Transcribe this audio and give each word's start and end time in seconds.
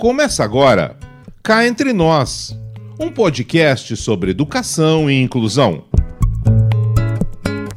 Começa 0.00 0.42
agora 0.42 0.96
Cá 1.42 1.66
Entre 1.66 1.92
Nós, 1.92 2.58
um 2.98 3.10
podcast 3.10 3.94
sobre 3.98 4.30
educação 4.30 5.10
e 5.10 5.20
inclusão. 5.20 5.84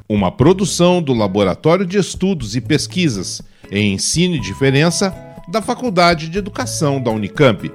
Uma 0.07 0.31
produção 0.31 1.01
do 1.01 1.13
Laboratório 1.13 1.85
de 1.85 1.97
Estudos 1.97 2.55
e 2.55 2.61
Pesquisas 2.61 3.41
em 3.69 3.95
Ensino 3.95 4.35
e 4.35 4.39
Diferença 4.39 5.13
da 5.49 5.61
Faculdade 5.61 6.29
de 6.29 6.37
Educação 6.37 7.03
da 7.03 7.11
Unicamp. 7.11 7.69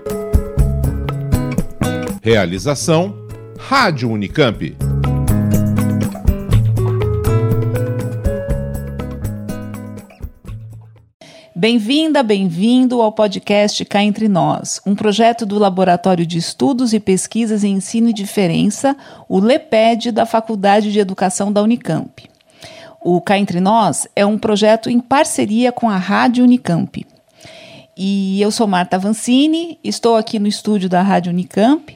Realização 2.23 3.29
Rádio 3.59 4.09
Unicamp. 4.09 4.75
Bem-vinda, 11.59 12.23
bem-vindo 12.23 13.03
ao 13.03 13.11
podcast 13.11 13.85
Cá 13.85 14.01
Entre 14.01 14.29
Nós, 14.29 14.81
um 14.87 14.95
projeto 14.95 15.45
do 15.45 15.59
Laboratório 15.59 16.25
de 16.25 16.39
Estudos 16.39 16.93
e 16.93 17.01
Pesquisas 17.01 17.65
em 17.65 17.73
Ensino 17.73 18.11
e 18.11 18.13
Diferença, 18.13 18.97
o 19.29 19.41
LEPED, 19.41 20.13
da 20.13 20.25
Faculdade 20.25 20.93
de 20.93 21.01
Educação 21.01 21.53
da 21.53 21.61
Unicamp. 21.61 22.31
O 23.03 23.21
Cá 23.21 23.37
Entre 23.37 23.59
Nós 23.59 24.07
é 24.15 24.25
um 24.25 24.39
projeto 24.39 24.89
em 24.89 25.01
parceria 25.01 25.73
com 25.73 25.91
a 25.91 25.97
Rádio 25.97 26.45
Unicamp. 26.45 27.05
E 27.97 28.41
eu 28.41 28.53
sou 28.53 28.69
Marta 28.69 28.97
Vancini, 28.97 29.81
estou 29.83 30.15
aqui 30.15 30.39
no 30.39 30.47
estúdio 30.47 30.89
da 30.89 31.03
Rádio 31.03 31.33
Unicamp 31.33 31.93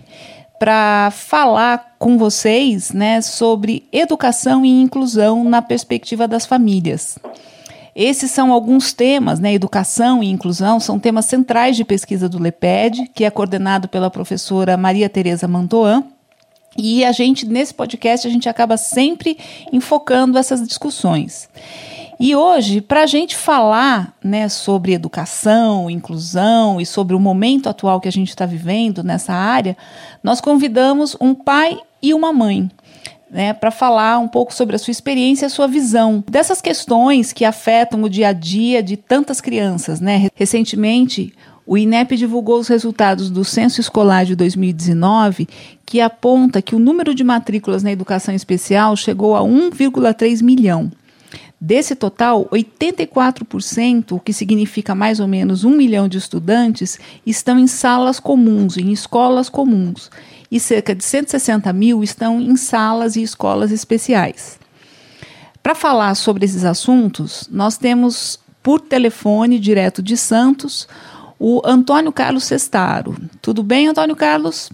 para 0.58 1.12
falar 1.12 1.94
com 2.00 2.18
vocês 2.18 2.90
né, 2.90 3.20
sobre 3.20 3.86
educação 3.92 4.64
e 4.64 4.82
inclusão 4.82 5.44
na 5.44 5.62
perspectiva 5.62 6.26
das 6.26 6.46
famílias. 6.46 7.16
Esses 7.94 8.30
são 8.30 8.52
alguns 8.52 8.92
temas, 8.92 9.38
né? 9.38 9.52
Educação 9.52 10.22
e 10.22 10.30
inclusão 10.30 10.80
são 10.80 10.98
temas 10.98 11.26
centrais 11.26 11.76
de 11.76 11.84
pesquisa 11.84 12.28
do 12.28 12.38
LEPED, 12.38 13.10
que 13.14 13.24
é 13.24 13.30
coordenado 13.30 13.86
pela 13.86 14.10
professora 14.10 14.76
Maria 14.76 15.08
Tereza 15.08 15.46
Mantoan. 15.46 16.04
E 16.76 17.04
a 17.04 17.12
gente, 17.12 17.46
nesse 17.46 17.74
podcast, 17.74 18.26
a 18.26 18.30
gente 18.30 18.48
acaba 18.48 18.78
sempre 18.78 19.36
enfocando 19.70 20.38
essas 20.38 20.66
discussões. 20.66 21.50
E 22.18 22.34
hoje, 22.34 22.80
para 22.80 23.02
a 23.02 23.06
gente 23.06 23.36
falar 23.36 24.16
né, 24.22 24.48
sobre 24.48 24.92
educação, 24.94 25.90
inclusão 25.90 26.80
e 26.80 26.86
sobre 26.86 27.14
o 27.14 27.20
momento 27.20 27.68
atual 27.68 28.00
que 28.00 28.08
a 28.08 28.12
gente 28.12 28.28
está 28.28 28.46
vivendo 28.46 29.02
nessa 29.02 29.34
área, 29.34 29.76
nós 30.22 30.40
convidamos 30.40 31.14
um 31.20 31.34
pai 31.34 31.78
e 32.00 32.14
uma 32.14 32.32
mãe 32.32 32.70
né, 33.32 33.54
para 33.54 33.70
falar 33.70 34.18
um 34.18 34.28
pouco 34.28 34.52
sobre 34.52 34.76
a 34.76 34.78
sua 34.78 34.90
experiência 34.90 35.46
e 35.46 35.48
a 35.48 35.50
sua 35.50 35.66
visão 35.66 36.22
dessas 36.30 36.60
questões 36.60 37.32
que 37.32 37.46
afetam 37.46 38.02
o 38.02 38.08
dia 38.08 38.28
a 38.28 38.32
dia 38.32 38.82
de 38.82 38.94
tantas 38.94 39.40
crianças. 39.40 40.00
Né? 40.00 40.28
Recentemente, 40.34 41.32
o 41.66 41.78
INEP 41.78 42.14
divulgou 42.16 42.60
os 42.60 42.68
resultados 42.68 43.30
do 43.30 43.42
Censo 43.42 43.80
Escolar 43.80 44.26
de 44.26 44.36
2019, 44.36 45.48
que 45.86 46.00
aponta 46.00 46.60
que 46.60 46.74
o 46.74 46.78
número 46.78 47.14
de 47.14 47.24
matrículas 47.24 47.82
na 47.82 47.90
educação 47.90 48.34
especial 48.34 48.94
chegou 48.96 49.34
a 49.34 49.40
1,3 49.40 50.42
milhão. 50.42 50.92
Desse 51.58 51.94
total, 51.94 52.46
84%, 52.52 54.12
o 54.12 54.20
que 54.20 54.32
significa 54.32 54.96
mais 54.96 55.20
ou 55.20 55.28
menos 55.28 55.62
um 55.62 55.70
milhão 55.70 56.08
de 56.08 56.18
estudantes, 56.18 56.98
estão 57.24 57.56
em 57.56 57.68
salas 57.68 58.18
comuns, 58.18 58.76
em 58.76 58.90
escolas 58.90 59.48
comuns 59.48 60.10
e 60.52 60.60
cerca 60.60 60.94
de 60.94 61.02
160 61.02 61.72
mil 61.72 62.02
estão 62.04 62.38
em 62.38 62.56
salas 62.56 63.16
e 63.16 63.22
escolas 63.22 63.72
especiais. 63.72 64.60
Para 65.62 65.74
falar 65.74 66.14
sobre 66.14 66.44
esses 66.44 66.62
assuntos, 66.62 67.48
nós 67.50 67.78
temos 67.78 68.38
por 68.62 68.78
telefone, 68.78 69.58
direto 69.58 70.02
de 70.02 70.14
Santos, 70.14 70.86
o 71.40 71.62
Antônio 71.64 72.12
Carlos 72.12 72.44
Sestaro. 72.44 73.16
Tudo 73.40 73.62
bem, 73.62 73.88
Antônio 73.88 74.14
Carlos? 74.14 74.70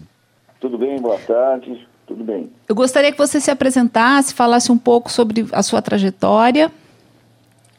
Tudo 0.59 0.77
bem, 0.77 0.99
boa 0.99 1.17
tarde, 1.17 1.87
tudo 2.05 2.25
bem. 2.25 2.51
Eu 2.67 2.75
gostaria 2.75 3.13
que 3.13 3.17
você 3.17 3.39
se 3.39 3.49
apresentasse, 3.49 4.33
falasse 4.33 4.73
um 4.73 4.77
pouco 4.77 5.09
sobre 5.09 5.47
a 5.53 5.63
sua 5.63 5.81
trajetória. 5.81 6.69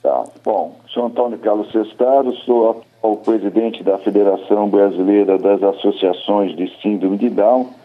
Tá, 0.02 0.24
bom, 0.42 0.76
sou 0.88 1.04
Antônio 1.04 1.38
Carlos 1.38 1.70
Sestaro, 1.70 2.34
sou 2.46 2.82
o 3.02 3.16
presidente 3.16 3.82
da 3.82 3.98
Federação 3.98 4.70
Brasileira 4.70 5.36
das 5.36 5.62
Associações 5.62 6.56
de 6.56 6.72
Síndrome 6.80 7.18
de 7.18 7.28
Down 7.28 7.79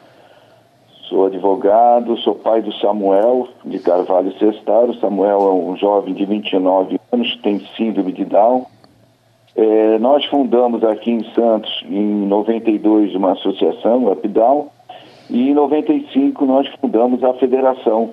Sou 1.10 1.28
advogado, 1.28 2.18
sou 2.18 2.34
pai 2.34 2.64
do 2.64 2.74
Samuel 2.74 3.48
de 3.64 3.78
Carvalho 3.78 4.32
Sestaro. 4.40 4.96
Samuel 4.96 5.40
é 5.40 5.54
um 5.54 5.78
jovem 5.78 6.16
de 6.16 6.26
29 6.26 7.00
anos, 7.12 7.38
tem 7.44 7.60
síndrome 7.78 8.12
de 8.12 8.26
Down. 8.26 8.66
É, 9.56 10.00
nós 10.00 10.26
fundamos 10.26 10.84
aqui 10.84 11.12
em 11.12 11.24
Santos, 11.34 11.72
em 11.88 12.26
92, 12.26 13.14
uma 13.14 13.34
associação, 13.34 14.12
UpDown, 14.12 14.68
e 15.30 15.52
em 15.52 15.54
95 15.54 16.44
nós 16.44 16.68
fundamos 16.82 17.24
a 17.24 17.36
Federação 17.36 18.10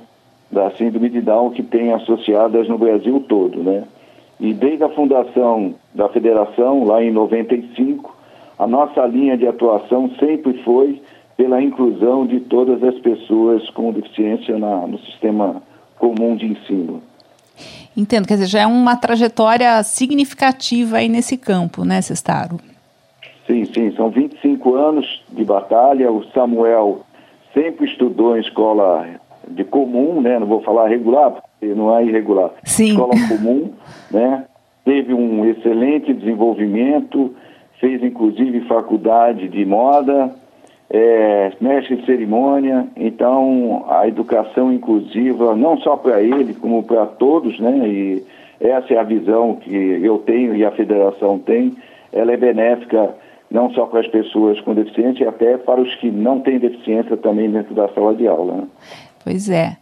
da 0.50 0.70
Síndrome 0.72 1.08
de 1.08 1.22
Down, 1.22 1.50
que 1.50 1.62
tem 1.62 1.94
associadas 1.94 2.68
no 2.68 2.76
Brasil 2.76 3.24
todo, 3.26 3.62
né? 3.62 3.84
E 4.38 4.52
desde 4.52 4.84
a 4.84 4.90
fundação 4.90 5.74
da 5.94 6.10
federação, 6.10 6.84
lá 6.84 7.02
em 7.02 7.10
95, 7.10 8.14
a 8.58 8.66
nossa 8.66 9.06
linha 9.06 9.36
de 9.36 9.46
atuação 9.46 10.10
sempre 10.18 10.62
foi 10.62 11.00
pela 11.36 11.62
inclusão 11.62 12.26
de 12.26 12.40
todas 12.40 12.82
as 12.82 12.98
pessoas 13.00 13.68
com 13.70 13.92
deficiência 13.92 14.58
na, 14.58 14.86
no 14.86 14.98
sistema 15.00 15.62
comum 15.98 16.36
de 16.36 16.46
ensino. 16.46 17.02
Entendo, 17.96 18.26
quer 18.26 18.34
dizer, 18.34 18.46
já 18.46 18.60
é 18.60 18.66
uma 18.66 18.96
trajetória 18.96 19.82
significativa 19.82 20.98
aí 20.98 21.08
nesse 21.08 21.36
campo, 21.36 21.84
né, 21.84 22.00
Cestaro? 22.00 22.58
Sim, 23.46 23.64
sim, 23.66 23.92
são 23.96 24.10
25 24.10 24.74
anos 24.74 25.22
de 25.30 25.44
batalha. 25.44 26.10
O 26.10 26.24
Samuel 26.32 27.02
sempre 27.52 27.86
estudou 27.86 28.36
em 28.36 28.40
escola 28.40 29.06
de 29.48 29.64
comum, 29.64 30.20
né? 30.20 30.38
Não 30.38 30.46
vou 30.46 30.62
falar 30.62 30.88
regular, 30.88 31.32
porque 31.32 31.74
não 31.74 31.94
é 31.96 32.04
irregular. 32.04 32.50
Sim. 32.64 32.90
Escola 32.90 33.12
comum, 33.28 33.72
né? 34.10 34.44
Teve 34.84 35.12
um 35.12 35.44
excelente 35.44 36.12
desenvolvimento, 36.12 37.34
fez 37.78 38.02
inclusive 38.02 38.62
faculdade 38.62 39.48
de 39.48 39.64
moda, 39.64 40.34
é, 40.94 41.52
mestre 41.58 41.96
de 41.96 42.04
cerimônia, 42.04 42.86
então 42.94 43.86
a 43.88 44.06
educação 44.06 44.70
inclusiva, 44.70 45.56
não 45.56 45.78
só 45.78 45.96
para 45.96 46.20
ele, 46.20 46.52
como 46.52 46.82
para 46.82 47.06
todos, 47.06 47.58
né? 47.58 47.88
E 47.88 48.24
essa 48.60 48.92
é 48.92 48.98
a 48.98 49.02
visão 49.02 49.56
que 49.56 49.74
eu 49.74 50.18
tenho 50.18 50.54
e 50.54 50.62
a 50.64 50.70
federação 50.70 51.38
tem, 51.38 51.74
ela 52.12 52.30
é 52.30 52.36
benéfica 52.36 53.14
não 53.50 53.72
só 53.72 53.86
para 53.86 54.00
as 54.00 54.08
pessoas 54.08 54.60
com 54.60 54.74
deficiência, 54.74 55.28
até 55.28 55.56
para 55.56 55.80
os 55.80 55.94
que 55.96 56.10
não 56.10 56.40
têm 56.40 56.58
deficiência 56.58 57.16
também 57.16 57.50
dentro 57.50 57.74
da 57.74 57.88
sala 57.88 58.14
de 58.14 58.28
aula. 58.28 58.56
Né? 58.56 58.64
Pois 59.24 59.48
é. 59.48 59.76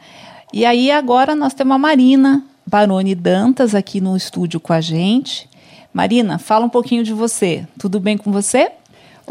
E 0.53 0.65
aí 0.65 0.91
agora 0.91 1.35
nós 1.35 1.55
temos 1.55 1.75
a 1.75 1.79
Marina 1.79 2.45
Baroni 2.67 3.15
Dantas 3.15 3.75
aqui 3.75 4.01
no 4.01 4.17
estúdio 4.17 4.61
com 4.61 4.73
a 4.73 4.81
gente. 4.81 5.49
Marina, 5.93 6.39
fala 6.39 6.67
um 6.67 6.69
pouquinho 6.69 7.03
de 7.03 7.13
você. 7.13 7.65
Tudo 7.79 7.99
bem 7.99 8.17
com 8.17 8.31
você? 8.31 8.73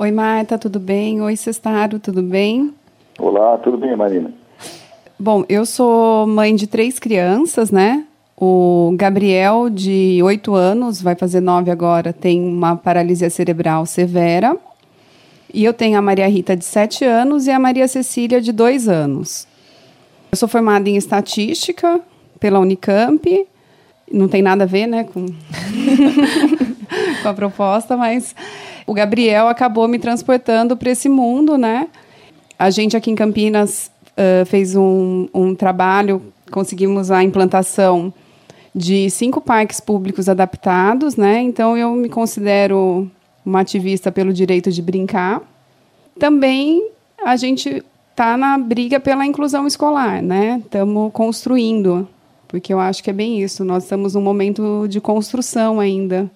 Oi, 0.02 0.14
Marta, 0.14 0.58
tudo 0.58 0.80
bem? 0.80 1.22
Oi, 1.22 1.36
Cestaro, 1.36 2.00
tudo 2.00 2.24
bem? 2.24 2.74
Olá, 3.20 3.58
tudo 3.58 3.78
bem, 3.78 3.94
Marina? 3.98 4.32
Bom, 5.20 5.44
eu 5.50 5.66
sou 5.66 6.26
mãe 6.26 6.56
de 6.56 6.68
três 6.68 6.98
crianças, 6.98 7.70
né? 7.70 8.06
O 8.40 8.94
Gabriel, 8.96 9.70
de 9.70 10.22
oito 10.24 10.56
anos, 10.56 11.02
vai 11.02 11.16
fazer 11.16 11.42
nove 11.42 11.70
agora, 11.70 12.14
tem 12.14 12.42
uma 12.42 12.78
paralisia 12.78 13.30
cerebral 13.30 13.86
severa. 13.86 14.56
E 15.54 15.66
eu 15.66 15.74
tenho 15.74 16.00
a 16.00 16.02
Maria 16.02 16.30
Rita, 16.30 16.56
de 16.56 16.64
sete 16.64 17.04
anos, 17.04 17.46
e 17.46 17.52
a 17.52 17.60
Maria 17.60 17.86
Cecília, 17.86 18.40
de 18.40 18.54
dois 18.54 18.88
anos. 18.88 19.46
Eu 20.32 20.38
sou 20.38 20.48
formada 20.48 20.90
em 20.90 20.96
estatística 20.96 22.00
pela 22.40 22.58
Unicamp. 22.62 23.46
Não 24.10 24.30
tem 24.30 24.42
nada 24.42 24.64
a 24.64 24.66
ver, 24.66 24.88
né, 24.88 25.04
com, 25.04 25.26
com 27.22 27.28
a 27.28 27.34
proposta, 27.34 27.98
mas 27.98 28.34
o 28.90 28.94
Gabriel 28.94 29.48
acabou 29.48 29.88
me 29.88 30.00
transportando 30.00 30.76
para 30.76 30.90
esse 30.90 31.08
mundo, 31.08 31.60
né? 31.60 31.88
A 32.58 32.72
gente 32.72 32.98
aqui 32.98 33.12
em 33.12 33.16
Campinas 33.16 33.92
uh, 34.18 34.44
fez 34.48 34.76
um, 34.76 35.28
um 35.32 35.54
trabalho, 35.54 36.20
conseguimos 36.50 37.12
a 37.12 37.24
implantação 37.24 38.12
de 38.74 39.08
cinco 39.12 39.42
parques 39.42 39.80
públicos 39.80 40.28
adaptados, 40.28 41.16
né? 41.16 41.40
Então 41.40 41.78
eu 41.78 41.92
me 41.92 42.10
considero 42.10 43.08
uma 43.46 43.60
ativista 43.60 44.12
pelo 44.12 44.34
direito 44.34 44.72
de 44.72 44.82
brincar. 44.82 45.40
Também 46.18 46.90
a 47.24 47.36
gente 47.36 47.86
está 48.10 48.36
na 48.38 48.58
briga 48.58 49.00
pela 49.00 49.24
inclusão 49.24 49.68
escolar, 49.68 50.20
né? 50.20 50.64
Estamos 50.66 51.14
construindo, 51.14 52.08
porque 52.48 52.74
eu 52.74 52.80
acho 52.80 53.04
que 53.04 53.12
é 53.12 53.14
bem 53.14 53.40
isso. 53.40 53.64
Nós 53.64 53.84
estamos 53.84 54.16
num 54.16 54.22
momento 54.22 54.88
de 54.90 55.00
construção 55.00 55.80
ainda 55.80 56.28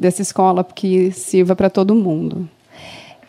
dessa 0.00 0.22
escola 0.22 0.64
que 0.64 1.12
sirva 1.12 1.54
para 1.54 1.70
todo 1.70 1.94
mundo. 1.94 2.48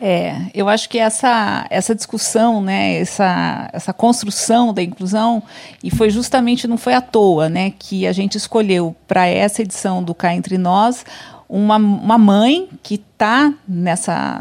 É, 0.04 0.36
eu 0.56 0.68
acho 0.68 0.90
que 0.90 0.98
essa, 0.98 1.68
essa 1.70 1.94
discussão, 1.94 2.60
né, 2.60 2.96
essa, 2.96 3.70
essa 3.72 3.94
construção 3.94 4.74
da 4.74 4.82
inclusão, 4.82 5.44
e 5.84 5.92
foi 5.92 6.10
justamente, 6.10 6.68
não 6.68 6.78
foi 6.78 6.96
à 6.96 7.02
toa, 7.02 7.48
né, 7.48 7.72
que 7.78 8.08
a 8.08 8.12
gente 8.12 8.36
escolheu 8.36 8.96
para 9.08 9.28
essa 9.28 9.62
edição 9.62 10.02
do 10.02 10.16
Cá 10.16 10.34
Entre 10.34 10.58
Nós 10.58 11.06
uma, 11.48 11.76
uma 11.76 12.18
mãe 12.18 12.68
que 12.82 12.96
está 12.96 13.54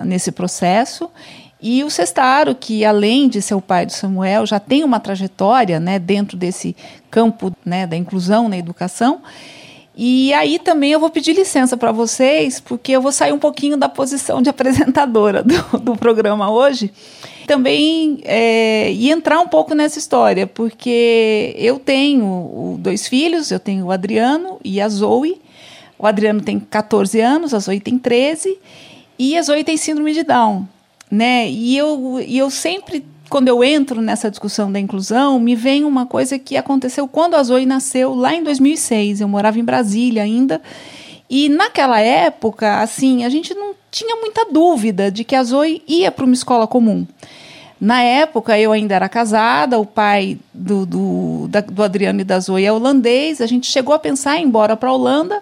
nesse 0.05 0.33
processo 0.33 1.11
e 1.61 1.85
o 1.85 1.91
Cestaro, 1.91 2.55
que 2.55 2.85
além 2.85 3.29
de 3.29 3.43
ser 3.43 3.55
o 3.55 3.61
pai 3.61 3.85
do 3.85 3.93
Samuel, 3.93 4.47
já 4.47 4.59
tem 4.59 4.83
uma 4.83 4.99
trajetória 4.99 5.79
né, 5.79 5.99
dentro 5.99 6.39
desse 6.39 6.75
campo 7.11 7.53
né, 7.65 7.87
da 7.87 7.97
inclusão 7.97 8.49
na 8.49 8.57
educação. 8.57 9.21
E 9.97 10.33
aí 10.33 10.59
também 10.59 10.93
eu 10.93 11.01
vou 11.01 11.11
pedir 11.11 11.33
licença 11.35 11.77
para 11.77 11.93
vocês, 11.93 12.61
porque 12.61 12.93
eu 12.93 13.03
vou 13.03 13.13
sair 13.13 13.33
um 13.33 13.39
pouquinho 13.39 13.77
da 13.77 13.89
posição 13.89 14.41
de 14.41 14.49
apresentadora 14.51 15.43
do, 15.43 15.79
do 15.79 15.97
programa 15.97 16.51
hoje. 16.51 16.93
Também 17.47 18.21
é, 18.25 18.93
e 18.93 19.11
entrar 19.11 19.41
um 19.41 19.49
pouco 19.49 19.75
nessa 19.75 19.99
história, 19.99 20.47
porque 20.47 21.55
eu 21.59 21.79
tenho 21.79 22.77
dois 22.79 23.09
filhos, 23.09 23.51
eu 23.51 23.59
tenho 23.59 23.87
o 23.87 23.91
Adriano 23.91 24.59
e 24.65 24.81
a 24.81 24.89
Zoe. 24.89 25.41
O 25.99 26.07
Adriano 26.07 26.41
tem 26.41 26.59
14 26.59 27.21
anos, 27.21 27.53
a 27.53 27.59
Zoe 27.59 27.81
tem 27.81 27.99
13, 27.99 28.59
e 29.19 29.37
a 29.37 29.43
Zoe 29.43 29.65
tem 29.65 29.77
síndrome 29.77 30.15
de 30.15 30.23
Down 30.23 30.67
né? 31.11 31.51
E 31.51 31.77
eu, 31.77 32.23
e 32.25 32.39
eu 32.39 32.51
sempre, 32.51 33.05
quando 33.31 33.47
eu 33.47 33.63
entro 33.63 34.03
nessa 34.03 34.29
discussão 34.29 34.71
da 34.71 34.81
inclusão, 34.81 35.39
me 35.39 35.55
vem 35.55 35.85
uma 35.85 36.05
coisa 36.05 36.37
que 36.37 36.57
aconteceu 36.57 37.07
quando 37.07 37.37
a 37.37 37.43
Zoe 37.45 37.65
nasceu, 37.65 38.13
lá 38.13 38.35
em 38.35 38.43
2006. 38.43 39.21
Eu 39.21 39.29
morava 39.29 39.59
em 39.59 39.65
Brasília 39.65 40.25
ainda. 40.25 40.61
E 41.31 41.49
naquela 41.49 42.01
época, 42.01 42.81
assim, 42.83 43.25
a 43.25 43.29
gente 43.29 43.55
não 43.55 43.73
tinha 43.89 44.17
muita 44.17 44.47
dúvida 44.51 45.13
de 45.13 45.23
que 45.23 45.37
a 45.37 45.45
Zoe 45.45 45.81
ia 45.87 46.11
para 46.11 46.25
uma 46.25 46.35
escola 46.35 46.67
comum. 46.67 47.07
Na 47.81 48.03
época, 48.03 48.59
eu 48.59 48.73
ainda 48.73 48.97
era 48.97 49.09
casada, 49.09 49.79
o 49.79 49.87
pai 49.87 50.37
do, 50.53 50.85
do, 50.85 51.49
da, 51.49 51.61
do 51.61 51.85
Adriano 51.85 52.21
e 52.21 52.25
da 52.25 52.41
Zoe 52.41 52.65
é 52.65 52.73
holandês. 52.73 53.41
A 53.41 53.47
gente 53.47 53.69
chegou 53.69 53.95
a 53.95 53.99
pensar 53.99 54.39
em 54.39 54.43
ir 54.43 54.47
embora 54.47 54.77
para 54.77 54.91
a 54.91 54.93
Holanda, 54.93 55.41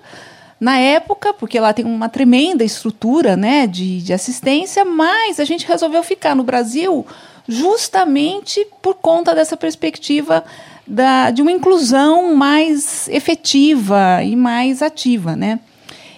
na 0.60 0.76
época, 0.78 1.32
porque 1.32 1.58
lá 1.58 1.72
tem 1.72 1.86
uma 1.86 2.08
tremenda 2.08 2.62
estrutura 2.64 3.34
né, 3.34 3.66
de, 3.66 4.02
de 4.02 4.12
assistência, 4.12 4.84
mas 4.84 5.40
a 5.40 5.44
gente 5.44 5.66
resolveu 5.66 6.02
ficar 6.02 6.36
no 6.36 6.42
Brasil 6.42 7.06
justamente 7.48 8.66
por 8.82 8.94
conta 8.94 9.34
dessa 9.34 9.56
perspectiva 9.56 10.44
da, 10.86 11.30
de 11.30 11.40
uma 11.40 11.50
inclusão 11.50 12.34
mais 12.34 13.08
efetiva 13.08 14.22
e 14.22 14.36
mais 14.36 14.82
ativa. 14.82 15.34
Né? 15.34 15.58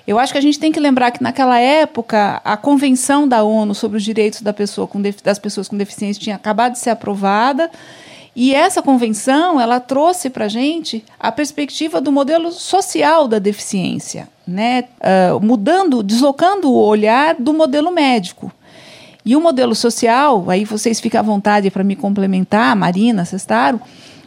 Eu 0.07 0.19
acho 0.19 0.33
que 0.33 0.39
a 0.39 0.43
gente 0.43 0.59
tem 0.59 0.73
que 0.73 0.81
lembrar 0.81 1.13
que 1.13 1.23
naquela 1.23 1.59
época 1.59 2.41
a 2.45 2.57
Convenção 2.57 3.29
da 3.29 3.45
ONU 3.45 3.75
sobre 3.75 3.97
os 3.97 4.03
Direitos 4.03 4.43
da 4.43 4.53
pessoa 4.53 4.87
com 4.87 5.01
das 5.23 5.39
Pessoas 5.39 5.69
com 5.69 5.77
Deficiência 5.77 6.23
tinha 6.23 6.37
acabado 6.37 6.73
de 6.73 6.81
ser 6.81 6.91
aprovada 6.91 7.71
e 8.35 8.55
essa 8.55 8.81
convenção 8.81 9.61
ela 9.61 9.81
trouxe 9.81 10.31
para 10.31 10.45
a 10.45 10.49
gente 10.49 11.05
a 11.19 11.33
perspectiva 11.33 12.01
do 12.01 12.13
modelo 12.13 12.53
social 12.53 13.27
da 13.27 13.39
deficiência, 13.39 14.29
né? 14.47 14.85
Uh, 15.01 15.45
mudando, 15.45 16.03
deslocando 16.03 16.71
o 16.71 16.77
olhar 16.77 17.35
do 17.35 17.53
modelo 17.53 17.91
médico. 17.91 18.53
E 19.25 19.37
o 19.37 19.41
modelo 19.41 19.75
social, 19.75 20.49
aí 20.49 20.65
vocês 20.65 21.01
ficam 21.01 21.21
à 21.21 21.23
vontade 21.23 21.71
para 21.71 21.85
me 21.85 21.95
complementar, 21.95 22.75
Marina, 22.75 23.25
Cestaro. 23.25 23.81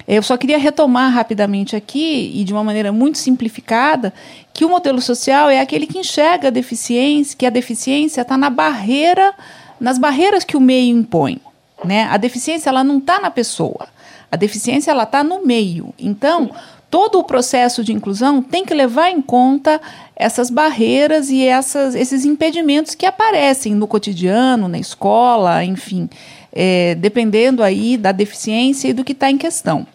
Eu 0.07 0.21
só 0.21 0.35
queria 0.35 0.57
retomar 0.57 1.11
rapidamente 1.11 1.75
aqui, 1.75 2.31
e 2.35 2.43
de 2.43 2.53
uma 2.53 2.63
maneira 2.63 2.91
muito 2.91 3.17
simplificada, 3.17 4.13
que 4.53 4.65
o 4.65 4.69
modelo 4.69 5.01
social 5.01 5.49
é 5.49 5.59
aquele 5.59 5.87
que 5.87 5.97
enxerga 5.97 6.49
a 6.49 6.51
deficiência, 6.51 7.37
que 7.37 7.45
a 7.45 7.49
deficiência 7.49 8.21
está 8.21 8.37
na 8.37 8.49
barreira, 8.49 9.33
nas 9.79 9.97
barreiras 9.97 10.43
que 10.43 10.57
o 10.57 10.61
meio 10.61 10.95
impõe. 10.95 11.39
Né? 11.83 12.03
A 12.11 12.17
deficiência 12.17 12.69
ela 12.69 12.83
não 12.83 12.97
está 12.97 13.19
na 13.19 13.31
pessoa. 13.31 13.87
A 14.31 14.35
deficiência 14.35 14.91
ela 14.91 15.03
está 15.03 15.23
no 15.23 15.45
meio. 15.45 15.93
Então, 15.97 16.51
todo 16.93 17.17
o 17.17 17.23
processo 17.23 17.83
de 17.83 17.91
inclusão 17.91 18.39
tem 18.39 18.63
que 18.63 18.71
levar 18.71 19.09
em 19.09 19.19
conta 19.19 19.81
essas 20.15 20.51
barreiras 20.51 21.31
e 21.31 21.43
essas, 21.43 21.95
esses 21.95 22.23
impedimentos 22.23 22.93
que 22.93 23.07
aparecem 23.07 23.73
no 23.73 23.87
cotidiano, 23.87 24.67
na 24.67 24.77
escola, 24.77 25.65
enfim, 25.65 26.07
é, 26.51 26.93
dependendo 26.93 27.63
aí 27.63 27.97
da 27.97 28.11
deficiência 28.11 28.89
e 28.89 28.93
do 28.93 29.03
que 29.03 29.13
está 29.13 29.27
em 29.31 29.39
questão. 29.39 29.87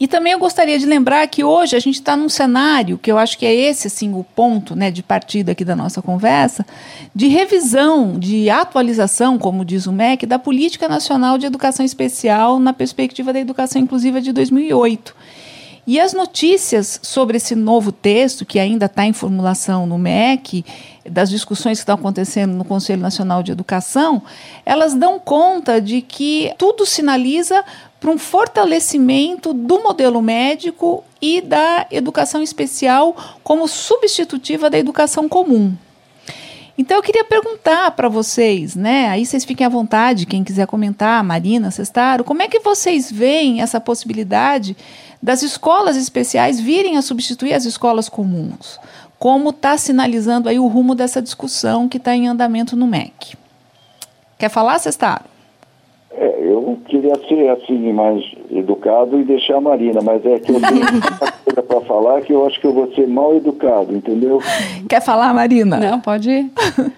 E 0.00 0.08
também 0.08 0.32
eu 0.32 0.38
gostaria 0.38 0.78
de 0.78 0.86
lembrar 0.86 1.26
que 1.26 1.44
hoje 1.44 1.76
a 1.76 1.80
gente 1.80 1.96
está 1.96 2.16
num 2.16 2.30
cenário, 2.30 2.96
que 2.96 3.12
eu 3.12 3.18
acho 3.18 3.36
que 3.36 3.44
é 3.44 3.54
esse 3.54 3.88
assim, 3.88 4.14
o 4.14 4.24
ponto 4.24 4.74
né, 4.74 4.90
de 4.90 5.02
partida 5.02 5.52
aqui 5.52 5.66
da 5.66 5.76
nossa 5.76 6.00
conversa, 6.00 6.64
de 7.14 7.28
revisão, 7.28 8.18
de 8.18 8.48
atualização, 8.48 9.36
como 9.36 9.66
diz 9.66 9.86
o 9.86 9.92
MEC, 9.92 10.24
da 10.24 10.38
Política 10.38 10.88
Nacional 10.88 11.36
de 11.36 11.44
Educação 11.44 11.84
Especial 11.84 12.58
na 12.58 12.72
perspectiva 12.72 13.34
da 13.34 13.40
educação 13.40 13.82
inclusiva 13.82 14.18
de 14.18 14.32
2008. 14.32 15.14
E 15.90 15.98
as 15.98 16.12
notícias 16.12 17.00
sobre 17.02 17.38
esse 17.38 17.54
novo 17.54 17.90
texto, 17.90 18.44
que 18.44 18.58
ainda 18.58 18.84
está 18.84 19.06
em 19.06 19.14
formulação 19.14 19.86
no 19.86 19.96
MEC, 19.96 20.62
das 21.08 21.30
discussões 21.30 21.78
que 21.78 21.82
estão 21.82 21.94
acontecendo 21.94 22.52
no 22.52 22.62
Conselho 22.62 23.00
Nacional 23.00 23.42
de 23.42 23.52
Educação, 23.52 24.22
elas 24.66 24.92
dão 24.92 25.18
conta 25.18 25.80
de 25.80 26.02
que 26.02 26.52
tudo 26.58 26.84
sinaliza 26.84 27.64
para 27.98 28.10
um 28.10 28.18
fortalecimento 28.18 29.54
do 29.54 29.82
modelo 29.82 30.20
médico 30.20 31.02
e 31.22 31.40
da 31.40 31.86
educação 31.90 32.42
especial 32.42 33.16
como 33.42 33.66
substitutiva 33.66 34.68
da 34.68 34.78
educação 34.78 35.26
comum. 35.26 35.74
Então 36.78 36.96
eu 36.96 37.02
queria 37.02 37.24
perguntar 37.24 37.90
para 37.90 38.08
vocês, 38.08 38.76
né? 38.76 39.08
Aí 39.08 39.26
vocês 39.26 39.44
fiquem 39.44 39.66
à 39.66 39.68
vontade, 39.68 40.24
quem 40.24 40.44
quiser 40.44 40.64
comentar, 40.68 41.24
Marina, 41.24 41.72
Cestaro, 41.72 42.22
como 42.22 42.40
é 42.40 42.46
que 42.46 42.60
vocês 42.60 43.10
veem 43.10 43.60
essa 43.60 43.80
possibilidade 43.80 44.76
das 45.20 45.42
escolas 45.42 45.96
especiais 45.96 46.60
virem 46.60 46.96
a 46.96 47.02
substituir 47.02 47.52
as 47.52 47.64
escolas 47.64 48.08
comuns? 48.08 48.78
Como 49.18 49.50
está 49.50 49.76
sinalizando 49.76 50.48
aí 50.48 50.60
o 50.60 50.68
rumo 50.68 50.94
dessa 50.94 51.20
discussão 51.20 51.88
que 51.88 51.96
está 51.96 52.14
em 52.14 52.28
andamento 52.28 52.76
no 52.76 52.86
MEC? 52.86 53.36
Quer 54.38 54.48
falar, 54.48 54.78
Cestaro? 54.78 55.24
É, 56.20 56.40
eu 56.40 56.76
queria 56.86 57.14
ser 57.28 57.48
assim 57.50 57.92
mais 57.92 58.24
educado 58.50 59.20
e 59.20 59.22
deixar 59.22 59.58
a 59.58 59.60
Marina, 59.60 60.00
mas 60.02 60.24
é 60.26 60.40
que 60.40 60.50
eu 60.50 60.60
tenho 60.60 60.80
uma 60.90 61.32
coisa 61.44 61.62
para 61.62 61.80
falar 61.82 62.22
que 62.22 62.32
eu 62.32 62.44
acho 62.44 62.60
que 62.60 62.66
eu 62.66 62.72
vou 62.72 62.92
ser 62.92 63.06
mal 63.06 63.36
educado, 63.36 63.94
entendeu? 63.94 64.40
Quer 64.88 65.00
falar, 65.00 65.32
Marina? 65.32 65.78
Não, 65.78 66.00
pode 66.00 66.30
ir. 66.30 66.50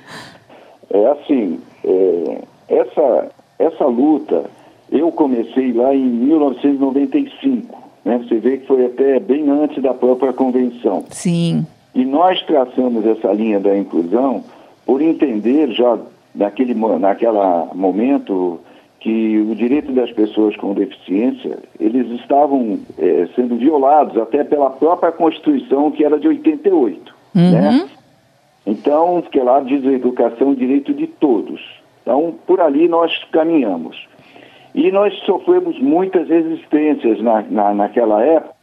É 0.93 1.07
assim, 1.07 1.61
é, 1.85 2.43
essa, 2.69 3.29
essa 3.61 3.87
luta 3.87 4.47
eu 4.91 5.13
comecei 5.13 5.73
lá 5.73 5.95
em 5.95 6.05
1995, 6.05 7.79
né? 8.05 8.19
Você 8.19 8.39
vê 8.39 8.57
que 8.57 8.67
foi 8.67 8.87
até 8.87 9.21
bem 9.21 9.49
antes 9.49 9.81
da 9.81 9.95
própria 9.95 10.33
convenção. 10.33 11.05
Sim. 11.11 11.65
E 11.95 12.05
nós 12.05 12.43
traçamos 12.43 13.07
essa 13.07 13.33
linha 13.33 13.61
da 13.61 13.79
inclusão 13.79 14.43
por 14.85 15.01
entender 15.01 15.71
já 15.71 15.97
naquele 16.35 16.75
naquela 16.75 17.69
momento 17.73 18.59
que 19.01 19.39
o 19.39 19.55
direito 19.55 19.93
das 19.93 20.13
pessoas 20.13 20.55
com 20.57 20.75
deficiência, 20.75 21.59
eles 21.81 22.07
estavam 22.21 22.79
é, 22.99 23.29
sendo 23.35 23.57
violados 23.57 24.17
até 24.19 24.45
pela 24.45 24.71
própria 24.71 25.11
Constituição, 25.11 25.91
que 25.91 26.05
era 26.05 26.19
de 26.19 26.29
88, 26.29 27.15
uhum. 27.35 27.51
né? 27.51 27.91
Então, 28.67 29.23
que 29.23 29.41
lá 29.41 29.61
diz 29.61 29.85
a 29.87 29.93
educação, 29.93 30.51
o 30.51 30.55
direito 30.57 30.93
de 30.93 31.07
todos. 31.07 31.61
Então, 32.03 32.35
por 32.47 32.61
ali 32.61 32.89
nós 32.89 33.13
caminhamos. 33.33 34.07
E 34.75 34.93
nós 34.93 35.15
sofremos 35.25 35.79
muitas 35.81 36.29
resistências 36.29 37.21
na, 37.23 37.43
na, 37.43 37.75
naquela 37.75 38.23
época, 38.23 38.55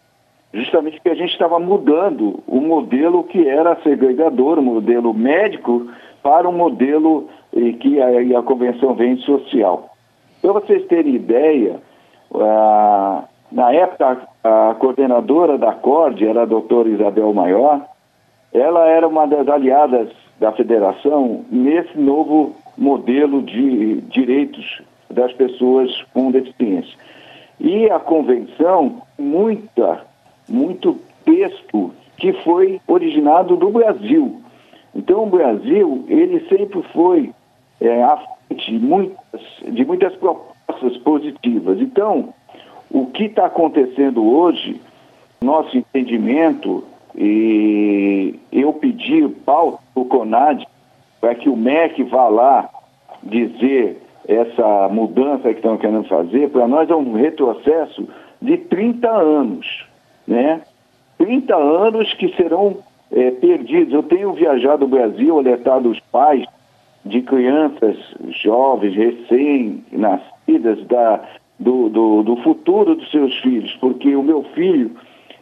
justamente 0.54 0.94
porque 0.98 1.10
a 1.10 1.16
gente 1.16 1.32
estava 1.32 1.60
mudando 1.60 2.42
o 2.48 2.62
modelo 2.62 3.24
que 3.24 3.48
era 3.48 3.76
segregador, 3.82 4.60
o 4.60 4.64
modelo 4.64 5.14
médico, 5.14 5.88
para 6.22 6.48
um 6.48 6.54
modelo 6.54 7.28
eh, 7.54 7.74
que 7.74 8.00
a, 8.00 8.40
a 8.40 8.44
Convenção 8.44 8.94
vem 8.94 9.18
social. 9.18 9.97
Para 10.48 10.62
vocês 10.62 10.86
terem 10.86 11.14
ideia, 11.14 11.76
na 13.52 13.74
época 13.74 14.30
a 14.42 14.76
coordenadora 14.80 15.58
da 15.58 15.74
CORD 15.74 16.26
era 16.26 16.44
a 16.44 16.46
doutora 16.46 16.88
Isabel 16.88 17.34
Maior, 17.34 17.86
ela 18.54 18.88
era 18.88 19.06
uma 19.06 19.28
das 19.28 19.46
aliadas 19.50 20.08
da 20.40 20.54
federação 20.54 21.44
nesse 21.52 22.00
novo 22.00 22.56
modelo 22.78 23.42
de 23.42 24.00
direitos 24.04 24.82
das 25.12 25.34
pessoas 25.34 25.92
com 26.14 26.32
deficiência. 26.32 26.98
E 27.60 27.90
a 27.92 28.00
convenção, 28.00 29.02
muita, 29.20 30.00
muito 30.48 30.98
texto 31.26 31.92
que 32.16 32.32
foi 32.32 32.80
originado 32.88 33.58
do 33.58 33.70
Brasil. 33.70 34.42
Então 34.96 35.26
o 35.26 35.30
Brasil, 35.30 36.06
ele 36.08 36.40
sempre 36.48 36.82
foi 36.94 37.32
é, 37.82 38.02
frente 38.02 38.37
de 38.54 38.80
muitas, 38.80 39.42
de 39.68 39.86
muitas 39.86 40.16
propostas 40.16 40.98
positivas. 40.98 41.80
Então, 41.80 42.34
o 42.90 43.08
que 43.08 43.26
está 43.26 43.46
acontecendo 43.46 44.26
hoje, 44.26 44.82
nosso 45.42 45.78
entendimento, 45.78 46.84
e 47.16 48.36
eu 48.52 48.74
pedi 48.74 49.28
pauta 49.46 49.80
o 49.96 50.06
CONAD 50.06 50.68
para 51.20 51.36
que 51.36 51.50
o 51.50 51.56
MEC 51.56 52.04
vá 52.04 52.28
lá 52.28 52.70
dizer 53.24 54.02
essa 54.28 54.90
mudança 54.90 55.50
que 55.50 55.60
estão 55.60 55.78
querendo 55.78 56.08
fazer, 56.08 56.50
para 56.50 56.68
nós 56.68 56.90
é 56.90 56.96
um 56.96 57.14
retrocesso 57.14 58.08
de 58.42 58.58
30 58.58 59.10
anos, 59.10 59.86
né? 60.28 60.62
30 61.18 61.56
anos 61.56 62.14
que 62.14 62.36
serão 62.36 62.78
é, 63.12 63.32
perdidos. 63.32 63.94
Eu 63.94 64.04
tenho 64.04 64.34
viajado 64.34 64.86
o 64.86 64.88
Brasil, 64.88 65.38
alertado 65.38 65.90
os 65.90 66.00
pais 66.12 66.46
de 67.08 67.22
crianças 67.22 67.98
jovens, 68.44 68.96
recém-nascidas, 68.96 70.86
da, 70.88 71.22
do, 71.60 71.90
do, 71.90 72.24
do, 72.24 72.36
futuro 72.38 72.96
dos 72.96 73.10
seus 73.12 73.36
filhos, 73.40 73.76
porque 73.82 74.16
o 74.16 74.24
meu 74.24 74.44
filho, 74.56 74.92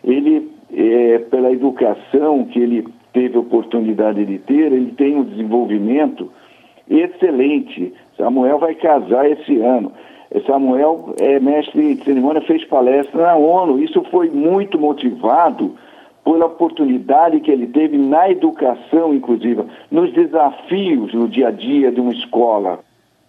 ele, 0.03 0.49
é, 0.73 1.19
pela 1.19 1.51
educação 1.51 2.45
que 2.45 2.59
ele 2.59 2.87
teve 3.13 3.37
oportunidade 3.37 4.25
de 4.25 4.37
ter, 4.39 4.71
ele 4.71 4.91
tem 4.91 5.15
um 5.15 5.23
desenvolvimento 5.23 6.31
excelente. 6.89 7.93
Samuel 8.17 8.59
vai 8.59 8.75
casar 8.75 9.29
esse 9.29 9.57
ano. 9.59 9.91
Samuel 10.45 11.15
é 11.19 11.39
mestre 11.39 11.95
de 11.95 12.03
cerimônia, 12.03 12.41
fez 12.41 12.63
palestra 12.65 13.21
na 13.21 13.35
ONU. 13.35 13.79
Isso 13.79 14.03
foi 14.11 14.29
muito 14.29 14.77
motivado 14.77 15.75
pela 16.25 16.47
oportunidade 16.47 17.39
que 17.39 17.51
ele 17.51 17.67
teve 17.67 17.97
na 17.97 18.29
educação 18.29 19.13
inclusiva, 19.13 19.67
nos 19.91 20.11
desafios 20.11 21.13
no 21.13 21.29
dia 21.29 21.49
a 21.49 21.51
dia 21.51 21.91
de 21.91 22.01
uma 22.01 22.11
escola. 22.11 22.79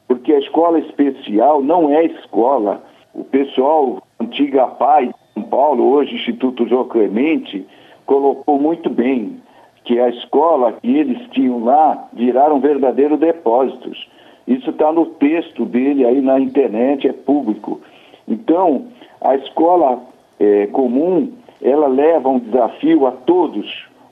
Porque 0.08 0.32
a 0.32 0.38
escola 0.38 0.78
especial 0.78 1.62
não 1.62 1.90
é 1.90 2.06
escola. 2.06 2.82
O 3.14 3.22
pessoal, 3.22 4.02
antiga 4.18 4.66
PAI 4.66 5.08
de 5.08 5.14
São 5.34 5.42
Paulo, 5.42 5.84
hoje 5.84 6.14
Instituto 6.14 6.66
João 6.66 6.88
Clemente, 6.88 7.66
colocou 8.06 8.58
muito 8.58 8.88
bem 8.88 9.42
que 9.84 10.00
a 10.00 10.08
escola 10.08 10.72
que 10.72 10.96
eles 10.96 11.18
tinham 11.30 11.62
lá 11.62 12.08
viraram 12.14 12.60
verdadeiros 12.60 13.20
depósitos. 13.20 14.08
Isso 14.48 14.70
está 14.70 14.90
no 14.90 15.06
texto 15.06 15.66
dele 15.66 16.06
aí 16.06 16.20
na 16.20 16.40
internet, 16.40 17.06
é 17.06 17.12
público. 17.12 17.80
Então, 18.26 18.86
a 19.20 19.34
escola 19.36 20.00
é, 20.40 20.66
comum 20.68 21.32
ela 21.62 21.86
leva 21.86 22.28
um 22.28 22.38
desafio 22.38 23.06
a 23.06 23.12
todos 23.12 23.66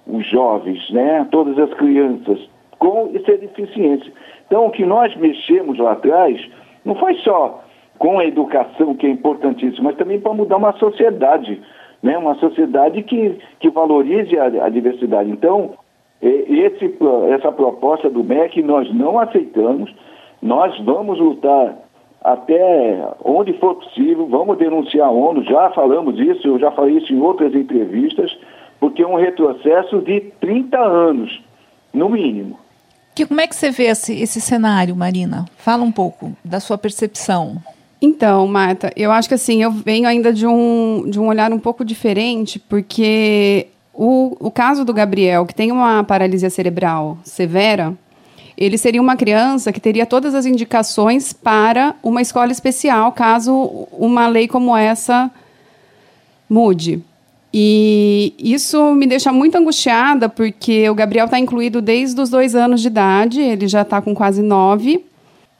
os 0.06 0.26
jovens, 0.26 0.90
né? 0.90 1.20
a 1.20 1.24
todas 1.24 1.58
as 1.58 1.72
crianças, 1.74 2.38
com 2.78 3.10
essa 3.14 3.36
deficiência. 3.38 4.12
Então, 4.46 4.66
o 4.66 4.70
que 4.70 4.84
nós 4.84 5.14
mexemos 5.16 5.78
lá 5.78 5.92
atrás 5.92 6.40
não 6.84 6.94
foi 6.94 7.14
só 7.16 7.62
com 7.98 8.18
a 8.18 8.24
educação, 8.24 8.94
que 8.94 9.06
é 9.06 9.10
importantíssimo, 9.10 9.84
mas 9.84 9.96
também 9.96 10.20
para 10.20 10.34
mudar 10.34 10.56
uma 10.56 10.72
sociedade, 10.74 11.60
né? 12.02 12.18
uma 12.18 12.34
sociedade 12.36 13.02
que, 13.02 13.38
que 13.60 13.70
valorize 13.70 14.38
a, 14.38 14.66
a 14.66 14.68
diversidade. 14.68 15.30
Então, 15.30 15.72
esse, 16.20 16.96
essa 17.32 17.52
proposta 17.52 18.08
do 18.08 18.24
MEC 18.24 18.62
nós 18.62 18.92
não 18.94 19.18
aceitamos, 19.18 19.94
nós 20.42 20.78
vamos 20.80 21.18
lutar 21.18 21.83
até 22.24 23.06
onde 23.22 23.52
for 23.58 23.74
possível, 23.74 24.26
vamos 24.26 24.56
denunciar 24.56 25.08
a 25.08 25.10
ONU, 25.10 25.44
já 25.44 25.70
falamos 25.72 26.18
isso, 26.18 26.48
eu 26.48 26.58
já 26.58 26.70
falei 26.70 26.96
isso 26.96 27.12
em 27.12 27.20
outras 27.20 27.54
entrevistas, 27.54 28.34
porque 28.80 29.02
é 29.02 29.06
um 29.06 29.16
retrocesso 29.16 30.00
de 30.00 30.20
30 30.40 30.78
anos, 30.78 31.42
no 31.92 32.08
mínimo. 32.08 32.58
Que, 33.14 33.26
como 33.26 33.42
é 33.42 33.46
que 33.46 33.54
você 33.54 33.70
vê 33.70 33.84
esse, 33.84 34.18
esse 34.20 34.40
cenário, 34.40 34.96
Marina? 34.96 35.44
Fala 35.58 35.84
um 35.84 35.92
pouco 35.92 36.32
da 36.42 36.58
sua 36.58 36.78
percepção. 36.78 37.56
Então, 38.00 38.46
Marta, 38.46 38.90
eu 38.96 39.12
acho 39.12 39.28
que 39.28 39.34
assim, 39.34 39.62
eu 39.62 39.70
venho 39.70 40.08
ainda 40.08 40.32
de 40.32 40.46
um, 40.46 41.04
de 41.08 41.20
um 41.20 41.28
olhar 41.28 41.52
um 41.52 41.58
pouco 41.58 41.84
diferente, 41.84 42.58
porque 42.58 43.68
o, 43.92 44.36
o 44.40 44.50
caso 44.50 44.84
do 44.84 44.92
Gabriel, 44.92 45.46
que 45.46 45.54
tem 45.54 45.70
uma 45.70 46.02
paralisia 46.02 46.50
cerebral 46.50 47.16
severa, 47.22 47.94
ele 48.56 48.78
seria 48.78 49.02
uma 49.02 49.16
criança 49.16 49.72
que 49.72 49.80
teria 49.80 50.06
todas 50.06 50.34
as 50.34 50.46
indicações 50.46 51.32
para 51.32 51.94
uma 52.02 52.22
escola 52.22 52.52
especial, 52.52 53.12
caso 53.12 53.88
uma 53.92 54.28
lei 54.28 54.46
como 54.46 54.76
essa 54.76 55.30
mude. 56.48 57.02
E 57.52 58.34
isso 58.38 58.94
me 58.94 59.06
deixa 59.06 59.32
muito 59.32 59.56
angustiada, 59.56 60.28
porque 60.28 60.88
o 60.88 60.94
Gabriel 60.94 61.26
está 61.26 61.38
incluído 61.38 61.80
desde 61.80 62.20
os 62.20 62.28
dois 62.28 62.54
anos 62.54 62.80
de 62.80 62.88
idade, 62.88 63.40
ele 63.40 63.68
já 63.68 63.82
está 63.82 64.02
com 64.02 64.14
quase 64.14 64.42
nove. 64.42 65.04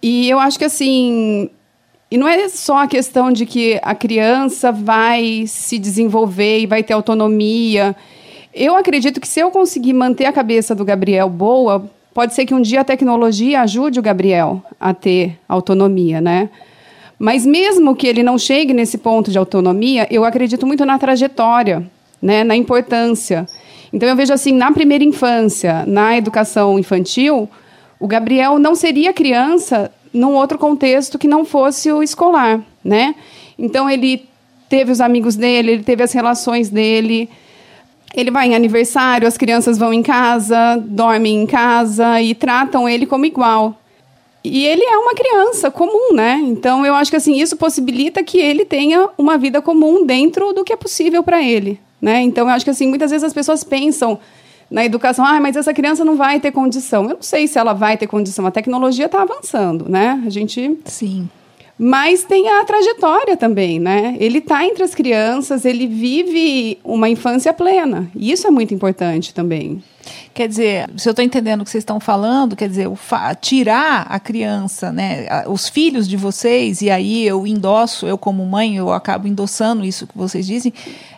E 0.02 0.28
eu 0.28 0.38
acho 0.38 0.58
que, 0.58 0.64
assim, 0.64 1.48
e 2.10 2.16
não 2.16 2.28
é 2.28 2.48
só 2.48 2.78
a 2.78 2.86
questão 2.86 3.32
de 3.32 3.46
que 3.46 3.80
a 3.82 3.94
criança 3.94 4.70
vai 4.70 5.44
se 5.46 5.78
desenvolver 5.78 6.60
e 6.60 6.66
vai 6.66 6.82
ter 6.82 6.92
autonomia. 6.92 7.96
Eu 8.52 8.76
acredito 8.76 9.20
que 9.20 9.26
se 9.26 9.40
eu 9.40 9.50
conseguir 9.50 9.92
manter 9.92 10.26
a 10.26 10.32
cabeça 10.32 10.74
do 10.74 10.84
Gabriel 10.84 11.28
boa, 11.28 11.90
Pode 12.14 12.32
ser 12.32 12.46
que 12.46 12.54
um 12.54 12.62
dia 12.62 12.82
a 12.82 12.84
tecnologia 12.84 13.60
ajude 13.62 13.98
o 13.98 14.02
Gabriel 14.02 14.62
a 14.80 14.94
ter 14.94 15.36
autonomia, 15.48 16.20
né? 16.20 16.48
Mas 17.18 17.44
mesmo 17.44 17.96
que 17.96 18.06
ele 18.06 18.22
não 18.22 18.38
chegue 18.38 18.72
nesse 18.72 18.98
ponto 18.98 19.32
de 19.32 19.38
autonomia, 19.38 20.06
eu 20.10 20.24
acredito 20.24 20.64
muito 20.64 20.84
na 20.86 20.96
trajetória, 20.96 21.84
né, 22.22 22.44
na 22.44 22.54
importância. 22.54 23.46
Então 23.92 24.08
eu 24.08 24.14
vejo 24.14 24.32
assim, 24.32 24.52
na 24.52 24.70
primeira 24.70 25.02
infância, 25.02 25.84
na 25.86 26.16
educação 26.16 26.78
infantil, 26.78 27.48
o 27.98 28.06
Gabriel 28.06 28.58
não 28.60 28.74
seria 28.76 29.12
criança 29.12 29.90
num 30.12 30.34
outro 30.34 30.56
contexto 30.56 31.18
que 31.18 31.26
não 31.26 31.44
fosse 31.44 31.90
o 31.90 32.02
escolar, 32.02 32.60
né? 32.84 33.16
Então 33.58 33.90
ele 33.90 34.28
teve 34.68 34.92
os 34.92 35.00
amigos 35.00 35.34
dele, 35.34 35.72
ele 35.72 35.82
teve 35.82 36.02
as 36.02 36.12
relações 36.12 36.70
dele, 36.70 37.28
ele 38.14 38.30
vai 38.30 38.48
em 38.48 38.54
aniversário, 38.54 39.26
as 39.26 39.36
crianças 39.36 39.76
vão 39.76 39.92
em 39.92 40.02
casa, 40.02 40.76
dormem 40.86 41.42
em 41.42 41.46
casa 41.46 42.22
e 42.22 42.34
tratam 42.34 42.88
ele 42.88 43.06
como 43.06 43.26
igual. 43.26 43.76
E 44.42 44.64
ele 44.64 44.84
é 44.84 44.96
uma 44.98 45.14
criança 45.14 45.70
comum, 45.70 46.14
né? 46.14 46.38
Então 46.44 46.86
eu 46.86 46.94
acho 46.94 47.10
que 47.10 47.16
assim, 47.16 47.40
isso 47.40 47.56
possibilita 47.56 48.22
que 48.22 48.38
ele 48.38 48.64
tenha 48.64 49.08
uma 49.18 49.36
vida 49.36 49.60
comum 49.60 50.06
dentro 50.06 50.52
do 50.52 50.62
que 50.62 50.72
é 50.72 50.76
possível 50.76 51.22
para 51.22 51.42
ele, 51.42 51.80
né? 52.00 52.20
Então 52.20 52.46
eu 52.46 52.54
acho 52.54 52.64
que 52.64 52.70
assim, 52.70 52.86
muitas 52.86 53.10
vezes 53.10 53.24
as 53.24 53.32
pessoas 53.32 53.64
pensam 53.64 54.18
na 54.70 54.84
educação, 54.84 55.24
ah, 55.24 55.40
mas 55.40 55.56
essa 55.56 55.74
criança 55.74 56.04
não 56.04 56.16
vai 56.16 56.38
ter 56.40 56.52
condição. 56.52 57.04
Eu 57.04 57.14
não 57.14 57.22
sei 57.22 57.48
se 57.48 57.58
ela 57.58 57.72
vai 57.72 57.96
ter 57.96 58.06
condição. 58.06 58.46
A 58.46 58.50
tecnologia 58.50 59.06
está 59.06 59.22
avançando, 59.22 59.88
né? 59.88 60.22
A 60.24 60.30
gente 60.30 60.78
Sim 60.84 61.28
mas 61.76 62.22
tem 62.22 62.48
a 62.48 62.64
trajetória 62.64 63.36
também, 63.36 63.80
né? 63.80 64.16
Ele 64.20 64.38
está 64.38 64.64
entre 64.64 64.84
as 64.84 64.94
crianças, 64.94 65.64
ele 65.64 65.88
vive 65.88 66.78
uma 66.84 67.08
infância 67.08 67.52
plena. 67.52 68.08
E 68.14 68.30
isso 68.30 68.46
é 68.46 68.50
muito 68.50 68.72
importante 68.72 69.34
também. 69.34 69.82
Quer 70.32 70.46
dizer, 70.46 70.90
se 70.96 71.08
eu 71.08 71.10
estou 71.10 71.24
entendendo 71.24 71.62
o 71.62 71.64
que 71.64 71.70
vocês 71.70 71.82
estão 71.82 71.98
falando, 71.98 72.54
quer 72.54 72.68
dizer, 72.68 72.88
tirar 73.40 74.06
a 74.08 74.20
criança, 74.20 74.92
né, 74.92 75.26
os 75.46 75.68
filhos 75.68 76.06
de 76.06 76.16
vocês, 76.16 76.80
e 76.82 76.90
aí 76.90 77.26
eu 77.26 77.46
endosso, 77.46 78.06
eu 78.06 78.18
como 78.18 78.44
mãe, 78.44 78.76
eu 78.76 78.92
acabo 78.92 79.26
endossando 79.26 79.84
isso 79.84 80.06
que 80.06 80.16
vocês 80.16 80.46
dizem, 80.46 80.72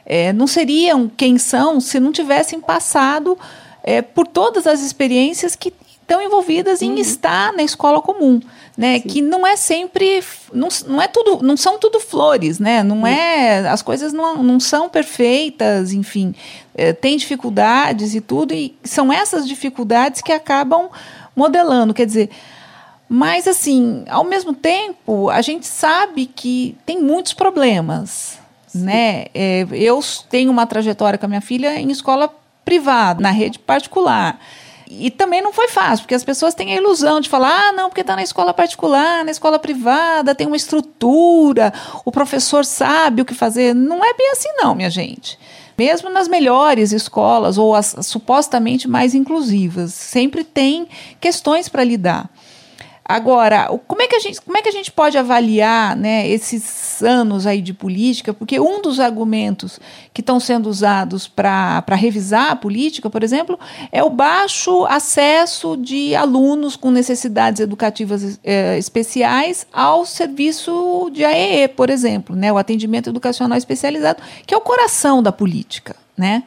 é, 0.06 0.32
não 0.32 0.46
seriam 0.46 1.10
quem 1.14 1.36
são 1.36 1.80
se 1.80 1.98
não 1.98 2.12
tivessem 2.12 2.60
passado 2.60 3.36
é, 3.82 4.00
por 4.00 4.26
todas 4.26 4.66
as 4.66 4.80
experiências 4.80 5.56
que 5.56 5.72
estão 6.00 6.22
envolvidas 6.22 6.80
em 6.80 6.92
uhum. 6.92 6.98
estar 6.98 7.52
na 7.52 7.62
escola 7.62 8.00
comum 8.00 8.40
né? 8.76 9.00
Sim. 9.00 9.08
Que 9.08 9.22
não 9.22 9.46
é 9.46 9.56
sempre, 9.56 10.22
não, 10.52 10.68
não 10.86 11.00
é 11.00 11.08
tudo, 11.08 11.42
não 11.42 11.56
são 11.56 11.78
tudo 11.78 11.98
flores, 11.98 12.58
né? 12.58 12.82
Não 12.82 13.06
é, 13.06 13.66
as 13.68 13.80
coisas 13.80 14.12
não, 14.12 14.42
não 14.42 14.60
são 14.60 14.88
perfeitas, 14.88 15.92
enfim, 15.92 16.34
é, 16.74 16.92
tem 16.92 17.16
dificuldades 17.16 18.14
e 18.14 18.20
tudo, 18.20 18.52
e 18.52 18.76
são 18.84 19.12
essas 19.12 19.48
dificuldades 19.48 20.20
que 20.20 20.32
acabam 20.32 20.90
modelando, 21.34 21.94
quer 21.94 22.06
dizer. 22.06 22.30
Mas 23.08 23.46
assim, 23.46 24.04
ao 24.08 24.24
mesmo 24.24 24.52
tempo, 24.52 25.30
a 25.30 25.40
gente 25.40 25.66
sabe 25.66 26.26
que 26.26 26.76
tem 26.84 27.00
muitos 27.00 27.32
problemas, 27.32 28.38
Sim. 28.66 28.82
né? 28.82 29.26
É, 29.32 29.66
eu 29.70 30.00
tenho 30.28 30.50
uma 30.50 30.66
trajetória 30.66 31.18
com 31.18 31.24
a 31.24 31.28
minha 31.28 31.40
filha 31.40 31.80
em 31.80 31.90
escola 31.90 32.30
privada, 32.64 33.22
na 33.22 33.30
rede 33.30 33.58
particular. 33.58 34.38
E 34.88 35.10
também 35.10 35.42
não 35.42 35.52
foi 35.52 35.68
fácil, 35.68 36.04
porque 36.04 36.14
as 36.14 36.22
pessoas 36.22 36.54
têm 36.54 36.72
a 36.72 36.76
ilusão 36.76 37.20
de 37.20 37.28
falar: 37.28 37.68
ah, 37.68 37.72
não, 37.72 37.88
porque 37.88 38.02
está 38.02 38.14
na 38.14 38.22
escola 38.22 38.54
particular, 38.54 39.24
na 39.24 39.30
escola 39.30 39.58
privada, 39.58 40.34
tem 40.34 40.46
uma 40.46 40.56
estrutura, 40.56 41.72
o 42.04 42.12
professor 42.12 42.64
sabe 42.64 43.22
o 43.22 43.24
que 43.24 43.34
fazer. 43.34 43.74
Não 43.74 44.04
é 44.04 44.14
bem 44.14 44.30
assim, 44.30 44.48
não, 44.56 44.74
minha 44.74 44.90
gente. 44.90 45.38
Mesmo 45.76 46.08
nas 46.08 46.26
melhores 46.26 46.92
escolas, 46.92 47.58
ou 47.58 47.74
as 47.74 47.96
supostamente 48.02 48.88
mais 48.88 49.14
inclusivas, 49.14 49.92
sempre 49.92 50.42
tem 50.42 50.88
questões 51.20 51.68
para 51.68 51.84
lidar. 51.84 52.30
Agora, 53.08 53.68
como 53.86 54.02
é 54.02 54.08
que 54.08 54.16
a 54.16 54.18
gente, 54.18 54.40
como 54.40 54.58
é 54.58 54.62
que 54.62 54.68
a 54.68 54.72
gente 54.72 54.90
pode 54.90 55.16
avaliar 55.16 55.94
né, 55.94 56.28
esses 56.28 57.00
anos 57.04 57.46
aí 57.46 57.62
de 57.62 57.72
política? 57.72 58.34
Porque 58.34 58.58
um 58.58 58.82
dos 58.82 58.98
argumentos 58.98 59.78
que 60.12 60.20
estão 60.20 60.40
sendo 60.40 60.68
usados 60.68 61.28
para 61.28 61.84
revisar 61.90 62.50
a 62.50 62.56
política, 62.56 63.08
por 63.08 63.22
exemplo, 63.22 63.60
é 63.92 64.02
o 64.02 64.10
baixo 64.10 64.84
acesso 64.86 65.76
de 65.76 66.16
alunos 66.16 66.74
com 66.74 66.90
necessidades 66.90 67.60
educativas 67.60 68.40
eh, 68.42 68.76
especiais 68.76 69.68
ao 69.72 70.04
serviço 70.04 71.08
de 71.12 71.24
AEE, 71.24 71.68
por 71.68 71.90
exemplo, 71.90 72.34
né, 72.34 72.52
o 72.52 72.58
atendimento 72.58 73.10
educacional 73.10 73.56
especializado, 73.56 74.20
que 74.44 74.52
é 74.52 74.56
o 74.56 74.60
coração 74.60 75.22
da 75.22 75.30
política. 75.30 75.94
Né? 76.16 76.42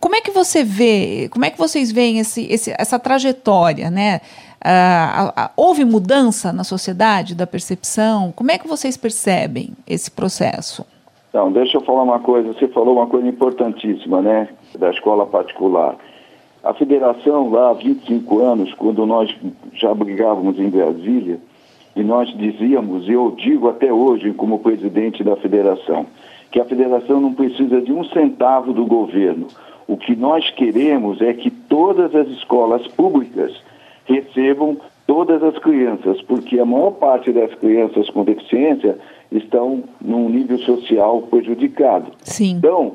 Como 0.00 0.16
é 0.16 0.20
que 0.20 0.32
você 0.32 0.64
vê, 0.64 1.28
como 1.30 1.44
é 1.44 1.50
que 1.50 1.58
vocês 1.58 1.92
veem 1.92 2.18
esse, 2.18 2.46
esse, 2.50 2.74
essa 2.76 2.98
trajetória, 2.98 3.90
né? 3.90 4.22
Uh, 4.62 5.50
houve 5.56 5.84
mudança 5.84 6.52
na 6.52 6.64
sociedade 6.64 7.34
da 7.34 7.46
percepção? 7.46 8.30
Como 8.32 8.50
é 8.50 8.58
que 8.58 8.68
vocês 8.68 8.96
percebem 8.96 9.70
esse 9.86 10.10
processo? 10.10 10.84
Então, 11.30 11.50
deixa 11.50 11.78
eu 11.78 11.80
falar 11.80 12.02
uma 12.02 12.18
coisa. 12.18 12.52
Você 12.52 12.68
falou 12.68 12.96
uma 12.96 13.06
coisa 13.06 13.26
importantíssima, 13.26 14.20
né? 14.20 14.48
Da 14.78 14.90
escola 14.90 15.26
particular. 15.26 15.96
a 16.62 16.74
federação, 16.74 17.50
lá 17.50 17.70
há 17.70 17.72
25 17.72 18.40
anos, 18.40 18.74
quando 18.74 19.06
nós 19.06 19.34
já 19.72 19.94
brigávamos 19.94 20.58
em 20.58 20.68
Brasília, 20.68 21.40
e 21.96 22.02
nós 22.02 22.28
dizíamos, 22.36 23.08
e 23.08 23.12
eu 23.12 23.34
digo 23.36 23.68
até 23.68 23.90
hoje 23.90 24.32
como 24.32 24.58
presidente 24.58 25.24
da 25.24 25.36
federação, 25.36 26.06
que 26.50 26.60
a 26.60 26.64
federação 26.64 27.20
não 27.20 27.32
precisa 27.32 27.80
de 27.80 27.92
um 27.92 28.04
centavo 28.04 28.72
do 28.74 28.84
governo. 28.84 29.46
O 29.88 29.96
que 29.96 30.14
nós 30.14 30.50
queremos 30.50 31.20
é 31.22 31.32
que 31.32 31.50
todas 31.50 32.14
as 32.14 32.28
escolas 32.28 32.86
públicas 32.88 33.52
recebam 34.10 34.76
todas 35.06 35.42
as 35.42 35.58
crianças, 35.58 36.20
porque 36.22 36.58
a 36.58 36.64
maior 36.64 36.92
parte 36.92 37.32
das 37.32 37.54
crianças 37.54 38.08
com 38.10 38.24
deficiência 38.24 38.98
estão 39.32 39.82
num 40.00 40.28
nível 40.28 40.58
social 40.58 41.22
prejudicado. 41.22 42.12
Sim. 42.22 42.56
Então, 42.58 42.94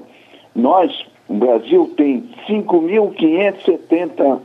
nós, 0.56 1.06
o 1.28 1.34
Brasil 1.34 1.92
tem 1.98 2.24
5.570, 2.48 4.40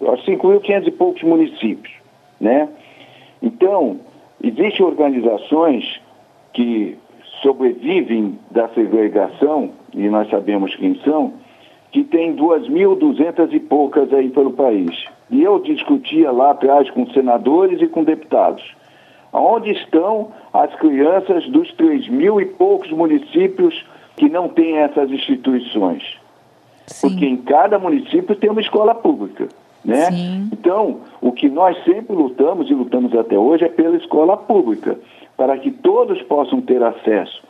5.500 0.00 0.86
e 0.86 0.90
poucos 0.90 1.22
municípios, 1.22 1.94
né? 2.40 2.68
Então, 3.42 4.00
existem 4.42 4.84
organizações 4.84 6.00
que 6.52 6.96
sobrevivem 7.42 8.38
da 8.50 8.68
segregação, 8.70 9.70
e 9.94 10.08
nós 10.08 10.28
sabemos 10.28 10.74
quem 10.74 10.98
são, 11.04 11.34
que 11.92 12.02
tem 12.02 12.34
2.200 12.34 13.52
e 13.52 13.60
poucas 13.60 14.12
aí 14.12 14.28
pelo 14.30 14.50
país. 14.52 15.04
E 15.30 15.42
eu 15.42 15.58
discutia 15.58 16.30
lá 16.30 16.52
atrás 16.52 16.88
com 16.90 17.06
senadores 17.10 17.80
e 17.80 17.86
com 17.86 18.04
deputados. 18.04 18.62
Onde 19.32 19.72
estão 19.72 20.32
as 20.52 20.74
crianças 20.76 21.46
dos 21.48 21.70
3 21.72 22.08
mil 22.08 22.40
e 22.40 22.46
poucos 22.46 22.90
municípios 22.90 23.84
que 24.16 24.28
não 24.28 24.48
têm 24.48 24.78
essas 24.78 25.10
instituições? 25.10 26.02
Sim. 26.86 27.08
Porque 27.08 27.26
em 27.26 27.36
cada 27.36 27.78
município 27.78 28.36
tem 28.36 28.50
uma 28.50 28.60
escola 28.60 28.94
pública. 28.94 29.48
Né? 29.84 30.10
Sim. 30.10 30.48
Então, 30.52 31.00
o 31.20 31.32
que 31.32 31.48
nós 31.48 31.76
sempre 31.84 32.14
lutamos 32.14 32.70
e 32.70 32.74
lutamos 32.74 33.14
até 33.14 33.38
hoje 33.38 33.64
é 33.64 33.68
pela 33.68 33.96
escola 33.96 34.36
pública, 34.36 34.98
para 35.36 35.56
que 35.58 35.70
todos 35.70 36.20
possam 36.22 36.60
ter 36.60 36.82
acesso. 36.82 37.42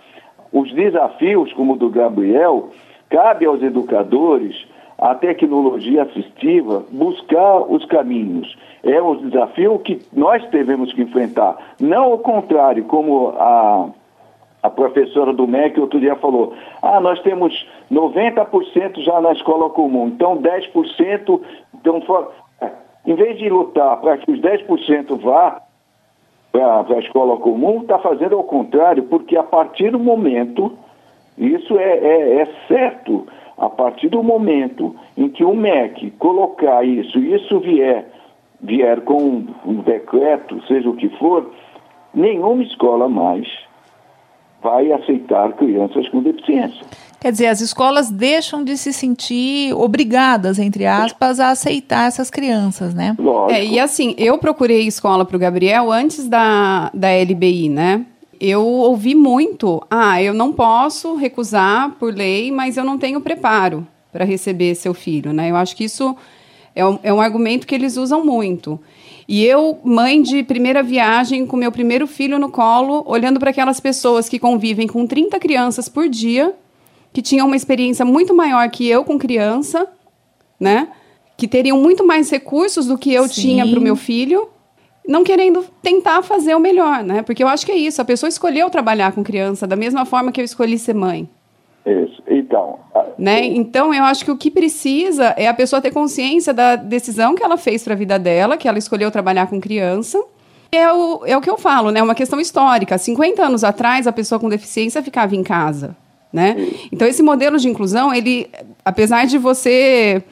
Os 0.52 0.72
desafios, 0.72 1.52
como 1.52 1.74
o 1.74 1.76
do 1.76 1.88
Gabriel, 1.88 2.70
cabe 3.08 3.46
aos 3.46 3.62
educadores, 3.62 4.66
à 4.98 5.14
tecnologia 5.14 6.02
assistiva, 6.02 6.84
buscar 6.90 7.58
os 7.60 7.84
caminhos. 7.86 8.56
É 8.82 9.00
o 9.00 9.16
desafio 9.16 9.78
que 9.78 10.00
nós 10.12 10.44
devemos 10.50 10.92
que 10.92 11.02
enfrentar. 11.02 11.56
Não 11.80 12.12
o 12.12 12.18
contrário, 12.18 12.84
como 12.84 13.34
a, 13.36 13.88
a 14.62 14.70
professora 14.70 15.32
do 15.32 15.46
MEC 15.46 15.80
outro 15.80 16.00
dia 16.00 16.16
falou. 16.16 16.54
Ah, 16.82 17.00
nós 17.00 17.20
temos 17.20 17.66
90% 17.92 19.00
já 19.02 19.20
na 19.20 19.32
escola 19.32 19.70
comum, 19.70 20.08
então 20.08 20.38
10% 20.38 21.40
estão 21.74 22.00
fora. 22.02 22.28
Em 23.06 23.14
vez 23.14 23.38
de 23.38 23.48
lutar 23.48 23.98
para 24.00 24.18
que 24.18 24.30
os 24.30 24.40
10% 24.40 25.20
vá 25.20 25.62
para 26.50 26.96
a 26.96 26.98
escola 27.00 27.36
comum, 27.36 27.82
está 27.82 27.98
fazendo 27.98 28.34
ao 28.34 28.44
contrário, 28.44 29.04
porque 29.04 29.36
a 29.36 29.42
partir 29.42 29.90
do 29.90 29.98
momento, 29.98 30.72
isso 31.36 31.78
é, 31.78 31.98
é, 31.98 32.40
é 32.40 32.48
certo, 32.66 33.26
a 33.56 33.68
partir 33.68 34.08
do 34.08 34.22
momento 34.22 34.94
em 35.16 35.28
que 35.28 35.44
o 35.44 35.54
MEC 35.54 36.10
colocar 36.18 36.84
isso, 36.84 37.18
e 37.18 37.34
isso 37.34 37.58
vier, 37.60 38.06
vier 38.60 39.00
com 39.02 39.22
um, 39.22 39.46
um 39.64 39.74
decreto, 39.82 40.60
seja 40.66 40.88
o 40.88 40.96
que 40.96 41.08
for, 41.18 41.50
nenhuma 42.14 42.62
escola 42.62 43.08
mais 43.08 43.46
vai 44.62 44.90
aceitar 44.90 45.52
crianças 45.52 46.08
com 46.08 46.22
deficiência. 46.22 46.84
Quer 47.20 47.32
dizer, 47.32 47.46
as 47.46 47.60
escolas 47.60 48.10
deixam 48.10 48.62
de 48.62 48.76
se 48.76 48.92
sentir 48.92 49.72
obrigadas, 49.74 50.58
entre 50.58 50.86
aspas, 50.86 51.40
a 51.40 51.50
aceitar 51.50 52.08
essas 52.08 52.30
crianças, 52.30 52.94
né? 52.94 53.16
Lógico. 53.18 53.52
É, 53.52 53.64
e 53.64 53.80
assim, 53.80 54.14
eu 54.18 54.38
procurei 54.38 54.86
escola 54.86 55.24
para 55.24 55.36
o 55.36 55.40
Gabriel 55.40 55.90
antes 55.90 56.28
da, 56.28 56.90
da 56.92 57.08
LBI, 57.10 57.68
né? 57.68 58.04
Eu 58.40 58.64
ouvi 58.64 59.14
muito, 59.14 59.82
ah, 59.90 60.22
eu 60.22 60.34
não 60.34 60.52
posso 60.52 61.14
recusar 61.14 61.92
por 61.98 62.14
lei, 62.14 62.50
mas 62.50 62.76
eu 62.76 62.84
não 62.84 62.98
tenho 62.98 63.20
preparo 63.20 63.86
para 64.12 64.24
receber 64.24 64.74
seu 64.74 64.94
filho, 64.94 65.32
né? 65.32 65.50
Eu 65.50 65.56
acho 65.56 65.76
que 65.76 65.84
isso 65.84 66.16
é 66.74 66.84
um, 66.86 66.98
é 67.02 67.12
um 67.12 67.20
argumento 67.20 67.66
que 67.66 67.74
eles 67.74 67.96
usam 67.96 68.24
muito. 68.24 68.78
E 69.28 69.44
eu, 69.44 69.78
mãe 69.82 70.22
de 70.22 70.42
primeira 70.42 70.82
viagem, 70.82 71.46
com 71.46 71.56
meu 71.56 71.72
primeiro 71.72 72.06
filho 72.06 72.38
no 72.38 72.50
colo, 72.50 73.02
olhando 73.06 73.40
para 73.40 73.50
aquelas 73.50 73.80
pessoas 73.80 74.28
que 74.28 74.38
convivem 74.38 74.86
com 74.86 75.06
30 75.06 75.38
crianças 75.40 75.88
por 75.88 76.08
dia, 76.08 76.54
que 77.12 77.20
tinham 77.20 77.46
uma 77.46 77.56
experiência 77.56 78.04
muito 78.04 78.34
maior 78.34 78.68
que 78.70 78.86
eu 78.86 79.04
com 79.04 79.18
criança, 79.18 79.88
né? 80.60 80.88
Que 81.36 81.48
teriam 81.48 81.78
muito 81.78 82.06
mais 82.06 82.30
recursos 82.30 82.86
do 82.86 82.96
que 82.96 83.12
eu 83.12 83.26
Sim. 83.26 83.40
tinha 83.40 83.66
para 83.66 83.78
o 83.78 83.82
meu 83.82 83.96
filho, 83.96 84.48
não 85.06 85.22
querendo 85.22 85.64
tentar 85.82 86.22
fazer 86.22 86.54
o 86.54 86.60
melhor, 86.60 87.02
né? 87.02 87.22
Porque 87.22 87.42
eu 87.42 87.48
acho 87.48 87.64
que 87.64 87.72
é 87.72 87.76
isso. 87.76 88.02
A 88.02 88.04
pessoa 88.04 88.28
escolheu 88.28 88.68
trabalhar 88.68 89.12
com 89.12 89.22
criança 89.22 89.66
da 89.66 89.76
mesma 89.76 90.04
forma 90.04 90.32
que 90.32 90.40
eu 90.40 90.44
escolhi 90.44 90.78
ser 90.78 90.94
mãe. 90.94 91.28
Isso. 91.86 92.20
Então, 92.28 92.80
Né? 93.16 93.44
Então, 93.44 93.94
eu 93.94 94.02
acho 94.02 94.24
que 94.24 94.30
o 94.30 94.36
que 94.36 94.50
precisa 94.50 95.34
é 95.36 95.46
a 95.46 95.54
pessoa 95.54 95.80
ter 95.80 95.92
consciência 95.92 96.52
da 96.52 96.74
decisão 96.74 97.36
que 97.36 97.44
ela 97.44 97.56
fez 97.56 97.84
para 97.84 97.94
a 97.94 97.96
vida 97.96 98.18
dela, 98.18 98.56
que 98.56 98.66
ela 98.66 98.78
escolheu 98.78 99.10
trabalhar 99.10 99.46
com 99.46 99.60
criança. 99.60 100.22
É 100.72 100.92
o, 100.92 101.24
é 101.24 101.36
o 101.36 101.40
que 101.40 101.48
eu 101.48 101.56
falo, 101.56 101.92
né? 101.92 102.02
Uma 102.02 102.14
questão 102.14 102.40
histórica. 102.40 102.98
50 102.98 103.40
anos 103.40 103.62
atrás, 103.62 104.08
a 104.08 104.12
pessoa 104.12 104.40
com 104.40 104.48
deficiência 104.48 105.00
ficava 105.00 105.36
em 105.36 105.44
casa, 105.44 105.96
né? 106.32 106.56
Então, 106.90 107.06
esse 107.06 107.22
modelo 107.22 107.56
de 107.56 107.68
inclusão, 107.68 108.12
ele, 108.12 108.50
apesar 108.84 109.24
de 109.26 109.38
você 109.38 110.24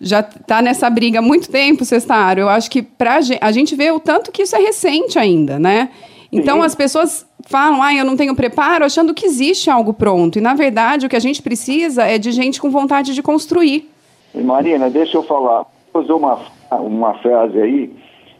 já 0.00 0.22
tá 0.22 0.62
nessa 0.62 0.88
briga 0.88 1.18
há 1.18 1.22
muito 1.22 1.50
tempo, 1.50 1.84
Cestário, 1.84 2.42
eu 2.42 2.48
acho 2.48 2.70
que 2.70 2.82
pra 2.82 3.20
gente, 3.20 3.38
a 3.42 3.50
gente 3.50 3.74
vê 3.74 3.90
o 3.90 3.98
tanto 3.98 4.30
que 4.30 4.42
isso 4.42 4.54
é 4.54 4.60
recente 4.60 5.18
ainda, 5.18 5.58
né? 5.58 5.90
Então, 6.30 6.58
Sim. 6.58 6.66
as 6.66 6.74
pessoas 6.74 7.26
falam, 7.46 7.82
ah, 7.82 7.94
eu 7.94 8.04
não 8.04 8.16
tenho 8.16 8.36
preparo, 8.36 8.84
achando 8.84 9.14
que 9.14 9.24
existe 9.24 9.70
algo 9.70 9.94
pronto. 9.94 10.38
E, 10.38 10.42
na 10.42 10.54
verdade, 10.54 11.06
o 11.06 11.08
que 11.08 11.16
a 11.16 11.20
gente 11.20 11.42
precisa 11.42 12.04
é 12.04 12.18
de 12.18 12.30
gente 12.32 12.60
com 12.60 12.70
vontade 12.70 13.14
de 13.14 13.22
construir. 13.22 13.90
Marina, 14.34 14.90
deixa 14.90 15.16
eu 15.16 15.22
falar. 15.22 15.64
Vou 15.92 16.02
usar 16.02 16.14
uma, 16.14 16.38
uma 16.80 17.14
frase 17.14 17.58
aí. 17.58 17.90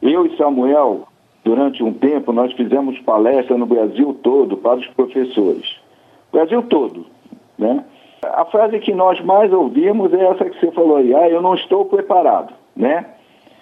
Eu 0.02 0.26
e 0.26 0.36
Samuel, 0.36 1.08
durante 1.42 1.82
um 1.82 1.92
tempo, 1.92 2.30
nós 2.30 2.52
fizemos 2.52 2.98
palestra 3.00 3.56
no 3.56 3.64
Brasil 3.64 4.14
todo 4.22 4.58
para 4.58 4.78
os 4.78 4.86
professores. 4.88 5.64
Brasil 6.30 6.62
todo, 6.64 7.06
né? 7.58 7.82
A 8.22 8.44
frase 8.46 8.78
que 8.80 8.92
nós 8.92 9.20
mais 9.20 9.52
ouvimos 9.52 10.12
é 10.12 10.24
essa 10.24 10.44
que 10.44 10.58
você 10.58 10.72
falou 10.72 10.96
aí, 10.96 11.14
ah, 11.14 11.28
eu 11.28 11.40
não 11.40 11.54
estou 11.54 11.84
preparado, 11.84 12.52
né? 12.76 13.06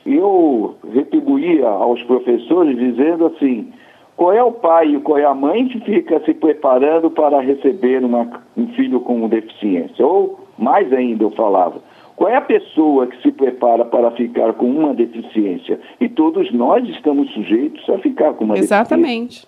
Eu 0.04 0.76
retribuía 0.92 1.68
aos 1.68 2.02
professores 2.04 2.76
dizendo 2.78 3.26
assim, 3.26 3.72
qual 4.16 4.32
é 4.32 4.42
o 4.42 4.52
pai 4.52 4.94
e 4.94 5.00
qual 5.00 5.18
é 5.18 5.24
a 5.24 5.34
mãe 5.34 5.66
que 5.68 5.80
fica 5.80 6.20
se 6.24 6.32
preparando 6.32 7.10
para 7.10 7.40
receber 7.40 8.02
uma- 8.02 8.42
um 8.56 8.68
filho 8.68 9.00
com 9.00 9.28
deficiência? 9.28 10.06
Ou, 10.06 10.40
mais 10.56 10.90
ainda, 10.92 11.24
eu 11.24 11.30
falava, 11.32 11.82
qual 12.14 12.30
é 12.30 12.36
a 12.36 12.40
pessoa 12.40 13.06
que 13.08 13.20
se 13.20 13.30
prepara 13.30 13.84
para 13.84 14.10
ficar 14.12 14.54
com 14.54 14.66
uma 14.66 14.94
deficiência? 14.94 15.78
E 16.00 16.08
todos 16.08 16.50
nós 16.52 16.88
estamos 16.88 17.30
sujeitos 17.34 17.86
a 17.90 17.98
ficar 17.98 18.32
com 18.34 18.44
uma 18.44 18.54
deficiência. 18.54 18.82
Exatamente. 18.82 19.46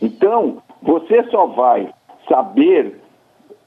Então, 0.00 0.58
você 0.82 1.24
só 1.24 1.46
vai 1.46 1.88
saber 2.28 3.00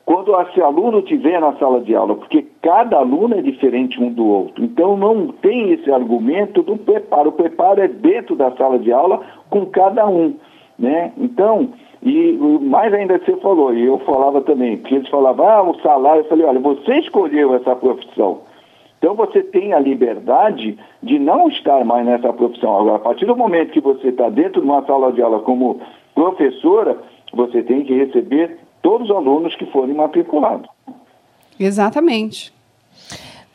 quando 0.09 0.35
esse 0.41 0.59
aluno 0.59 1.01
estiver 1.01 1.39
na 1.39 1.53
sala 1.57 1.81
de 1.81 1.93
aula, 1.93 2.15
porque 2.15 2.43
cada 2.63 2.97
aluno 2.97 3.37
é 3.37 3.43
diferente 3.43 4.01
um 4.01 4.11
do 4.11 4.25
outro. 4.25 4.65
Então, 4.65 4.97
não 4.97 5.27
tem 5.27 5.71
esse 5.71 5.91
argumento 5.91 6.63
do 6.63 6.75
preparo. 6.77 7.29
O 7.29 7.33
preparo 7.33 7.79
é 7.79 7.87
dentro 7.87 8.35
da 8.35 8.49
sala 8.53 8.79
de 8.79 8.91
aula 8.91 9.21
com 9.51 9.67
cada 9.67 10.07
um. 10.07 10.33
Né? 10.79 11.13
Então, 11.15 11.69
e 12.01 12.31
mais 12.59 12.91
ainda 12.91 13.19
que 13.19 13.25
você 13.27 13.37
falou, 13.39 13.71
e 13.71 13.85
eu 13.85 13.99
falava 13.99 14.41
também, 14.41 14.77
porque 14.77 14.95
eles 14.95 15.09
falavam, 15.09 15.47
ah, 15.47 15.61
o 15.61 15.79
salário. 15.81 16.21
Eu 16.21 16.27
falei, 16.27 16.45
olha, 16.47 16.59
você 16.59 16.95
escolheu 16.95 17.53
essa 17.53 17.75
profissão. 17.75 18.39
Então 18.97 19.13
você 19.13 19.43
tem 19.43 19.73
a 19.73 19.79
liberdade 19.79 20.75
de 21.03 21.19
não 21.19 21.49
estar 21.49 21.85
mais 21.85 22.03
nessa 22.03 22.33
profissão. 22.33 22.79
Agora, 22.79 22.95
a 22.95 22.99
partir 22.99 23.27
do 23.27 23.35
momento 23.35 23.73
que 23.73 23.79
você 23.79 24.07
está 24.07 24.27
dentro 24.27 24.59
de 24.59 24.67
uma 24.67 24.83
sala 24.87 25.11
de 25.11 25.21
aula 25.21 25.37
como 25.41 25.79
professora, 26.15 26.97
você 27.31 27.61
tem 27.61 27.83
que 27.83 27.93
receber 27.93 28.57
todos 28.81 29.09
os 29.09 29.15
alunos 29.15 29.55
que 29.55 29.65
forem 29.67 29.95
matriculados. 29.95 30.69
Exatamente. 31.59 32.53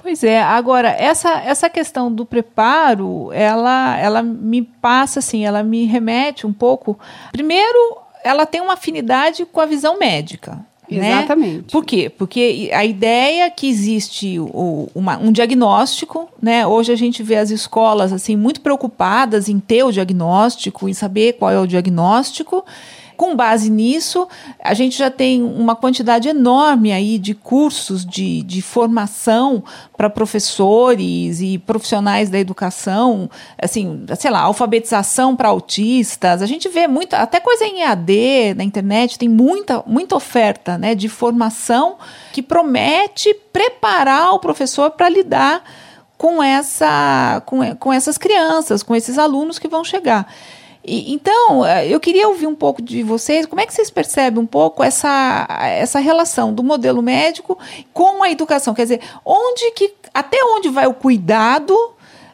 Pois 0.03 0.23
é, 0.23 0.43
agora, 0.43 0.89
essa, 0.91 1.31
essa 1.41 1.71
questão 1.71 2.13
do 2.13 2.27
preparo, 2.27 3.33
ela, 3.33 3.99
ela 3.99 4.23
me 4.23 4.61
passa 4.63 5.21
assim, 5.21 5.47
ela 5.47 5.63
me 5.63 5.87
remete 5.87 6.47
um 6.47 6.53
pouco. 6.53 6.99
Primeiro, 7.33 7.97
ela 8.23 8.45
tem 8.45 8.61
uma 8.61 8.75
afinidade 8.75 9.47
com 9.47 9.61
a 9.63 9.67
visão 9.67 9.99
médica. 9.99 10.61
né? 10.91 11.09
Exatamente. 11.21 11.73
Por 11.73 11.83
quê? 11.87 12.11
Porque 12.11 12.71
a 12.75 12.85
ideia 12.85 13.51
que 13.51 13.67
existe 13.67 14.39
o- 14.39 14.91
uma- 14.95 15.17
um 15.17 15.33
diagnóstico, 15.33 16.29
né? 16.43 16.67
Hoje 16.67 16.93
a 16.93 16.97
gente 16.97 17.23
vê 17.23 17.37
as 17.37 17.49
escolas 17.49 18.13
assim 18.13 18.37
muito 18.37 18.61
preocupadas 18.61 19.49
em 19.49 19.59
ter 19.59 19.83
o 19.85 19.91
diagnóstico, 19.91 20.87
em 20.87 20.93
saber 20.93 21.33
qual 21.39 21.51
é 21.51 21.59
o 21.59 21.67
diagnóstico, 21.67 22.63
com 23.25 23.35
base 23.35 23.71
nisso, 23.71 24.29
a 24.63 24.75
gente 24.75 24.99
já 24.99 25.11
tem 25.11 25.43
uma 25.43 25.75
quantidade 25.75 26.29
enorme 26.29 26.93
aí 26.93 27.19
de 27.19 27.35
cursos 27.35 28.05
de, 28.05 28.43
de 28.43 28.61
formação 28.61 29.65
para 29.97 30.11
professores 30.11 31.41
e 31.41 31.57
profissionais 31.57 32.29
da 32.29 32.39
educação, 32.39 33.31
assim, 33.57 34.05
sei 34.19 34.31
lá, 34.31 34.41
alfabetização 34.41 35.35
para 35.35 35.49
autistas. 35.49 36.43
A 36.43 36.47
gente 36.47 36.69
vê 36.69 36.87
muita, 36.87 37.17
até 37.17 37.41
coisa 37.41 37.65
em 37.65 37.81
EAD 37.81 38.55
na 38.59 38.63
internet, 38.63 39.19
tem 39.19 39.29
muita, 39.29 39.83
muita 39.87 40.15
oferta 40.15 40.77
né, 40.77 40.95
de 40.95 41.09
formação 41.09 41.97
que 42.31 42.43
promete 42.43 43.33
preparar 43.51 44.35
o 44.35 44.39
professor 44.39 44.91
para 44.91 45.09
lidar 45.09 45.65
com, 46.19 46.43
essa, 46.43 47.43
com, 47.47 47.75
com 47.77 47.91
essas 47.91 48.19
crianças, 48.19 48.83
com 48.83 48.95
esses 48.95 49.17
alunos 49.17 49.59
que 49.59 49.67
vão 49.67 49.83
chegar. 49.83 50.27
E, 50.85 51.15
então, 51.15 51.65
eh, 51.65 51.89
eu 51.89 51.99
queria 51.99 52.29
ouvir 52.29 52.47
um 52.47 52.55
pouco 52.55 52.83
de 52.83 53.03
vocês, 53.03 53.47
como 53.47 53.61
é 53.61 53.67
que 53.67 53.73
vocês 53.73 53.91
percebem 53.91 54.43
um 54.43 54.47
pouco 54.47 54.85
essa, 54.85 55.47
essa 55.61 55.99
relação 55.99 56.53
do 56.53 56.63
modelo 56.63 57.01
médico 57.01 57.59
com 57.93 58.23
a 58.23 58.31
educação? 58.31 58.75
Quer 58.75 58.83
dizer, 58.83 59.01
onde 59.25 59.71
que, 59.71 59.95
até 60.13 60.37
onde 60.45 60.69
vai 60.69 60.87
o 60.87 60.93
cuidado 60.93 61.75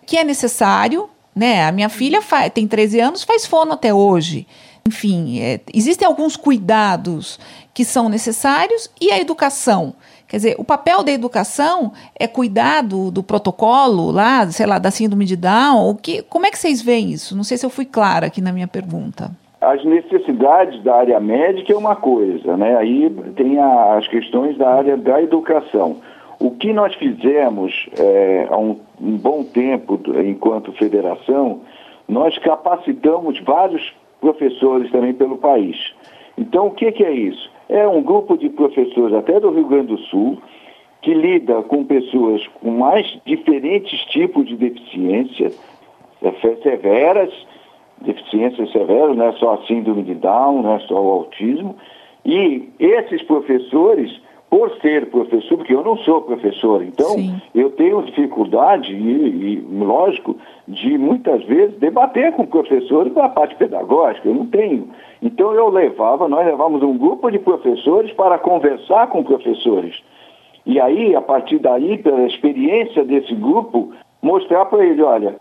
que 0.05 0.17
é 0.17 0.25
necessário? 0.25 1.09
Né? 1.35 1.65
A 1.65 1.71
minha 1.71 1.89
filha 1.89 2.21
faz, 2.21 2.53
tem 2.53 2.67
13 2.67 2.99
anos, 2.99 3.23
faz 3.23 3.47
fono 3.47 3.73
até 3.73 3.95
hoje. 3.95 4.47
Enfim, 4.87 5.41
é, 5.41 5.61
existem 5.73 6.07
alguns 6.07 6.37
cuidados 6.37 7.39
que 7.73 7.85
são 7.85 8.09
necessários 8.09 8.91
e 9.01 9.13
a 9.13 9.21
educação. 9.21 9.95
Quer 10.31 10.37
dizer, 10.37 10.55
o 10.59 10.65
papel 10.65 11.03
da 11.03 11.11
educação 11.11 11.91
é 12.17 12.29
cuidar 12.29 12.83
do, 12.85 13.11
do, 13.11 13.21
protocolo 13.21 14.13
lá, 14.13 14.47
sei 14.47 14.65
lá, 14.65 14.79
da 14.79 14.89
síndrome 14.89 15.25
de 15.25 15.35
Down? 15.35 15.91
O 15.91 15.97
que, 15.97 16.23
como 16.23 16.47
é 16.47 16.53
que 16.53 16.59
vocês 16.59 16.81
veem 16.81 17.11
isso? 17.11 17.37
Não 17.37 17.43
sei 17.43 17.59
se 17.59 17.67
eu 17.67 17.71
fui 17.71 17.85
clara 17.85 18.27
aqui 18.27 18.41
na 18.41 18.53
minha 18.53 18.69
pergunta. 18.69 19.33
As 19.61 19.85
necessidades 19.85 20.81
da 20.85 20.95
área 20.95 21.19
médica 21.19 21.73
é 21.73 21.77
uma 21.77 21.97
coisa, 21.97 22.57
né? 22.57 22.77
Aí 22.77 23.11
tem 23.35 23.59
a, 23.59 23.97
as 23.97 24.07
questões 24.07 24.57
da 24.57 24.73
área 24.73 24.97
da 24.97 25.21
educação. 25.21 25.97
O 26.39 26.53
que 26.53 26.73
nós 26.73 26.95
fizemos 26.95 27.89
é, 27.99 28.47
há 28.49 28.57
um, 28.57 28.79
um 29.01 29.17
bom 29.17 29.43
tempo, 29.43 30.01
enquanto 30.25 30.71
federação, 30.75 31.63
nós 32.09 32.39
capacitamos 32.39 33.41
vários 33.41 33.93
professores 34.21 34.93
também 34.93 35.13
pelo 35.13 35.39
país. 35.39 35.93
Então, 36.39 36.69
o 36.69 36.71
que, 36.71 36.93
que 36.93 37.03
é 37.03 37.11
isso? 37.11 37.50
É 37.71 37.87
um 37.87 38.03
grupo 38.03 38.37
de 38.37 38.49
professores, 38.49 39.15
até 39.15 39.39
do 39.39 39.51
Rio 39.51 39.67
Grande 39.67 39.95
do 39.95 39.99
Sul, 39.99 40.39
que 41.01 41.15
lida 41.15 41.63
com 41.63 41.85
pessoas 41.85 42.45
com 42.61 42.73
mais 42.73 43.07
diferentes 43.25 44.01
tipos 44.07 44.45
de 44.47 44.57
deficiência, 44.57 45.53
é, 46.21 46.57
severas, 46.63 47.33
deficiências 48.01 48.73
severas, 48.73 49.17
não 49.17 49.27
é 49.27 49.33
só 49.35 49.55
a 49.55 49.67
síndrome 49.67 50.03
de 50.03 50.15
Down, 50.15 50.63
não 50.63 50.75
é 50.75 50.81
só 50.81 51.01
o 51.01 51.11
autismo. 51.13 51.77
E 52.25 52.69
esses 52.81 53.23
professores 53.23 54.21
por 54.51 54.69
ser 54.81 55.07
professor, 55.07 55.59
porque 55.59 55.73
eu 55.73 55.85
não 55.85 55.97
sou 55.99 56.23
professor, 56.23 56.83
então 56.83 57.11
Sim. 57.11 57.41
eu 57.55 57.71
tenho 57.71 58.03
dificuldade, 58.03 58.93
e, 58.93 58.99
e, 58.99 59.65
lógico, 59.71 60.37
de 60.71 60.97
muitas 60.97 61.43
vezes 61.45 61.79
debater 61.79 62.33
com 62.33 62.47
professores 62.47 63.13
da 63.13 63.29
parte 63.29 63.57
pedagógica, 63.57 64.29
eu 64.29 64.35
não 64.35 64.47
tenho. 64.47 64.89
Então 65.21 65.53
eu 65.53 65.69
levava, 65.69 66.29
nós 66.29 66.47
levávamos 66.47 66.83
um 66.83 66.97
grupo 66.97 67.31
de 67.31 67.39
professores 67.39 68.13
para 68.13 68.39
conversar 68.39 69.09
com 69.09 69.25
professores. 69.25 70.01
E 70.65 70.79
aí, 70.81 71.17
a 71.17 71.21
partir 71.21 71.59
daí, 71.59 71.99
pela 71.99 72.27
experiência 72.27 73.05
desse 73.05 73.35
grupo, 73.35 73.93
mostrar 74.23 74.67
para 74.67 74.85
ele, 74.85 75.03
olha, 75.03 75.37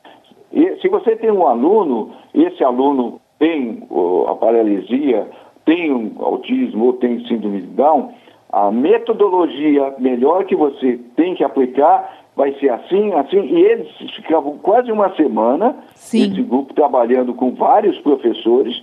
se 0.81 0.87
você 0.87 1.15
tem 1.15 1.29
um 1.29 1.45
aluno, 1.47 2.11
esse 2.33 2.63
aluno 2.63 3.19
tem 3.37 3.83
a 4.27 4.35
paralisia, 4.35 5.27
tem 5.65 5.93
um 5.93 6.13
autismo 6.19 6.85
ou 6.85 6.93
tem 6.93 7.23
síndrome 7.27 7.61
de 7.61 7.67
Down, 7.67 8.11
a 8.51 8.71
metodologia 8.71 9.93
melhor 9.99 10.45
que 10.45 10.55
você 10.55 10.99
tem 11.15 11.35
que 11.35 11.43
aplicar 11.43 12.17
vai 12.39 12.53
ser 12.53 12.69
assim, 12.69 13.11
assim, 13.15 13.41
e 13.41 13.65
eles 13.65 13.89
ficavam 14.15 14.57
quase 14.59 14.89
uma 14.89 15.13
semana, 15.17 15.75
Sim. 15.93 16.31
esse 16.31 16.41
grupo 16.41 16.73
trabalhando 16.73 17.33
com 17.33 17.51
vários 17.51 17.99
professores, 17.99 18.81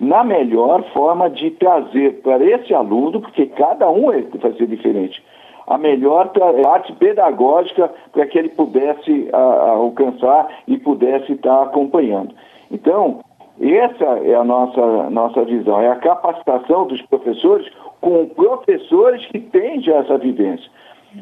na 0.00 0.24
melhor 0.24 0.82
forma 0.94 1.28
de 1.28 1.50
trazer 1.50 2.22
para 2.22 2.42
esse 2.42 2.72
aluno, 2.72 3.20
porque 3.20 3.44
cada 3.44 3.90
um 3.90 4.10
é, 4.10 4.22
vai 4.22 4.54
ser 4.54 4.66
diferente, 4.66 5.22
a 5.66 5.76
melhor 5.76 6.32
parte 6.62 6.94
pedagógica 6.94 7.92
para 8.10 8.24
que 8.26 8.38
ele 8.38 8.48
pudesse 8.48 9.28
a, 9.34 9.36
a, 9.36 9.70
alcançar 9.72 10.48
e 10.66 10.78
pudesse 10.78 11.32
estar 11.32 11.62
acompanhando. 11.62 12.34
Então, 12.70 13.20
essa 13.60 14.04
é 14.24 14.34
a 14.34 14.44
nossa, 14.44 15.10
nossa 15.10 15.44
visão, 15.44 15.78
é 15.78 15.88
a 15.88 15.96
capacitação 15.96 16.86
dos 16.86 17.02
professores 17.02 17.70
com 18.00 18.26
professores 18.28 19.26
que 19.26 19.40
têm 19.40 19.82
já 19.82 19.96
essa 19.96 20.16
vivência. 20.16 20.70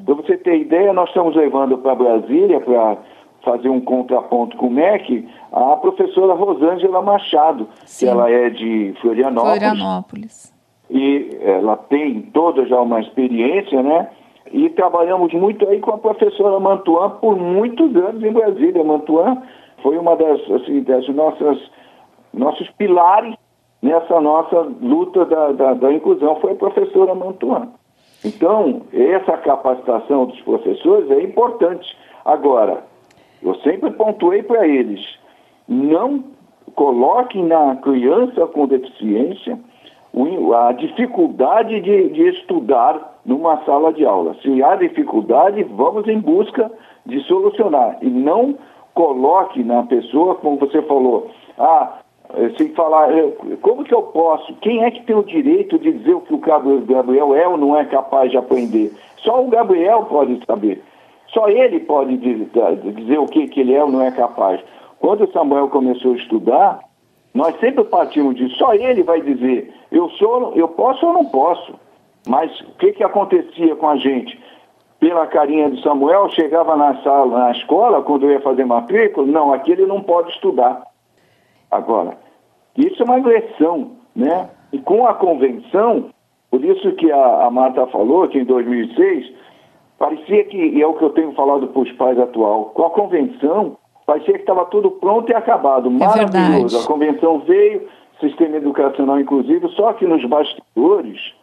Para 0.04 0.14
você 0.14 0.36
ter 0.36 0.60
ideia, 0.60 0.92
nós 0.92 1.08
estamos 1.08 1.36
levando 1.36 1.78
para 1.78 1.94
Brasília 1.94 2.60
para 2.60 2.98
fazer 3.44 3.68
um 3.68 3.80
contraponto 3.80 4.56
com 4.56 4.66
o 4.66 4.70
MEC 4.70 5.28
a 5.52 5.76
professora 5.76 6.34
Rosângela 6.34 7.02
Machado, 7.02 7.68
Sim. 7.84 8.06
que 8.06 8.10
ela 8.10 8.30
é 8.30 8.50
de 8.50 8.94
Florianópolis. 9.00 9.58
Florianópolis. 9.58 10.54
E 10.90 11.38
ela 11.42 11.76
tem 11.76 12.22
toda 12.32 12.66
já 12.66 12.80
uma 12.80 13.00
experiência, 13.00 13.82
né? 13.82 14.08
E 14.52 14.68
trabalhamos 14.70 15.32
muito 15.32 15.66
aí 15.68 15.80
com 15.80 15.92
a 15.92 15.98
professora 15.98 16.60
Mantuan 16.60 17.10
por 17.10 17.36
muitos 17.36 17.94
anos 17.96 18.22
em 18.22 18.32
Brasília. 18.32 18.84
Mantuan 18.84 19.42
foi 19.82 19.96
uma 19.96 20.14
das, 20.14 20.40
assim, 20.50 20.82
das 20.82 21.08
nossas 21.08 21.58
nossos 22.32 22.68
pilares 22.70 23.34
nessa 23.82 24.20
nossa 24.20 24.60
luta 24.80 25.24
da, 25.26 25.52
da, 25.52 25.74
da 25.74 25.92
inclusão 25.92 26.36
foi 26.40 26.52
a 26.52 26.56
professora 26.56 27.14
Mantuan. 27.14 27.68
Então, 28.24 28.82
essa 28.92 29.36
capacitação 29.38 30.26
dos 30.26 30.40
professores 30.42 31.10
é 31.10 31.22
importante. 31.22 31.96
Agora, 32.24 32.84
eu 33.42 33.54
sempre 33.56 33.90
pontuei 33.90 34.42
para 34.42 34.66
eles, 34.66 35.00
não 35.66 36.24
coloquem 36.74 37.44
na 37.44 37.76
criança 37.76 38.46
com 38.46 38.66
deficiência 38.66 39.58
a 40.54 40.72
dificuldade 40.72 41.80
de, 41.80 42.10
de 42.10 42.28
estudar 42.28 43.18
numa 43.24 43.64
sala 43.64 43.92
de 43.92 44.04
aula. 44.04 44.36
Se 44.42 44.62
há 44.62 44.76
dificuldade, 44.76 45.62
vamos 45.64 46.06
em 46.06 46.18
busca 46.20 46.70
de 47.06 47.20
solucionar. 47.20 47.96
E 48.02 48.10
não 48.10 48.56
coloque 48.94 49.62
na 49.62 49.84
pessoa, 49.84 50.34
como 50.34 50.58
você 50.58 50.82
falou, 50.82 51.30
ah, 51.58 52.01
sem 52.56 52.70
falar, 52.70 53.08
como 53.60 53.84
que 53.84 53.94
eu 53.94 54.02
posso, 54.02 54.54
quem 54.54 54.84
é 54.84 54.90
que 54.90 55.02
tem 55.02 55.14
o 55.14 55.22
direito 55.22 55.78
de 55.78 55.92
dizer 55.92 56.14
o 56.14 56.20
que 56.20 56.34
o 56.34 56.38
Gabriel 56.38 57.34
é 57.34 57.46
ou 57.46 57.56
não 57.56 57.76
é 57.76 57.84
capaz 57.84 58.30
de 58.30 58.36
aprender? 58.36 58.92
Só 59.18 59.42
o 59.42 59.48
Gabriel 59.48 60.04
pode 60.04 60.40
saber. 60.46 60.82
Só 61.28 61.48
ele 61.48 61.80
pode 61.80 62.16
dizer 62.16 63.18
o 63.18 63.26
que, 63.26 63.48
que 63.48 63.60
ele 63.60 63.74
é 63.74 63.82
ou 63.82 63.90
não 63.90 64.02
é 64.02 64.10
capaz. 64.10 64.60
Quando 64.98 65.24
o 65.24 65.32
Samuel 65.32 65.68
começou 65.68 66.12
a 66.12 66.16
estudar, 66.16 66.80
nós 67.34 67.58
sempre 67.58 67.84
partimos 67.84 68.36
de 68.36 68.48
só 68.56 68.74
ele 68.74 69.02
vai 69.02 69.20
dizer, 69.20 69.72
eu 69.90 70.08
sou, 70.10 70.52
eu 70.54 70.68
posso 70.68 71.06
ou 71.06 71.12
não 71.12 71.24
posso. 71.24 71.74
Mas 72.26 72.60
o 72.60 72.74
que, 72.78 72.92
que 72.92 73.02
acontecia 73.02 73.74
com 73.74 73.88
a 73.88 73.96
gente? 73.96 74.38
Pela 75.00 75.26
carinha 75.26 75.70
de 75.70 75.82
Samuel, 75.82 76.30
chegava 76.30 76.76
na 76.76 77.02
sala, 77.02 77.46
na 77.46 77.50
escola, 77.50 78.02
quando 78.02 78.26
eu 78.26 78.32
ia 78.32 78.40
fazer 78.40 78.64
matrícula, 78.64 79.26
não, 79.26 79.52
aqui 79.52 79.72
ele 79.72 79.86
não 79.86 80.00
pode 80.00 80.30
estudar. 80.30 80.82
Agora, 81.72 82.18
isso 82.76 83.02
é 83.02 83.04
uma 83.04 83.16
agressão, 83.16 83.92
né? 84.14 84.50
E 84.70 84.78
com 84.78 85.06
a 85.06 85.14
convenção, 85.14 86.10
por 86.50 86.62
isso 86.62 86.92
que 86.92 87.10
a, 87.10 87.46
a 87.46 87.50
Marta 87.50 87.86
falou 87.86 88.28
que 88.28 88.38
em 88.38 88.44
2006, 88.44 89.32
parecia 89.98 90.44
que, 90.44 90.58
e 90.58 90.82
é 90.82 90.86
o 90.86 90.92
que 90.92 91.02
eu 91.02 91.10
tenho 91.10 91.32
falado 91.32 91.66
para 91.68 91.80
os 91.80 91.90
pais 91.92 92.18
atual, 92.18 92.66
com 92.74 92.84
a 92.84 92.90
convenção, 92.90 93.78
parecia 94.06 94.34
que 94.34 94.40
estava 94.40 94.66
tudo 94.66 94.90
pronto 94.90 95.30
e 95.30 95.34
acabado. 95.34 95.88
É 95.88 95.92
Maravilhoso. 95.92 96.28
Verdade. 96.30 96.76
A 96.76 96.86
convenção 96.86 97.38
veio, 97.40 97.88
sistema 98.20 98.56
educacional 98.56 99.18
inclusive, 99.18 99.66
só 99.70 99.94
que 99.94 100.06
nos 100.06 100.22
bastidores 100.26 101.34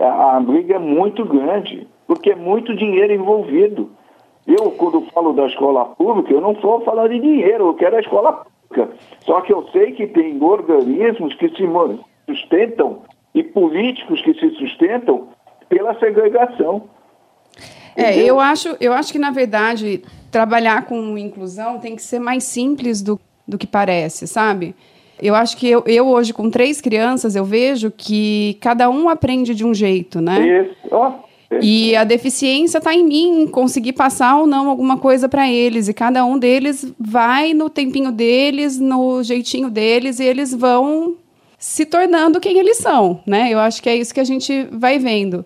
a, 0.00 0.36
a 0.36 0.40
briga 0.40 0.76
é 0.76 0.78
muito 0.78 1.22
grande, 1.26 1.86
porque 2.06 2.30
é 2.30 2.34
muito 2.34 2.74
dinheiro 2.74 3.12
envolvido. 3.12 3.90
Eu, 4.46 4.70
quando 4.70 5.02
falo 5.12 5.34
da 5.34 5.46
escola 5.46 5.84
pública, 5.84 6.32
eu 6.32 6.40
não 6.40 6.52
estou 6.52 6.80
falando 6.80 7.10
de 7.10 7.20
dinheiro, 7.20 7.66
eu 7.66 7.74
quero 7.74 7.96
a 7.96 8.00
escola 8.00 8.32
pública 8.32 8.55
só 9.20 9.40
que 9.40 9.52
eu 9.52 9.66
sei 9.72 9.92
que 9.92 10.06
tem 10.06 10.42
organismos 10.42 11.34
que 11.34 11.48
se 11.50 11.64
sustentam 12.26 13.02
e 13.34 13.42
políticos 13.42 14.20
que 14.22 14.34
se 14.34 14.50
sustentam 14.56 15.28
pela 15.68 15.98
segregação. 15.98 16.84
É, 17.96 18.16
eu 18.16 18.38
acho, 18.38 18.76
eu 18.80 18.92
acho 18.92 19.10
que, 19.12 19.18
na 19.18 19.30
verdade, 19.30 20.02
trabalhar 20.30 20.84
com 20.84 21.16
inclusão 21.16 21.78
tem 21.78 21.96
que 21.96 22.02
ser 22.02 22.18
mais 22.18 22.44
simples 22.44 23.00
do, 23.02 23.18
do 23.48 23.56
que 23.56 23.66
parece, 23.66 24.26
sabe? 24.26 24.74
Eu 25.20 25.34
acho 25.34 25.56
que 25.56 25.68
eu, 25.68 25.82
eu 25.86 26.06
hoje, 26.06 26.32
com 26.32 26.50
três 26.50 26.80
crianças, 26.80 27.34
eu 27.34 27.44
vejo 27.44 27.90
que 27.90 28.58
cada 28.60 28.90
um 28.90 29.08
aprende 29.08 29.54
de 29.54 29.64
um 29.64 29.72
jeito, 29.72 30.20
né? 30.20 30.62
Isso. 30.62 30.76
Oh. 30.90 31.25
E 31.62 31.94
a 31.94 32.04
deficiência 32.04 32.78
está 32.78 32.94
em 32.94 33.04
mim, 33.04 33.46
conseguir 33.46 33.92
passar 33.92 34.36
ou 34.36 34.46
não 34.46 34.68
alguma 34.68 34.98
coisa 34.98 35.28
para 35.28 35.48
eles. 35.50 35.88
E 35.88 35.94
cada 35.94 36.24
um 36.24 36.38
deles 36.38 36.92
vai 36.98 37.54
no 37.54 37.70
tempinho 37.70 38.10
deles, 38.10 38.78
no 38.78 39.22
jeitinho 39.22 39.70
deles, 39.70 40.18
e 40.18 40.24
eles 40.24 40.52
vão 40.52 41.16
se 41.58 41.86
tornando 41.86 42.40
quem 42.40 42.58
eles 42.58 42.78
são, 42.78 43.20
né? 43.26 43.48
Eu 43.50 43.58
acho 43.58 43.82
que 43.82 43.88
é 43.88 43.96
isso 43.96 44.12
que 44.12 44.20
a 44.20 44.24
gente 44.24 44.66
vai 44.72 44.98
vendo. 44.98 45.44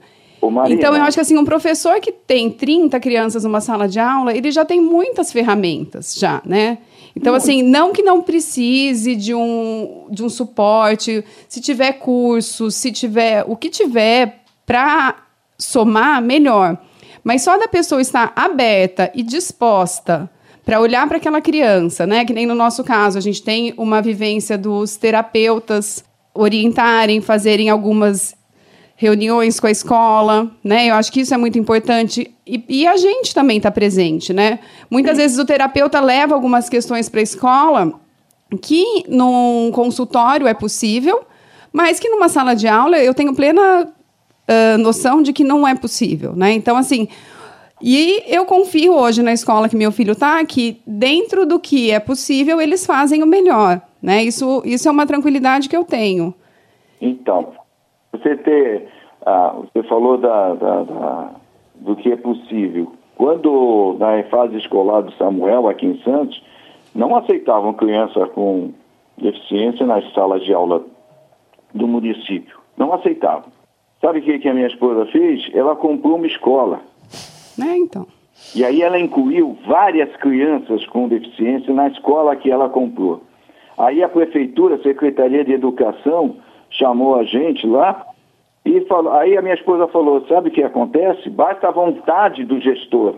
Então, 0.68 0.96
eu 0.96 1.02
acho 1.02 1.16
que 1.16 1.20
assim, 1.20 1.36
um 1.36 1.44
professor 1.44 2.00
que 2.00 2.10
tem 2.10 2.50
30 2.50 2.98
crianças 2.98 3.44
numa 3.44 3.60
sala 3.60 3.86
de 3.86 4.00
aula, 4.00 4.34
ele 4.34 4.50
já 4.50 4.64
tem 4.64 4.80
muitas 4.80 5.30
ferramentas, 5.30 6.14
já, 6.18 6.40
né? 6.46 6.78
Então, 7.14 7.34
assim, 7.34 7.62
não 7.62 7.92
que 7.92 8.02
não 8.02 8.22
precise 8.22 9.14
de 9.16 9.34
um, 9.34 10.06
de 10.10 10.24
um 10.24 10.28
suporte, 10.28 11.22
se 11.46 11.60
tiver 11.60 11.92
curso, 11.94 12.70
se 12.70 12.90
tiver 12.90 13.44
o 13.46 13.54
que 13.54 13.68
tiver 13.68 14.40
para 14.64 15.16
somar, 15.60 16.20
melhor. 16.22 16.78
Mas 17.22 17.42
só 17.42 17.58
da 17.58 17.68
pessoa 17.68 18.00
estar 18.00 18.32
aberta 18.34 19.10
e 19.14 19.22
disposta 19.22 20.28
para 20.64 20.80
olhar 20.80 21.06
para 21.06 21.18
aquela 21.18 21.40
criança, 21.40 22.06
né? 22.06 22.24
Que 22.24 22.32
nem 22.32 22.46
no 22.46 22.54
nosso 22.54 22.82
caso, 22.82 23.18
a 23.18 23.20
gente 23.20 23.42
tem 23.42 23.74
uma 23.76 24.00
vivência 24.00 24.56
dos 24.56 24.96
terapeutas 24.96 26.04
orientarem, 26.34 27.20
fazerem 27.20 27.68
algumas 27.68 28.34
reuniões 28.96 29.58
com 29.58 29.66
a 29.66 29.70
escola, 29.70 30.50
né? 30.62 30.90
Eu 30.90 30.94
acho 30.94 31.10
que 31.10 31.20
isso 31.20 31.32
é 31.32 31.36
muito 31.36 31.58
importante. 31.58 32.34
E, 32.46 32.64
e 32.68 32.86
a 32.86 32.96
gente 32.96 33.34
também 33.34 33.56
está 33.56 33.70
presente, 33.70 34.32
né? 34.32 34.60
Muitas 34.90 35.16
vezes 35.16 35.38
o 35.38 35.44
terapeuta 35.44 36.00
leva 36.00 36.34
algumas 36.34 36.68
questões 36.68 37.08
para 37.08 37.20
a 37.20 37.22
escola 37.22 38.00
que 38.60 39.04
num 39.08 39.70
consultório 39.72 40.46
é 40.46 40.54
possível, 40.54 41.22
mas 41.72 41.98
que 41.98 42.08
numa 42.08 42.28
sala 42.28 42.54
de 42.54 42.68
aula 42.68 42.98
eu 42.98 43.14
tenho 43.14 43.34
plena 43.34 43.88
noção 44.78 45.22
de 45.22 45.32
que 45.32 45.44
não 45.44 45.66
é 45.66 45.74
possível, 45.74 46.34
né? 46.34 46.52
Então, 46.52 46.76
assim, 46.76 47.08
e 47.82 48.22
eu 48.26 48.44
confio 48.44 48.94
hoje 48.94 49.22
na 49.22 49.32
escola 49.32 49.68
que 49.68 49.76
meu 49.76 49.90
filho 49.92 50.12
está, 50.12 50.44
que 50.44 50.80
dentro 50.86 51.46
do 51.46 51.58
que 51.58 51.90
é 51.90 51.98
possível, 51.98 52.60
eles 52.60 52.84
fazem 52.84 53.22
o 53.22 53.26
melhor, 53.26 53.80
né? 54.02 54.22
Isso, 54.22 54.62
isso 54.64 54.88
é 54.88 54.90
uma 54.90 55.06
tranquilidade 55.06 55.68
que 55.68 55.76
eu 55.76 55.84
tenho. 55.84 56.34
Então, 57.00 57.52
você 58.12 58.36
ter. 58.36 58.88
Ah, 59.24 59.54
você 59.56 59.82
falou 59.88 60.18
da, 60.18 60.54
da- 60.54 60.82
da- 60.84 61.30
do 61.76 61.96
que 61.96 62.10
é 62.12 62.16
possível. 62.16 62.92
Quando, 63.16 63.96
na 63.98 64.22
fase 64.24 64.56
escolar 64.56 65.02
do 65.02 65.12
Samuel, 65.16 65.68
aqui 65.68 65.86
em 65.86 66.00
Santos, 66.02 66.42
não 66.94 67.14
aceitavam 67.16 67.72
criança 67.74 68.26
com 68.26 68.72
deficiência 69.18 69.84
nas 69.86 70.10
salas 70.14 70.42
de 70.44 70.52
aula 70.54 70.82
do 71.74 71.86
município. 71.86 72.58
Não 72.76 72.92
aceitavam. 72.94 73.52
Sabe 74.00 74.20
o 74.20 74.22
que, 74.22 74.38
que 74.38 74.48
a 74.48 74.54
minha 74.54 74.66
esposa 74.66 75.06
fez? 75.06 75.50
Ela 75.54 75.76
comprou 75.76 76.16
uma 76.16 76.26
escola. 76.26 76.80
Né, 77.58 77.76
então. 77.78 78.06
E 78.54 78.64
aí 78.64 78.82
ela 78.82 78.98
incluiu 78.98 79.58
várias 79.66 80.14
crianças 80.16 80.84
com 80.86 81.08
deficiência 81.08 81.74
na 81.74 81.88
escola 81.88 82.34
que 82.36 82.50
ela 82.50 82.68
comprou. 82.68 83.22
Aí 83.76 84.02
a 84.02 84.08
prefeitura, 84.08 84.76
a 84.76 84.82
Secretaria 84.82 85.44
de 85.44 85.52
Educação, 85.52 86.36
chamou 86.70 87.16
a 87.16 87.24
gente 87.24 87.66
lá 87.66 88.06
e 88.64 88.80
falou. 88.82 89.12
Aí 89.12 89.36
a 89.36 89.42
minha 89.42 89.54
esposa 89.54 89.86
falou: 89.88 90.26
sabe 90.26 90.48
o 90.48 90.52
que 90.52 90.62
acontece? 90.62 91.28
Basta 91.28 91.68
a 91.68 91.70
vontade 91.70 92.44
do 92.44 92.60
gestor. 92.60 93.16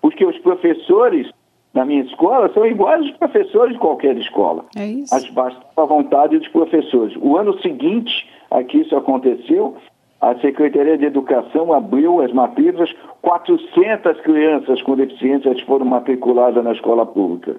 Porque 0.00 0.24
os 0.24 0.38
professores 0.38 1.30
na 1.72 1.84
minha 1.84 2.02
escola 2.02 2.52
são 2.52 2.66
iguais 2.66 3.02
aos 3.02 3.16
professores 3.16 3.74
de 3.74 3.78
qualquer 3.78 4.16
escola. 4.16 4.64
É 4.76 4.86
isso. 4.86 5.14
Mas 5.14 5.28
basta 5.30 5.60
a 5.76 5.84
vontade 5.84 6.38
dos 6.38 6.48
professores. 6.48 7.14
O 7.20 7.36
ano 7.36 7.58
seguinte 7.60 8.28
a 8.50 8.64
que 8.64 8.78
isso 8.78 8.96
aconteceu, 8.96 9.76
a 10.20 10.34
Secretaria 10.36 10.98
de 10.98 11.06
Educação 11.06 11.72
abriu 11.72 12.20
as 12.20 12.32
matrículas, 12.32 12.92
400 13.22 14.20
crianças 14.20 14.82
com 14.82 14.94
deficiências 14.94 15.60
foram 15.62 15.86
matriculadas 15.86 16.62
na 16.62 16.72
escola 16.72 17.06
pública. 17.06 17.56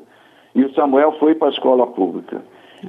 E 0.54 0.63
o 0.63 0.74
Samuel 0.74 1.13
foi 1.13 1.34
para 1.34 1.47
a 1.47 1.52
escola 1.52 1.88
pública. 1.88 2.41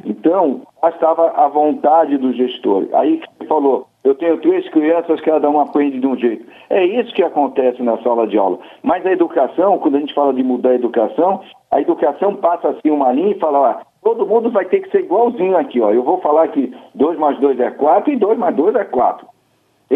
Então, 0.05 0.63
bastava 0.81 1.31
a 1.37 1.49
vontade 1.49 2.17
do 2.19 2.33
gestor. 2.33 2.87
Aí 2.93 3.21
ele 3.41 3.49
falou, 3.49 3.87
eu 4.05 4.15
tenho 4.15 4.39
três 4.39 4.69
crianças, 4.71 5.21
cada 5.21 5.49
uma 5.49 5.63
aprende 5.63 6.01
de 6.01 6.07
um 6.07 6.17
jeito. 6.17 6.45
É 6.69 6.85
isso 6.85 7.15
que 7.15 7.23
acontece 7.23 7.83
na 7.83 7.97
sala 7.99 8.27
de 8.27 8.37
aula. 8.37 8.59
Mas 8.83 9.07
a 9.07 9.13
educação, 9.13 9.79
quando 9.79 9.97
a 9.97 10.01
gente 10.01 10.15
fala 10.15 10.35
de 10.35 10.43
mudar 10.43 10.71
a 10.71 10.75
educação, 10.75 11.41
a 11.71 11.81
educação 11.81 12.35
passa 12.37 12.69
assim 12.69 12.91
uma 12.91 13.13
linha 13.13 13.33
e 13.33 13.39
fala, 13.39 13.59
ó, 13.59 13.75
todo 14.03 14.27
mundo 14.27 14.51
vai 14.51 14.65
ter 14.65 14.81
que 14.81 14.91
ser 14.91 15.01
igualzinho 15.01 15.57
aqui, 15.57 15.81
ó. 15.81 15.93
Eu 15.93 16.03
vou 16.03 16.19
falar 16.21 16.49
que 16.49 16.75
2 16.95 17.19
mais 17.19 17.39
2 17.39 17.61
é 17.61 17.71
4 17.71 18.13
e 18.13 18.17
2 18.17 18.39
mais 18.39 18.57
2 18.57 18.75
é 18.75 18.85
4. 18.85 19.32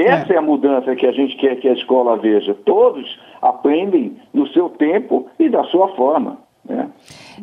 Essa 0.01 0.35
é. 0.35 0.37
a 0.37 0.43
mudança 0.43 0.95
que 0.95 1.07
a 1.07 1.13
gente 1.13 1.37
quer 1.37 1.57
que 1.57 1.69
a 1.69 1.73
escola 1.73 2.17
veja. 2.17 2.55
Todos 2.67 3.19
aprendem 3.41 4.17
no 4.33 4.47
seu 4.49 4.69
tempo 4.69 5.27
e 5.39 5.49
da 5.49 5.65
sua 5.65 5.95
forma. 5.97 6.39
Né? 6.69 6.89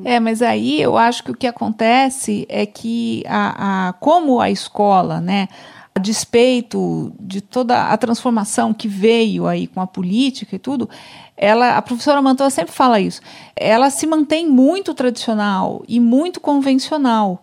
É, 0.06 0.20
mas 0.20 0.42
aí 0.42 0.82
eu 0.82 0.98
acho 0.98 1.24
que 1.24 1.32
o 1.32 1.36
que 1.36 1.48
acontece 1.48 2.46
é 2.50 2.66
que, 2.66 3.24
a, 3.28 3.90
a, 3.90 3.94
como 3.94 4.40
a 4.40 4.52
escola, 4.52 5.20
né, 5.20 5.48
a 5.96 6.00
despeito 6.00 7.12
de 7.20 7.42
toda 7.42 7.86
a 7.86 7.98
transformação 7.98 8.74
que 8.74 8.88
veio 8.88 9.48
aí 9.48 9.68
com 9.68 9.80
a 9.80 9.88
política 9.88 10.56
e 10.56 10.60
tudo, 10.60 10.90
ela, 11.38 11.78
a 11.78 11.82
professora 11.82 12.22
Mantua 12.22 12.50
sempre 12.50 12.74
fala 12.74 13.00
isso, 13.00 13.22
ela 13.56 13.90
se 13.90 14.06
mantém 14.06 14.48
muito 14.48 14.94
tradicional 14.94 15.84
e 15.88 16.00
muito 16.00 16.40
convencional. 16.40 17.42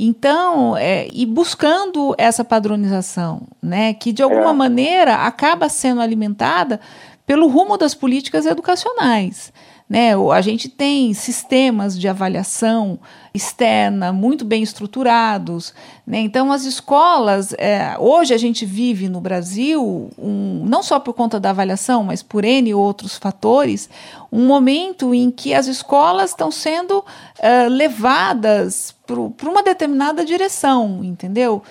Então, 0.00 0.76
é, 0.76 1.08
e 1.12 1.26
buscando 1.26 2.14
essa 2.16 2.44
padronização, 2.44 3.42
né, 3.60 3.92
que 3.92 4.12
de 4.12 4.22
alguma 4.22 4.50
é. 4.50 4.54
maneira 4.54 5.16
acaba 5.26 5.68
sendo 5.68 6.00
alimentada 6.00 6.78
pelo 7.26 7.48
rumo 7.48 7.76
das 7.76 7.96
políticas 7.96 8.46
educacionais. 8.46 9.52
Né? 9.88 10.10
A 10.14 10.40
gente 10.42 10.68
tem 10.68 11.14
sistemas 11.14 11.98
de 11.98 12.06
avaliação 12.06 12.98
externa 13.32 14.12
muito 14.12 14.44
bem 14.44 14.62
estruturados. 14.62 15.72
Né? 16.06 16.20
Então, 16.20 16.52
as 16.52 16.64
escolas, 16.64 17.54
é, 17.56 17.96
hoje 17.98 18.34
a 18.34 18.36
gente 18.36 18.66
vive 18.66 19.08
no 19.08 19.20
Brasil, 19.20 20.10
um, 20.18 20.62
não 20.66 20.82
só 20.82 21.00
por 21.00 21.14
conta 21.14 21.40
da 21.40 21.50
avaliação, 21.50 22.04
mas 22.04 22.22
por 22.22 22.44
N 22.44 22.74
outros 22.74 23.16
fatores, 23.16 23.88
um 24.30 24.46
momento 24.46 25.14
em 25.14 25.30
que 25.30 25.54
as 25.54 25.66
escolas 25.66 26.30
estão 26.30 26.50
sendo 26.50 27.02
é, 27.38 27.66
levadas 27.68 28.94
para 29.06 29.48
uma 29.48 29.62
determinada 29.62 30.22
direção, 30.22 31.02
entendeu? 31.02 31.62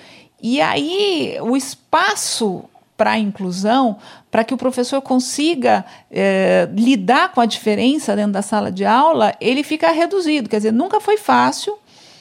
E 0.42 0.60
aí 0.60 1.36
o 1.40 1.56
espaço 1.56 2.64
para 2.98 3.12
a 3.12 3.18
inclusão, 3.18 3.96
para 4.28 4.42
que 4.42 4.52
o 4.52 4.56
professor 4.56 5.00
consiga 5.00 5.84
é, 6.10 6.68
lidar 6.72 7.32
com 7.32 7.40
a 7.40 7.46
diferença 7.46 8.16
dentro 8.16 8.32
da 8.32 8.42
sala 8.42 8.72
de 8.72 8.84
aula, 8.84 9.34
ele 9.40 9.62
fica 9.62 9.92
reduzido. 9.92 10.48
Quer 10.48 10.56
dizer, 10.56 10.72
nunca 10.72 11.00
foi 11.00 11.16
fácil, 11.16 11.78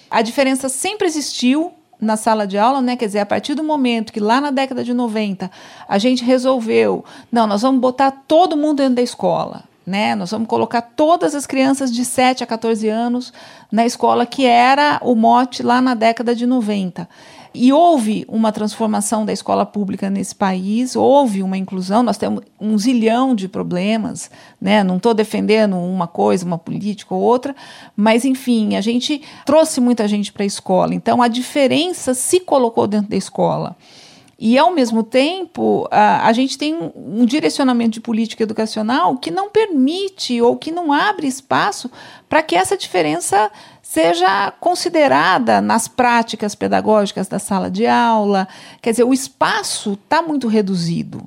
a 0.09 0.21
diferença 0.21 0.69
sempre 0.69 1.07
existiu 1.07 1.73
na 1.99 2.15
sala 2.15 2.45
de 2.45 2.59
aula, 2.59 2.79
né? 2.79 2.95
Quer 2.95 3.07
dizer, 3.07 3.19
a 3.19 3.25
partir 3.25 3.55
do 3.55 3.63
momento 3.63 4.13
que 4.13 4.19
lá 4.19 4.39
na 4.39 4.51
década 4.51 4.83
de 4.83 4.93
90 4.93 5.49
a 5.89 5.97
gente 5.97 6.23
resolveu, 6.23 7.03
não, 7.31 7.47
nós 7.47 7.63
vamos 7.63 7.81
botar 7.81 8.11
todo 8.11 8.55
mundo 8.55 8.77
dentro 8.77 8.95
da 8.95 9.01
escola. 9.01 9.63
Né? 9.83 10.13
Nós 10.15 10.31
vamos 10.31 10.49
colocar 10.49 10.81
todas 10.81 11.33
as 11.33 11.47
crianças 11.47 11.91
de 11.91 12.03
7 12.03 12.43
a 12.43 12.45
14 12.45 12.89
anos 12.89 13.33
na 13.71 13.85
escola, 13.85 14.25
que 14.25 14.45
era 14.45 14.99
o 15.01 15.15
mote 15.15 15.63
lá 15.63 15.81
na 15.81 15.95
década 15.95 16.35
de 16.35 16.45
90. 16.45 17.07
E 17.59 17.73
houve 17.73 18.23
uma 18.27 18.51
transformação 18.51 19.25
da 19.25 19.33
escola 19.33 19.65
pública 19.65 20.11
nesse 20.11 20.35
país, 20.35 20.95
houve 20.95 21.41
uma 21.41 21.57
inclusão, 21.57 22.03
nós 22.03 22.15
temos 22.15 22.43
um 22.61 22.77
zilhão 22.77 23.33
de 23.33 23.47
problemas, 23.47 24.29
né? 24.61 24.83
não 24.83 24.97
estou 24.97 25.11
defendendo 25.11 25.75
uma 25.75 26.05
coisa, 26.05 26.45
uma 26.45 26.59
política 26.59 27.15
ou 27.15 27.21
outra, 27.21 27.55
mas 27.95 28.25
enfim, 28.25 28.75
a 28.75 28.81
gente 28.81 29.23
trouxe 29.43 29.81
muita 29.81 30.07
gente 30.07 30.31
para 30.31 30.43
a 30.43 30.45
escola, 30.45 30.93
então 30.93 31.19
a 31.19 31.27
diferença 31.27 32.13
se 32.13 32.39
colocou 32.39 32.85
dentro 32.85 33.09
da 33.09 33.17
escola. 33.17 33.75
E, 34.39 34.55
ao 34.55 34.71
mesmo 34.71 35.01
tempo, 35.01 35.87
a, 35.89 36.27
a 36.27 36.31
gente 36.31 36.59
tem 36.59 36.75
um, 36.75 36.91
um 36.95 37.25
direcionamento 37.25 37.93
de 37.93 38.01
política 38.01 38.43
educacional 38.43 39.17
que 39.17 39.31
não 39.31 39.49
permite 39.49 40.39
ou 40.39 40.55
que 40.55 40.71
não 40.71 40.93
abre 40.93 41.25
espaço 41.25 41.89
para 42.29 42.43
que 42.43 42.55
essa 42.55 42.77
diferença 42.77 43.51
seja 43.87 44.51
considerada 44.59 45.61
nas 45.61 45.87
práticas 45.87 46.53
pedagógicas 46.53 47.29
da 47.29 47.39
sala 47.39 47.71
de 47.71 47.87
aula. 47.87 48.45
Quer 48.81 48.91
dizer, 48.91 49.05
o 49.05 49.13
espaço 49.13 49.93
está 49.93 50.21
muito 50.21 50.49
reduzido. 50.49 51.25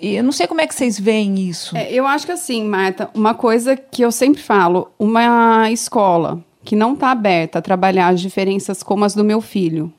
E 0.00 0.14
eu 0.14 0.22
não 0.22 0.30
sei 0.30 0.46
como 0.46 0.60
é 0.60 0.66
que 0.68 0.76
vocês 0.76 0.96
veem 0.96 1.40
isso. 1.40 1.76
É, 1.76 1.92
eu 1.92 2.06
acho 2.06 2.24
que 2.24 2.30
assim, 2.30 2.64
Marta, 2.64 3.10
uma 3.12 3.34
coisa 3.34 3.76
que 3.76 4.00
eu 4.00 4.12
sempre 4.12 4.40
falo, 4.40 4.92
uma 4.96 5.72
escola 5.72 6.40
que 6.62 6.76
não 6.76 6.94
está 6.94 7.10
aberta 7.10 7.58
a 7.58 7.62
trabalhar 7.62 8.08
as 8.08 8.20
diferenças 8.20 8.80
como 8.80 9.04
as 9.04 9.16
do 9.16 9.24
meu 9.24 9.40
filho, 9.40 9.92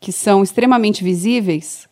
que 0.00 0.10
são 0.10 0.42
extremamente 0.42 1.04
visíveis, 1.04 1.88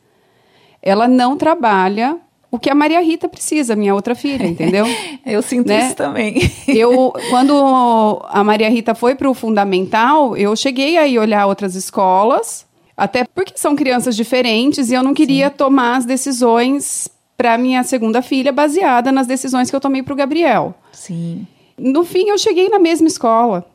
ela 0.82 1.06
não 1.06 1.36
trabalha 1.36 2.18
o 2.50 2.58
que 2.58 2.70
a 2.70 2.74
Maria 2.74 3.00
Rita 3.00 3.28
precisa, 3.28 3.76
minha 3.76 3.94
outra 3.94 4.14
filha, 4.14 4.46
entendeu? 4.46 4.86
eu 5.24 5.42
sinto 5.42 5.68
né? 5.68 5.86
isso 5.86 5.96
também. 5.96 6.36
eu, 6.68 7.12
quando 7.30 8.22
a 8.28 8.42
Maria 8.44 8.68
Rita 8.68 8.94
foi 8.94 9.14
para 9.14 9.28
o 9.28 9.34
fundamental, 9.34 10.36
eu 10.36 10.54
cheguei 10.56 10.96
a 10.96 11.06
ir 11.06 11.18
olhar 11.18 11.46
outras 11.46 11.74
escolas, 11.74 12.66
até 12.96 13.24
porque 13.24 13.52
são 13.56 13.76
crianças 13.76 14.16
diferentes 14.16 14.90
e 14.90 14.94
eu 14.94 15.02
não 15.02 15.12
queria 15.12 15.48
Sim. 15.48 15.54
tomar 15.56 15.96
as 15.96 16.04
decisões 16.04 17.08
para 17.36 17.58
minha 17.58 17.82
segunda 17.82 18.22
filha 18.22 18.50
baseada 18.50 19.12
nas 19.12 19.26
decisões 19.26 19.68
que 19.68 19.76
eu 19.76 19.80
tomei 19.80 20.02
para 20.02 20.14
o 20.14 20.16
Gabriel. 20.16 20.74
Sim. 20.92 21.46
No 21.76 22.04
fim, 22.04 22.30
eu 22.30 22.38
cheguei 22.38 22.70
na 22.70 22.78
mesma 22.78 23.06
escola. 23.06 23.66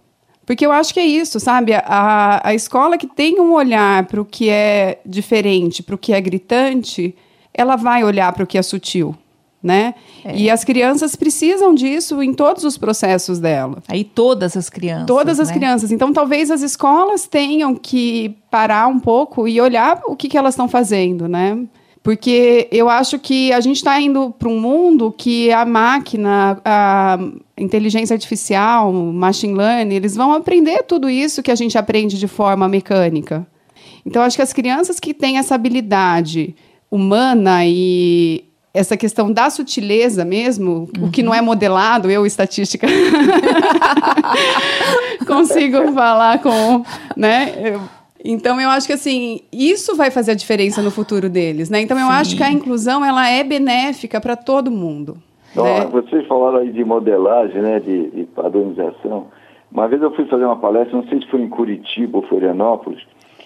Porque 0.44 0.66
eu 0.66 0.72
acho 0.72 0.94
que 0.94 1.00
é 1.00 1.06
isso, 1.06 1.40
sabe? 1.40 1.74
A, 1.74 2.42
a 2.44 2.54
escola 2.54 2.98
que 2.98 3.06
tem 3.06 3.40
um 3.40 3.54
olhar 3.54 4.06
para 4.08 4.20
o 4.20 4.26
que 4.26 4.50
é 4.50 5.00
diferente, 5.06 5.84
para 5.84 5.96
o 5.96 5.98
que 5.98 6.14
é 6.14 6.20
gritante, 6.20 7.16
ela 7.54 7.76
vai 7.76 8.04
olhar 8.04 8.32
para 8.34 8.44
o 8.44 8.48
que 8.48 8.58
é 8.58 8.62
sutil 8.62 9.16
né? 9.62 9.94
É. 10.26 10.36
E 10.36 10.50
as 10.50 10.64
crianças 10.64 11.16
precisam 11.16 11.74
disso 11.74 12.22
em 12.24 12.34
todos 12.34 12.64
os 12.64 12.78
processos 12.78 13.40
dela. 13.40 13.78
Aí 13.88 14.04
todas 14.04 14.58
as 14.58 14.70
crianças. 14.70 15.06
Todas 15.06 15.40
as 15.40 15.50
né? 15.50 15.54
crianças. 15.54 15.92
Então 15.92 16.12
talvez 16.12 16.50
as 16.50 16.62
escolas 16.62 17.28
tenham 17.28 17.76
que 17.76 18.36
parar 18.50 18.88
um 18.88 19.00
pouco 19.00 19.48
e 19.48 19.62
olhar 19.62 20.02
o 20.08 20.16
que, 20.16 20.28
que 20.28 20.38
elas 20.38 20.56
estão 20.56 20.68
fazendo, 20.68 21.28
né? 21.28 21.60
Porque 22.04 22.68
eu 22.72 22.90
acho 22.90 23.20
que 23.20 23.54
a 23.54 23.62
gente 23.62 23.78
está 23.78 24.02
indo 24.02 24.32
para 24.32 24.50
um 24.50 24.60
mundo 24.60 25.14
que 25.16 25.52
a 25.52 25.64
máquina, 25.64 26.60
a 26.66 27.20
inteligência 27.56 28.16
artificial, 28.16 28.92
machine 28.92 29.54
learning, 29.54 29.94
eles 29.94 30.16
vão 30.16 30.34
aprender 30.34 30.82
tudo 30.82 31.08
isso 31.08 31.44
que 31.44 31.52
a 31.52 31.56
gente 31.56 31.78
aprende 31.78 32.18
de 32.18 32.28
forma 32.28 32.68
mecânica. 32.68 33.46
Então, 34.04 34.24
acho 34.24 34.36
que 34.36 34.42
as 34.42 34.52
crianças 34.52 35.00
que 35.00 35.14
têm 35.14 35.38
essa 35.38 35.54
habilidade 35.54 36.56
humana 36.92 37.66
e 37.66 38.44
essa 38.74 38.96
questão 38.96 39.32
da 39.32 39.50
sutileza 39.50 40.24
mesmo, 40.24 40.90
uhum. 40.98 41.08
o 41.08 41.12
que 41.12 41.24
não 41.24 41.34
é 41.34 41.42
modelado, 41.42 42.10
eu, 42.10 42.26
estatística, 42.26 42.88
consigo 45.28 45.92
falar 45.94 46.42
com, 46.42 46.84
né? 47.18 47.54
Eu, 47.58 47.82
então 48.24 48.62
eu 48.62 48.70
acho 48.70 48.88
que 48.88 48.94
assim, 48.94 49.42
isso 49.52 49.96
vai 49.96 50.12
fazer 50.12 50.32
a 50.32 50.36
diferença 50.36 50.82
no 50.82 50.92
futuro 50.92 51.30
deles, 51.30 51.70
né? 51.70 51.82
Então 51.82 51.98
eu 51.98 52.08
Sim. 52.08 52.14
acho 52.14 52.38
que 52.38 52.44
a 52.44 52.52
inclusão 52.52 53.04
ela 53.04 53.28
é 53.28 53.44
benéfica 53.44 54.22
para 54.22 54.36
todo 54.36 54.70
mundo. 54.70 55.18
Então, 55.52 55.66
né? 55.66 55.86
Vocês 55.92 56.26
falaram 56.28 56.60
aí 56.60 56.72
de 56.72 56.84
modelagem, 56.84 57.62
né, 57.62 57.80
de, 57.80 58.10
de, 58.12 58.24
padronização. 58.24 59.28
Uma 59.72 59.88
vez 59.88 60.02
eu 60.02 60.14
fui 60.16 60.26
fazer 60.26 60.46
uma 60.46 60.58
palestra, 60.58 60.96
não 60.96 61.08
sei 61.08 61.20
se 61.20 61.28
foi 61.28 61.42
em 61.42 61.50
Curitiba 61.50 62.18
ou 62.18 62.28
Florianópolis, 62.28 63.02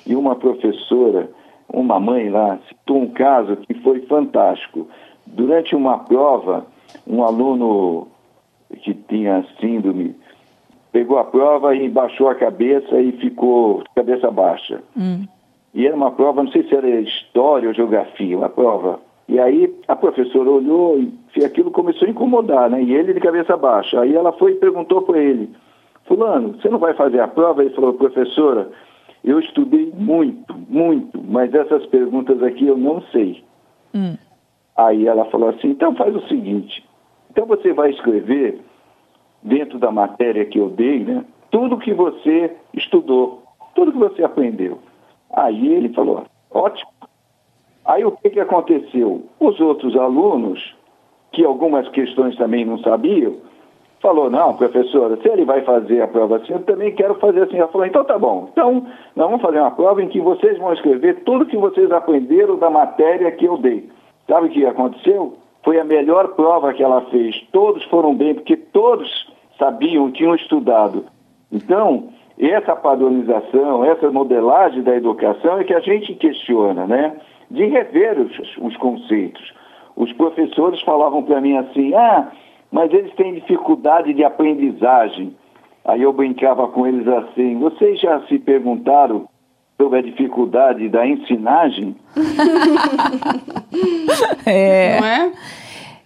e 0.05 0.15
uma 0.15 0.36
professora, 0.36 1.29
uma 1.71 1.99
mãe 1.99 2.30
lá, 2.30 2.60
citou 2.67 3.01
um 3.01 3.10
caso 3.10 3.58
que 3.58 3.73
foi 3.75 4.01
fantástico. 4.01 4.88
Durante 5.25 5.75
uma 5.75 5.99
prova, 5.99 6.65
um 7.08 7.23
aluno 7.23 8.08
que 8.82 8.93
tinha 8.93 9.45
síndrome 9.60 10.15
pegou 10.91 11.17
a 11.17 11.25
prova 11.25 11.75
e 11.75 11.89
baixou 11.89 12.30
a 12.30 12.36
cabeça 12.36 13.01
e 13.01 13.12
ficou 13.13 13.84
cabeça 13.93 14.32
baixa. 14.32 14.82
Hum. 14.97 15.25
E 15.73 15.86
era 15.86 15.93
uma 15.93 16.12
prova, 16.12 16.41
não 16.41 16.51
sei 16.51 16.63
se 16.63 16.73
era 16.73 16.88
história 17.01 17.67
ou 17.67 17.73
geografia, 17.73 18.38
uma 18.38 18.47
prova. 18.47 19.01
E 19.28 19.38
aí 19.38 19.73
a 19.89 19.95
professora 19.95 20.49
olhou 20.49 20.97
e 21.36 21.43
aquilo 21.43 21.69
começou 21.69 22.08
a 22.08 22.12
incomodar, 22.12 22.69
né? 22.69 22.82
E 22.82 22.93
ele 22.93 23.13
de 23.13 23.19
cabeça 23.19 23.58
baixa. 23.58 23.99
Aí 23.99 24.15
ela 24.15 24.32
foi 24.32 24.54
e 24.54 24.56
perguntou 24.56 25.01
para 25.01 25.19
ele: 25.19 25.49
Fulano, 26.06 26.54
você 26.54 26.69
não 26.69 26.78
vai 26.78 26.93
fazer 26.93 27.19
a 27.19 27.28
prova? 27.28 27.62
Ele 27.62 27.73
falou: 27.73 27.93
Professora, 27.93 28.69
eu 29.25 29.39
estudei 29.39 29.91
muito, 29.95 30.53
muito, 30.69 31.21
mas 31.23 31.53
essas 31.53 31.83
perguntas 31.88 32.41
aqui 32.43 32.67
eu 32.67 32.77
não 32.77 33.01
sei. 33.11 33.43
Hum. 33.93 34.15
Aí 34.77 35.07
ela 35.07 35.25
falou 35.25 35.49
assim: 35.49 35.69
então 35.69 35.95
faz 35.95 36.15
o 36.15 36.27
seguinte, 36.27 36.88
então 37.31 37.45
você 37.47 37.73
vai 37.73 37.89
escrever 37.89 38.61
dentro 39.41 39.79
da 39.79 39.91
matéria 39.91 40.45
que 40.45 40.59
eu 40.59 40.69
dei, 40.69 40.99
né? 41.03 41.25
Tudo 41.49 41.79
que 41.79 41.93
você 41.93 42.55
estudou, 42.73 43.43
tudo 43.73 43.91
que 43.91 43.97
você 43.97 44.23
aprendeu. 44.23 44.77
Aí 45.33 45.73
ele 45.73 45.89
falou: 45.89 46.25
ótimo. 46.51 46.91
Aí 47.83 48.05
o 48.05 48.11
que, 48.11 48.29
que 48.29 48.39
aconteceu? 48.39 49.23
Os 49.39 49.59
outros 49.59 49.95
alunos, 49.95 50.75
que 51.31 51.43
algumas 51.43 51.88
questões 51.89 52.35
também 52.38 52.63
não 52.63 52.77
sabiam, 52.79 53.38
falou, 54.06 54.30
não, 54.30 54.54
professora, 54.54 55.18
se 55.18 55.28
ele 55.28 55.46
vai 55.46 55.62
fazer 55.62 56.00
a 56.00 56.08
prova 56.08 56.38
assim, 56.38 56.54
eu 56.54 56.62
também 56.62 56.94
quero 56.94 57.15
fazer 57.15 57.41
assim. 57.41 57.58
Ela 57.58 57.70
falou, 57.70 57.88
então 57.88 58.04
tá 58.04 58.20
bom. 58.20 58.50
Então, 58.52 58.86
nós 59.15 59.28
vamos 59.28 59.41
fazer 59.41 59.60
uma 59.60 59.72
prova 59.72 60.04
em 60.04 60.08
que 60.08 60.22
vocês 60.22 60.60
vão 60.60 60.72
escrever 60.74 61.24
tudo 61.24 61.48
que 61.48 61.58
vocês 61.58 61.91
aprenderam 61.91 62.56
da 62.58 62.70
matéria 62.70 63.32
que 63.32 63.46
eu 63.46 63.58
dei. 63.58 63.89
Sabe 64.28 64.48
o 64.48 64.50
que 64.52 64.63
aconteceu? 64.63 65.34
Foi 65.63 65.80
a 65.80 65.84
melhor 65.84 66.36
prova 66.36 66.72
que 66.72 66.84
ela 66.84 67.02
fez. 67.10 67.36
Todos 67.52 67.84
foram 67.86 68.13
bem, 68.13 68.36
porque 68.36 68.56
todos 68.56 69.10
sabiam, 69.58 70.12
tinham 70.12 70.36
estudado. 70.36 71.06
Então, 71.52 72.10
essa 72.39 72.76
padronização, 72.76 73.84
essa 73.84 74.12
modelagem 74.12 74.84
da 74.84 74.96
educação 74.96 75.60
é 75.60 75.63
que 75.63 75.74
a 75.74 75.80
gente 75.80 76.13
questiona, 76.13 76.86
né? 76.86 77.15
De 77.50 77.65
rever 77.65 78.20
os, 78.20 78.58
os 78.58 78.78
conceitos. 78.78 79.52
Os 79.96 80.13
professores 80.13 80.80
falavam 80.82 81.24
para 81.24 81.41
mim 81.41 81.58
assim: 81.58 81.96
ah, 81.96 82.32
mas 82.75 82.93
eles 82.93 83.15
têm 83.15 83.33
dificuldade 83.35 84.13
de 84.13 84.21
aprendizagem. 84.21 85.33
Aí 85.85 86.01
eu 86.01 86.11
brincava 86.11 86.67
com 86.67 86.85
eles 86.85 87.07
assim: 87.07 87.57
vocês 87.57 88.01
já 88.01 88.19
se 88.27 88.38
perguntaram 88.38 89.29
sobre 89.77 89.99
a 89.99 90.01
dificuldade 90.01 90.89
da 90.89 91.07
ensinagem. 91.07 91.95
é. 94.45 94.99
Não 94.99 95.07
é? 95.07 95.31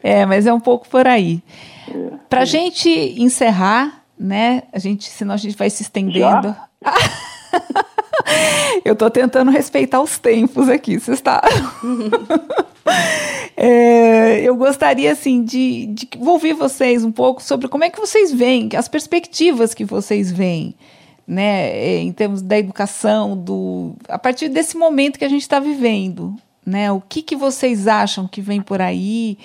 É, 0.04 0.26
mas 0.28 0.46
é 0.46 0.54
um 0.54 0.60
pouco 0.60 0.88
por 0.88 1.08
aí. 1.08 1.42
É. 1.90 2.12
Para 2.30 2.42
a 2.42 2.46
gente 2.46 2.88
encerrar, 3.20 4.04
né? 4.18 4.62
A 4.72 4.78
gente, 4.78 5.10
senão 5.10 5.34
a 5.34 5.38
gente 5.38 5.58
vai 5.58 5.72
se 5.72 5.82
estendendo. 5.82 6.56
Eu 8.86 8.94
estou 8.94 9.10
tentando 9.10 9.50
respeitar 9.50 10.00
os 10.02 10.20
tempos 10.20 10.70
aqui, 10.70 11.00
você 11.00 11.14
está. 11.14 11.42
é, 13.58 14.42
eu 14.42 14.56
gostaria 14.56 15.12
assim 15.12 15.44
de, 15.44 15.88
de 15.88 16.10
ouvir 16.20 16.54
vocês 16.54 17.04
um 17.04 17.12
pouco 17.12 17.42
sobre 17.42 17.68
como 17.68 17.84
é 17.84 17.90
que 17.90 18.00
vocês 18.00 18.32
veem, 18.32 18.70
as 18.76 18.88
perspectivas 18.88 19.74
que 19.74 19.86
vocês 19.86 20.32
veem 20.32 20.76
né, 21.30 21.70
é, 21.70 22.00
em 22.00 22.12
termos 22.12 22.42
da 22.42 22.58
educação, 22.58 23.38
do, 23.38 23.94
a 24.08 24.18
partir 24.18 24.50
desse 24.50 24.76
momento 24.76 25.20
que 25.20 25.26
a 25.26 25.30
gente 25.30 25.44
está 25.44 25.60
vivendo, 25.60 26.36
né, 26.66 26.92
o 26.92 27.00
que, 27.00 27.22
que 27.22 27.36
vocês 27.36 27.88
acham 27.88 28.28
que 28.28 28.42
vem 28.42 28.62
por 28.62 28.82
aí 28.82 29.38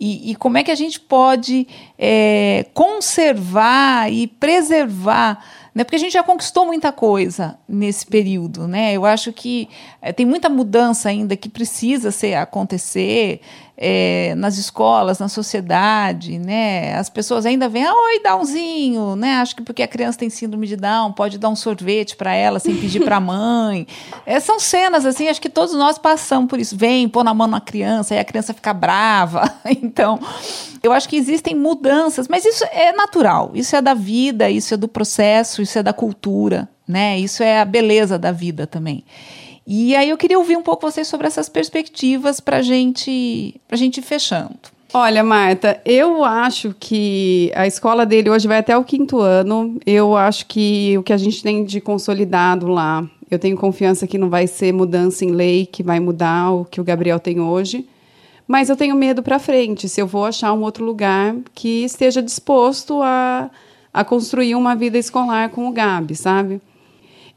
e, 0.00 0.32
e 0.32 0.34
como 0.34 0.58
é 0.58 0.64
que 0.64 0.70
a 0.70 0.76
gente 0.76 0.98
pode 0.98 1.66
é, 1.96 2.66
conservar 2.74 4.12
e 4.12 4.26
preservar 4.26 5.40
né? 5.78 5.84
Porque 5.84 5.94
a 5.94 6.00
gente 6.00 6.12
já 6.12 6.24
conquistou 6.24 6.66
muita 6.66 6.90
coisa 6.90 7.56
nesse 7.68 8.04
período, 8.04 8.66
né? 8.66 8.92
Eu 8.94 9.04
acho 9.04 9.32
que 9.32 9.68
é, 10.00 10.12
tem 10.12 10.24
muita 10.24 10.48
mudança 10.48 11.08
ainda 11.08 11.36
que 11.36 11.48
precisa 11.48 12.12
ser 12.12 12.34
acontecer 12.34 13.40
é, 13.76 14.34
nas 14.36 14.56
escolas, 14.56 15.18
na 15.18 15.28
sociedade, 15.28 16.38
né? 16.38 16.94
As 16.96 17.08
pessoas 17.08 17.44
ainda 17.44 17.68
vêm, 17.68 17.84
ah, 17.84 17.94
oi, 17.94 18.20
Downzinho, 18.22 19.16
né? 19.16 19.34
Acho 19.36 19.56
que 19.56 19.62
porque 19.62 19.82
a 19.82 19.88
criança 19.88 20.18
tem 20.18 20.30
síndrome 20.30 20.68
de 20.68 20.76
Down, 20.76 21.12
pode 21.12 21.36
dar 21.36 21.48
um 21.48 21.56
sorvete 21.56 22.16
para 22.16 22.32
ela 22.32 22.60
sem 22.60 22.76
pedir 22.76 23.04
para 23.04 23.16
a 23.16 23.20
mãe. 23.20 23.88
É, 24.24 24.38
são 24.38 24.60
cenas 24.60 25.04
assim, 25.04 25.28
acho 25.28 25.40
que 25.40 25.48
todos 25.48 25.74
nós 25.74 25.98
passamos 25.98 26.48
por 26.48 26.60
isso. 26.60 26.76
Vem, 26.76 27.08
pôr 27.08 27.24
na 27.24 27.34
mão 27.34 27.48
na 27.48 27.60
criança 27.60 28.14
e 28.14 28.18
a 28.20 28.24
criança 28.24 28.54
fica 28.54 28.72
brava. 28.72 29.48
Então, 29.80 30.18
eu 30.82 30.92
acho 30.92 31.08
que 31.08 31.16
existem 31.16 31.54
mudanças, 31.54 32.26
mas 32.26 32.44
isso 32.44 32.64
é 32.72 32.92
natural. 32.92 33.52
Isso 33.54 33.76
é 33.76 33.82
da 33.82 33.94
vida, 33.94 34.50
isso 34.50 34.74
é 34.74 34.76
do 34.76 34.88
processo, 34.88 35.62
isso 35.62 35.78
é 35.78 35.82
da 35.82 35.92
cultura, 35.92 36.68
né? 36.86 37.18
Isso 37.18 37.42
é 37.42 37.60
a 37.60 37.64
beleza 37.64 38.18
da 38.18 38.32
vida 38.32 38.66
também. 38.66 39.04
E 39.70 39.94
aí 39.94 40.08
eu 40.08 40.16
queria 40.16 40.38
ouvir 40.38 40.56
um 40.56 40.62
pouco 40.62 40.90
vocês 40.90 41.06
sobre 41.06 41.26
essas 41.26 41.46
perspectivas 41.46 42.40
para 42.40 42.62
gente, 42.62 43.60
a 43.70 43.76
gente 43.76 43.98
ir 43.98 44.02
fechando. 44.02 44.58
Olha, 44.94 45.22
Marta, 45.22 45.78
eu 45.84 46.24
acho 46.24 46.74
que 46.80 47.52
a 47.54 47.66
escola 47.66 48.06
dele 48.06 48.30
hoje 48.30 48.48
vai 48.48 48.56
até 48.56 48.74
o 48.78 48.82
quinto 48.82 49.20
ano. 49.20 49.78
Eu 49.84 50.16
acho 50.16 50.46
que 50.46 50.96
o 50.96 51.02
que 51.02 51.12
a 51.12 51.18
gente 51.18 51.42
tem 51.42 51.66
de 51.66 51.82
consolidado 51.82 52.66
lá, 52.66 53.06
eu 53.30 53.38
tenho 53.38 53.58
confiança 53.58 54.06
que 54.06 54.16
não 54.16 54.30
vai 54.30 54.46
ser 54.46 54.72
mudança 54.72 55.22
em 55.26 55.32
lei 55.32 55.66
que 55.66 55.82
vai 55.82 56.00
mudar 56.00 56.50
o 56.50 56.64
que 56.64 56.80
o 56.80 56.84
Gabriel 56.84 57.20
tem 57.20 57.38
hoje. 57.38 57.86
Mas 58.46 58.70
eu 58.70 58.76
tenho 58.76 58.96
medo 58.96 59.22
para 59.22 59.38
frente, 59.38 59.86
se 59.86 60.00
eu 60.00 60.06
vou 60.06 60.24
achar 60.24 60.54
um 60.54 60.62
outro 60.62 60.82
lugar 60.82 61.36
que 61.54 61.84
esteja 61.84 62.22
disposto 62.22 63.02
a, 63.02 63.50
a 63.92 64.02
construir 64.02 64.54
uma 64.54 64.74
vida 64.74 64.96
escolar 64.96 65.50
com 65.50 65.68
o 65.68 65.72
Gabi, 65.72 66.16
sabe? 66.16 66.58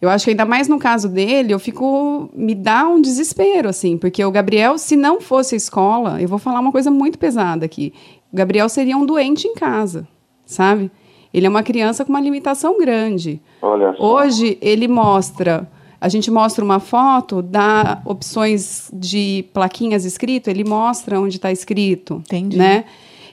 Eu 0.01 0.09
acho 0.09 0.25
que 0.25 0.31
ainda 0.31 0.45
mais 0.45 0.67
no 0.67 0.79
caso 0.79 1.07
dele, 1.07 1.53
eu 1.53 1.59
fico. 1.59 2.29
me 2.33 2.55
dá 2.55 2.87
um 2.87 2.99
desespero, 2.99 3.69
assim, 3.69 3.97
porque 3.97 4.25
o 4.25 4.31
Gabriel, 4.31 4.77
se 4.79 4.95
não 4.95 5.21
fosse 5.21 5.55
escola, 5.55 6.19
eu 6.19 6.27
vou 6.27 6.39
falar 6.39 6.59
uma 6.59 6.71
coisa 6.71 6.89
muito 6.89 7.19
pesada 7.19 7.65
aqui. 7.65 7.93
O 8.33 8.35
Gabriel 8.35 8.67
seria 8.67 8.97
um 8.97 9.05
doente 9.05 9.47
em 9.47 9.53
casa, 9.53 10.07
sabe? 10.43 10.89
Ele 11.31 11.45
é 11.45 11.49
uma 11.49 11.61
criança 11.61 12.03
com 12.03 12.09
uma 12.09 12.19
limitação 12.19 12.79
grande. 12.79 13.39
Olha 13.61 13.93
só. 13.95 14.03
Hoje, 14.03 14.57
ele 14.59 14.87
mostra. 14.87 15.69
A 15.99 16.09
gente 16.09 16.31
mostra 16.31 16.65
uma 16.65 16.79
foto, 16.79 17.43
dá 17.43 18.01
opções 18.03 18.89
de 18.91 19.45
plaquinhas 19.53 20.03
escrito, 20.03 20.49
ele 20.49 20.63
mostra 20.63 21.21
onde 21.21 21.35
está 21.35 21.51
escrito. 21.51 22.15
Entendi. 22.25 22.57
Né? 22.57 22.85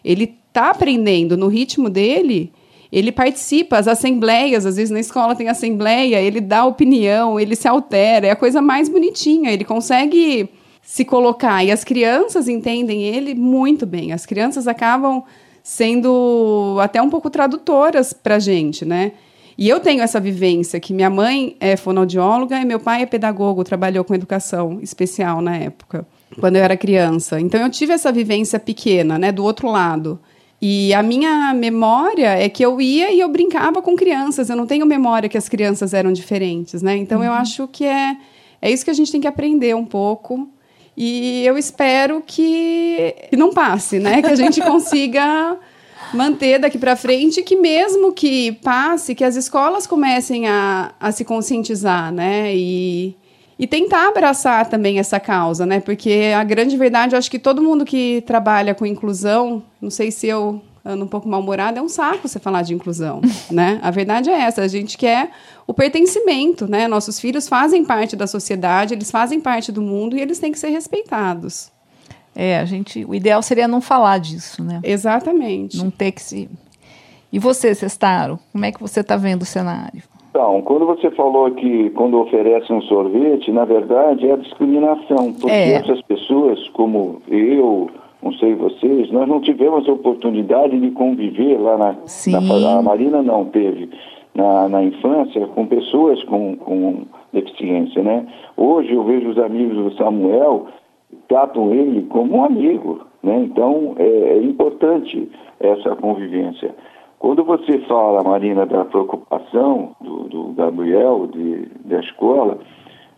Ele 0.05 0.37
está 0.47 0.71
aprendendo 0.71 1.35
no 1.35 1.49
ritmo 1.49 1.89
dele 1.89 2.53
ele 2.93 3.13
participa, 3.13 3.79
as 3.79 3.87
assembleias, 3.87 4.65
às 4.65 4.77
vezes 4.77 4.91
na 4.91 5.01
escola 5.01 5.35
tem 5.35 5.49
assembleia, 5.49 6.21
ele 6.21 6.41
dá 6.41 6.65
opinião, 6.65 7.39
ele 7.39 7.55
se 7.55 7.69
altera, 7.69 8.27
é 8.27 8.31
a 8.31 8.37
coisa 8.37 8.63
mais 8.63 8.89
bonitinha, 8.89 9.53
ele 9.53 9.65
consegue 9.65 10.49
se 10.83 11.05
colocar 11.05 11.63
e 11.63 11.71
as 11.71 11.85
crianças 11.85 12.49
entendem 12.49 13.03
ele 13.03 13.35
muito 13.35 13.85
bem. 13.85 14.13
As 14.13 14.25
crianças 14.25 14.67
acabam 14.67 15.23
sendo 15.63 16.79
até 16.81 17.01
um 17.03 17.11
pouco 17.11 17.29
tradutoras 17.29 18.15
para 18.15 18.37
a 18.37 18.39
gente, 18.39 18.87
né? 18.87 19.13
E 19.59 19.69
eu 19.69 19.81
tenho 19.81 20.01
essa 20.01 20.19
vivência 20.19 20.81
que 20.81 20.95
minha 20.95 21.11
mãe 21.11 21.57
é 21.61 21.77
fonoaudióloga 21.77 22.59
e 22.59 22.65
meu 22.65 22.81
pai 22.81 23.03
é 23.03 23.07
pedagogo, 23.07 23.65
trabalhou 23.65 24.03
com 24.05 24.15
educação 24.15 24.79
especial 24.81 25.43
na 25.43 25.57
época, 25.57 26.07
quando 26.41 26.57
eu 26.57 26.63
era 26.63 26.77
criança. 26.77 27.39
Então 27.39 27.61
eu 27.61 27.69
tive 27.69 27.93
essa 27.93 28.11
vivência 28.11 28.59
pequena, 28.59 29.19
né, 29.19 29.31
do 29.31 29.45
outro 29.45 29.69
lado. 29.69 30.19
E 30.61 30.93
a 30.93 31.03
minha 31.03 31.55
memória 31.55 32.31
é 32.31 32.49
que 32.49 32.65
eu 32.65 32.81
ia 32.81 33.13
e 33.13 33.21
eu 33.21 33.29
brincava 33.29 33.81
com 33.81 33.95
crianças. 33.95 34.51
Eu 34.51 34.57
não 34.57 34.67
tenho 34.67 34.85
memória 34.85 35.29
que 35.29 35.39
as 35.39 35.49
crianças 35.49 35.95
eram 35.95 36.13
diferentes, 36.13 36.83
né? 36.83 36.97
Então 36.97 37.19
uhum. 37.19 37.27
eu 37.27 37.33
acho 37.33 37.69
que 37.69 37.85
é 37.85 38.17
é 38.61 38.71
isso 38.71 38.85
que 38.85 38.91
a 38.91 38.95
gente 38.95 39.13
tem 39.13 39.21
que 39.21 39.27
aprender 39.27 39.75
um 39.75 39.85
pouco. 39.85 40.49
E 40.97 41.45
eu 41.47 41.57
espero 41.57 42.23
que, 42.27 43.15
que 43.31 43.37
não 43.37 43.53
passe, 43.53 44.01
né? 44.01 44.21
Que 44.21 44.29
a 44.29 44.35
gente 44.35 44.61
consiga 44.63 45.57
manter 46.13 46.59
daqui 46.59 46.77
para 46.77 46.97
frente, 46.97 47.43
que 47.43 47.55
mesmo 47.55 48.13
que 48.13 48.53
passe, 48.65 49.15
que 49.15 49.23
as 49.23 49.37
escolas 49.37 49.87
comecem 49.87 50.49
a, 50.49 50.93
a 50.99 51.13
se 51.13 51.25
conscientizar, 51.25 52.13
né? 52.13 52.53
E, 52.55 53.15
e 53.59 53.67
tentar 53.67 54.09
abraçar 54.09 54.69
também 54.69 54.99
essa 54.99 55.19
causa, 55.19 55.67
né? 55.67 55.81
Porque 55.81 56.33
a 56.37 56.45
grande 56.45 56.77
verdade, 56.77 57.15
eu 57.15 57.19
acho 57.19 57.31
que 57.31 57.39
todo 57.39 57.61
mundo 57.61 57.85
que 57.85 58.23
trabalha 58.27 58.75
com 58.75 58.87
inclusão, 58.87 59.63
não 59.81 59.91
sei 59.91 60.11
se 60.11 60.29
eu 60.29 60.63
ando 60.85 61.05
um 61.05 61.09
pouco 61.09 61.29
mal-humorado, 61.29 61.79
é 61.79 61.83
um 61.83 61.89
saco 61.89 62.27
você 62.29 62.39
falar 62.39 62.63
de 62.63 62.73
inclusão, 62.73 63.21
né? 63.51 63.81
A 63.83 63.91
verdade 63.91 64.31
é 64.31 64.41
essa, 64.41 64.63
a 64.63 64.69
gente 64.69 64.97
quer 64.97 65.31
o 65.67 65.75
pertencimento, 65.75 66.69
né? 66.69 66.87
Nossos 66.87 67.19
filhos 67.19 67.49
fazem 67.49 67.85
parte 67.85 68.15
da 68.15 68.27
sociedade, 68.27 68.95
eles 68.95 69.11
fazem 69.11 69.41
parte 69.41 69.73
do 69.73 69.83
mundo 69.83 70.17
e 70.17 70.21
eles 70.21 70.39
têm 70.39 70.53
que 70.53 70.59
ser 70.59 70.69
respeitados. 70.69 71.71
É, 72.35 72.61
a 72.61 72.65
gente, 72.65 73.05
o 73.05 73.15
ideal 73.15 73.43
seria 73.43 73.67
não 73.67 73.81
falar 73.81 74.19
disso, 74.19 74.63
né? 74.63 74.81
Exatamente. 74.85 75.77
Não 75.77 75.91
ter 75.91 76.13
que 76.13 76.23
se. 76.23 76.49
E 77.33 77.39
você, 77.39 77.75
Cestaro, 77.75 78.39
como 78.53 78.65
é 78.65 78.71
que 78.71 78.81
você 78.81 79.01
está 79.01 79.17
vendo 79.17 79.43
o 79.43 79.45
cenário? 79.45 80.05
Então, 80.31 80.61
quando 80.63 80.87
você 80.87 81.11
falou 81.13 81.51
que 81.53 81.91
quando 81.91 82.21
oferece 82.21 82.73
um 82.73 82.83
sorvete, 82.83 83.51
na 83.51 83.65
verdade 83.65 84.29
é 84.29 84.33
a 84.33 84.37
discriminação, 84.37 85.33
porque 85.33 85.51
é. 85.55 85.73
essas 85.73 86.03
pessoas, 86.03 86.69
como 86.71 87.23
eu, 87.29 87.89
não 88.23 88.33
sei 88.35 88.55
vocês, 88.55 89.11
nós 89.11 89.27
não 89.27 89.41
tivemos 89.41 89.89
a 89.89 89.93
oportunidade 89.93 90.79
de 90.79 90.91
conviver 90.91 91.59
lá 91.59 91.79
na, 91.79 91.97
na 92.29 92.79
a 92.79 92.83
Marina 92.83 93.23
não 93.23 93.47
teve 93.47 93.89
na, 94.35 94.69
na 94.69 94.85
infância 94.85 95.47
com 95.49 95.67
pessoas 95.67 96.23
com, 96.25 96.57
com 96.57 97.03
deficiência, 97.33 98.03
né? 98.03 98.27
Hoje 98.57 98.93
eu 98.93 99.03
vejo 99.05 99.31
os 99.31 99.39
amigos 99.39 99.77
do 99.77 99.97
Samuel 99.97 100.67
tratam 101.27 101.73
ele 101.75 102.03
como 102.09 102.37
um 102.37 102.45
amigo, 102.45 103.01
né? 103.23 103.41
Então 103.41 103.95
é, 103.99 104.05
é 104.05 104.43
importante 104.43 105.29
essa 105.59 105.97
convivência. 105.97 106.75
Quando 107.19 107.43
você 107.45 107.79
fala, 107.81 108.23
Marina, 108.23 108.65
da 108.65 108.85
preocupação 108.85 109.97
do, 110.01 110.25
do 110.29 110.45
Gabriel, 110.53 111.27
de, 111.27 111.67
da 111.85 112.01
escola, 112.01 112.59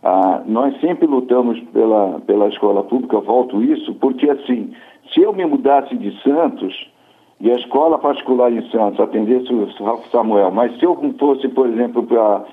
ah, 0.03 0.41
nós 0.45 0.79
sempre 0.81 1.05
lutamos 1.05 1.59
pela, 1.71 2.19
pela 2.25 2.47
escola 2.47 2.83
pública, 2.83 3.19
volto 3.19 3.61
isso, 3.61 3.93
porque 3.95 4.29
assim, 4.29 4.73
se 5.13 5.21
eu 5.21 5.31
me 5.33 5.45
mudasse 5.45 5.95
de 5.95 6.11
Santos, 6.23 6.89
e 7.39 7.51
a 7.51 7.55
escola 7.55 7.97
particular 7.97 8.51
em 8.51 8.61
Santos 8.69 8.99
atendesse 8.99 9.51
o 9.51 9.67
Samuel, 10.11 10.51
mas 10.51 10.77
se 10.77 10.85
eu 10.85 10.95
fosse, 11.19 11.47
por 11.49 11.67
exemplo, 11.67 12.03
para 12.03 12.45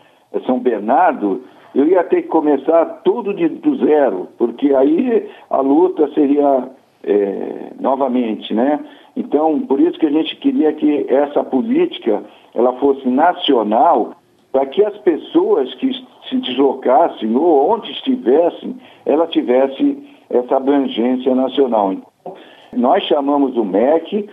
São 0.46 0.59
Bernardo, 0.59 1.42
eu 1.74 1.86
ia 1.86 2.03
ter 2.05 2.22
que 2.22 2.28
começar 2.28 2.84
tudo 3.05 3.34
de, 3.34 3.49
do 3.49 3.76
zero, 3.76 4.28
porque 4.38 4.74
aí 4.74 5.28
a 5.51 5.61
luta 5.61 6.09
seria 6.14 6.70
é, 7.05 7.72
novamente, 7.78 8.55
né? 8.55 8.80
Então, 9.19 9.59
por 9.62 9.81
isso 9.81 9.99
que 9.99 10.07
a 10.07 10.11
gente 10.11 10.37
queria 10.37 10.73
que 10.73 11.05
essa 11.09 11.43
política 11.43 12.23
ela 12.55 12.73
fosse 12.75 13.09
nacional, 13.09 14.12
para 14.53 14.64
que 14.66 14.83
as 14.85 14.97
pessoas 14.99 15.75
que 15.75 15.93
se 16.29 16.37
deslocassem 16.37 17.35
ou 17.35 17.73
onde 17.73 17.91
estivessem, 17.91 18.77
ela 19.05 19.27
tivesse 19.27 19.99
essa 20.31 20.57
abrangência 20.57 21.35
nacional. 21.35 21.93
Então, 21.93 22.35
nós 22.73 23.03
chamamos 23.05 23.57
o 23.57 23.64
MEC 23.64 24.29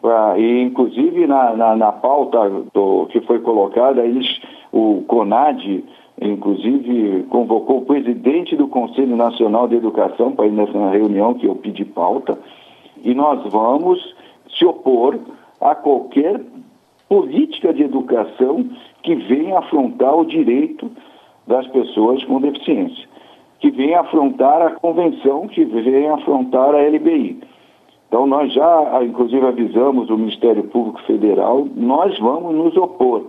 Pra, 0.00 0.38
e 0.38 0.62
inclusive 0.62 1.26
na, 1.26 1.56
na, 1.56 1.74
na 1.74 1.90
pauta 1.90 2.38
do, 2.72 3.06
que 3.06 3.20
foi 3.22 3.40
colocada, 3.40 4.06
eles, 4.06 4.40
o 4.72 5.02
CONAD, 5.08 5.84
inclusive, 6.22 7.24
convocou 7.24 7.78
o 7.78 7.84
presidente 7.84 8.54
do 8.54 8.68
Conselho 8.68 9.16
Nacional 9.16 9.66
de 9.66 9.74
Educação 9.74 10.30
para 10.30 10.46
ir 10.46 10.52
nessa 10.52 10.90
reunião 10.90 11.34
que 11.34 11.46
eu 11.46 11.56
pedi 11.56 11.84
pauta, 11.84 12.38
e 13.02 13.14
nós 13.14 13.42
vamos 13.50 14.14
se 14.56 14.64
opor 14.64 15.18
a 15.60 15.74
qualquer 15.74 16.40
política 17.08 17.72
de 17.72 17.82
educação 17.82 18.68
que 19.02 19.14
venha 19.14 19.58
afrontar 19.58 20.14
o 20.16 20.24
direito 20.24 20.90
das 21.46 21.66
pessoas 21.68 22.22
com 22.24 22.40
deficiência, 22.40 23.08
que 23.60 23.70
venha 23.70 24.00
afrontar 24.00 24.60
a 24.60 24.70
convenção, 24.72 25.48
que 25.48 25.64
venha 25.64 26.14
afrontar 26.14 26.74
a 26.74 26.82
LBI. 26.86 27.40
Então, 28.08 28.26
nós 28.26 28.52
já, 28.52 29.02
inclusive, 29.02 29.46
avisamos 29.46 30.08
o 30.10 30.16
Ministério 30.16 30.64
Público 30.64 31.02
Federal, 31.02 31.66
nós 31.74 32.18
vamos 32.18 32.54
nos 32.54 32.76
opor. 32.76 33.26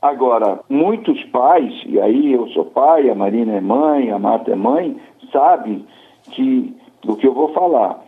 Agora, 0.00 0.60
muitos 0.68 1.22
pais, 1.24 1.72
e 1.86 1.98
aí 1.98 2.32
eu 2.32 2.46
sou 2.48 2.66
pai, 2.66 3.08
a 3.08 3.14
Marina 3.14 3.54
é 3.54 3.60
mãe, 3.60 4.10
a 4.10 4.18
Marta 4.18 4.52
é 4.52 4.54
mãe, 4.54 4.96
sabem 5.32 5.84
que, 6.30 6.74
do 7.02 7.16
que 7.16 7.26
eu 7.26 7.32
vou 7.32 7.48
falar. 7.54 8.03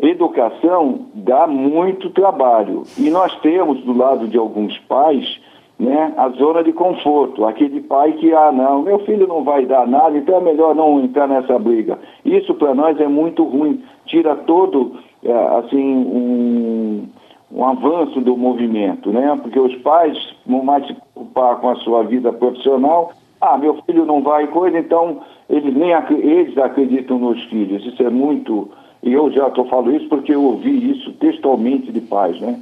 Educação 0.00 1.06
dá 1.14 1.46
muito 1.46 2.10
trabalho. 2.10 2.84
E 2.96 3.10
nós 3.10 3.34
temos, 3.40 3.80
do 3.82 3.96
lado 3.96 4.28
de 4.28 4.38
alguns 4.38 4.78
pais, 4.80 5.40
né, 5.78 6.12
a 6.16 6.28
zona 6.30 6.62
de 6.62 6.72
conforto. 6.72 7.44
Aquele 7.44 7.80
pai 7.80 8.12
que, 8.12 8.32
ah, 8.32 8.50
não, 8.52 8.82
meu 8.82 8.98
filho 9.00 9.26
não 9.26 9.44
vai 9.44 9.64
dar 9.64 9.86
nada, 9.86 10.16
então 10.16 10.36
é 10.36 10.40
melhor 10.40 10.74
não 10.74 11.00
entrar 11.00 11.28
nessa 11.28 11.58
briga. 11.58 11.98
Isso 12.24 12.54
para 12.54 12.74
nós 12.74 13.00
é 13.00 13.06
muito 13.06 13.44
ruim. 13.44 13.82
Tira 14.06 14.34
todo 14.34 14.96
é, 15.22 15.32
assim, 15.58 15.78
um, 15.78 17.08
um 17.52 17.64
avanço 17.64 18.20
do 18.20 18.36
movimento, 18.36 19.10
né? 19.10 19.38
Porque 19.42 19.58
os 19.58 19.74
pais 19.76 20.16
vão 20.46 20.64
mais 20.64 20.86
se 20.86 20.94
preocupar 20.94 21.56
com 21.60 21.70
a 21.70 21.76
sua 21.76 22.02
vida 22.02 22.32
profissional. 22.32 23.12
Ah, 23.40 23.56
meu 23.56 23.74
filho 23.86 24.04
não 24.04 24.22
vai 24.22 24.48
coisa, 24.48 24.78
então 24.78 25.20
eles 25.48 25.74
nem 25.74 25.92
eles 26.20 26.58
acreditam 26.58 27.18
nos 27.18 27.42
filhos. 27.44 27.84
Isso 27.86 28.02
é 28.02 28.10
muito. 28.10 28.68
E 29.02 29.12
eu 29.12 29.30
já 29.30 29.48
estou 29.48 29.64
falando 29.66 29.94
isso 29.94 30.08
porque 30.08 30.34
eu 30.34 30.42
ouvi 30.42 30.90
isso 30.90 31.12
textualmente 31.14 31.92
de 31.92 32.00
pais, 32.00 32.40
né? 32.40 32.60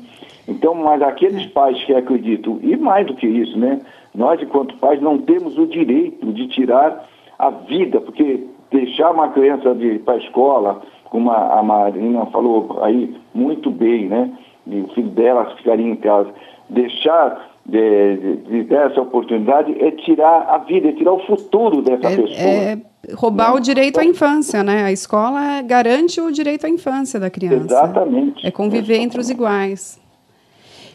Então, 0.48 0.74
mas 0.74 1.02
aqueles 1.02 1.46
pais 1.46 1.82
que 1.84 1.94
acreditam, 1.94 2.58
e 2.62 2.76
mais 2.76 3.06
do 3.06 3.14
que 3.14 3.26
isso, 3.26 3.58
né? 3.58 3.80
Nós, 4.14 4.40
enquanto 4.40 4.76
pais, 4.76 5.00
não 5.00 5.18
temos 5.18 5.58
o 5.58 5.66
direito 5.66 6.32
de 6.32 6.46
tirar 6.48 7.06
a 7.38 7.50
vida, 7.50 8.00
porque 8.00 8.44
deixar 8.70 9.10
uma 9.10 9.28
criança 9.28 9.74
de 9.74 9.86
ir 9.86 9.98
para 10.00 10.14
a 10.14 10.18
escola, 10.18 10.82
como 11.04 11.30
a, 11.30 11.58
a 11.58 11.62
Marina 11.62 12.26
falou 12.26 12.78
aí 12.82 13.14
muito 13.34 13.70
bem, 13.70 14.06
né? 14.06 14.30
E 14.66 14.80
o 14.80 14.88
filho 14.88 15.08
dela 15.10 15.54
ficaria 15.56 15.86
em 15.86 15.96
casa. 15.96 16.30
Deixar 16.68 17.50
de, 17.64 18.16
de, 18.16 18.36
de 18.36 18.64
ter 18.64 18.74
essa 18.74 19.00
oportunidade 19.00 19.76
é 19.82 19.90
tirar 19.90 20.46
a 20.48 20.58
vida, 20.58 20.88
é 20.88 20.92
tirar 20.92 21.12
o 21.12 21.26
futuro 21.26 21.82
dessa 21.82 22.08
é, 22.08 22.16
pessoa. 22.16 22.48
É 22.48 22.78
roubar 23.14 23.52
né? 23.52 23.56
o 23.56 23.60
direito 23.60 23.98
à 23.98 24.04
infância, 24.04 24.62
né? 24.62 24.84
A 24.84 24.92
escola 24.92 25.62
garante 25.62 26.20
o 26.20 26.30
direito 26.30 26.66
à 26.66 26.68
infância 26.68 27.20
da 27.20 27.30
criança. 27.30 27.66
Exatamente. 27.66 28.46
É 28.46 28.50
conviver 28.50 28.94
Exatamente. 28.94 29.04
entre 29.04 29.20
os 29.20 29.30
iguais. 29.30 30.00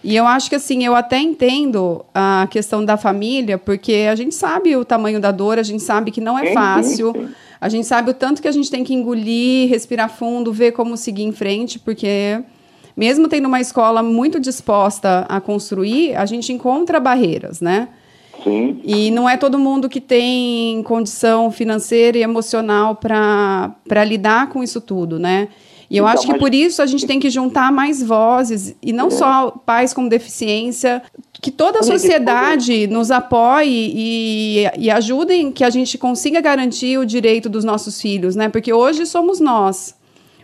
E 0.03 0.15
eu 0.15 0.25
acho 0.25 0.49
que 0.49 0.55
assim, 0.55 0.83
eu 0.83 0.95
até 0.95 1.19
entendo 1.19 2.03
a 2.13 2.47
questão 2.49 2.83
da 2.83 2.97
família, 2.97 3.57
porque 3.57 4.07
a 4.09 4.15
gente 4.15 4.33
sabe 4.33 4.75
o 4.75 4.83
tamanho 4.83 5.19
da 5.19 5.31
dor, 5.31 5.59
a 5.59 5.63
gente 5.63 5.83
sabe 5.83 6.09
que 6.09 6.19
não 6.19 6.37
é 6.37 6.53
fácil. 6.53 7.13
Sim, 7.13 7.27
sim. 7.27 7.33
A 7.59 7.69
gente 7.69 7.85
sabe 7.85 8.09
o 8.09 8.13
tanto 8.13 8.41
que 8.41 8.47
a 8.47 8.51
gente 8.51 8.71
tem 8.71 8.83
que 8.83 8.93
engolir, 8.93 9.69
respirar 9.69 10.09
fundo, 10.09 10.51
ver 10.51 10.71
como 10.71 10.97
seguir 10.97 11.23
em 11.23 11.31
frente, 11.31 11.77
porque 11.77 12.41
mesmo 12.97 13.27
tendo 13.27 13.47
uma 13.47 13.61
escola 13.61 14.01
muito 14.01 14.39
disposta 14.39 15.27
a 15.29 15.39
construir, 15.39 16.15
a 16.15 16.25
gente 16.25 16.51
encontra 16.51 16.99
barreiras, 16.99 17.61
né? 17.61 17.89
Sim. 18.43 18.79
E 18.83 19.11
não 19.11 19.29
é 19.29 19.37
todo 19.37 19.59
mundo 19.59 19.87
que 19.87 20.01
tem 20.01 20.81
condição 20.83 21.51
financeira 21.51 22.17
e 22.17 22.23
emocional 22.23 22.95
para 22.95 24.03
lidar 24.05 24.49
com 24.49 24.63
isso 24.63 24.81
tudo, 24.81 25.19
né? 25.19 25.47
E 25.89 25.97
eu 25.97 26.05
então, 26.05 26.13
acho 26.17 26.25
que 26.25 26.39
por 26.39 26.53
isso 26.53 26.81
a 26.81 26.85
gente 26.85 27.05
tem 27.05 27.19
que 27.19 27.29
juntar 27.29 27.69
mais 27.69 28.01
vozes, 28.01 28.73
e 28.81 28.93
não 28.93 29.07
é. 29.07 29.11
só 29.11 29.51
pais 29.51 29.93
com 29.93 30.07
deficiência, 30.07 31.03
que 31.33 31.51
toda 31.51 31.79
a 31.79 31.83
sociedade 31.83 32.87
nos 32.87 33.11
apoie 33.11 33.91
e, 33.93 34.63
e 34.77 34.89
ajudem 34.89 35.51
que 35.51 35.65
a 35.65 35.69
gente 35.69 35.97
consiga 35.97 36.39
garantir 36.39 36.97
o 36.97 37.05
direito 37.05 37.49
dos 37.49 37.65
nossos 37.65 37.99
filhos, 37.99 38.37
né? 38.37 38.47
Porque 38.47 38.71
hoje 38.71 39.05
somos 39.05 39.41
nós. 39.41 39.93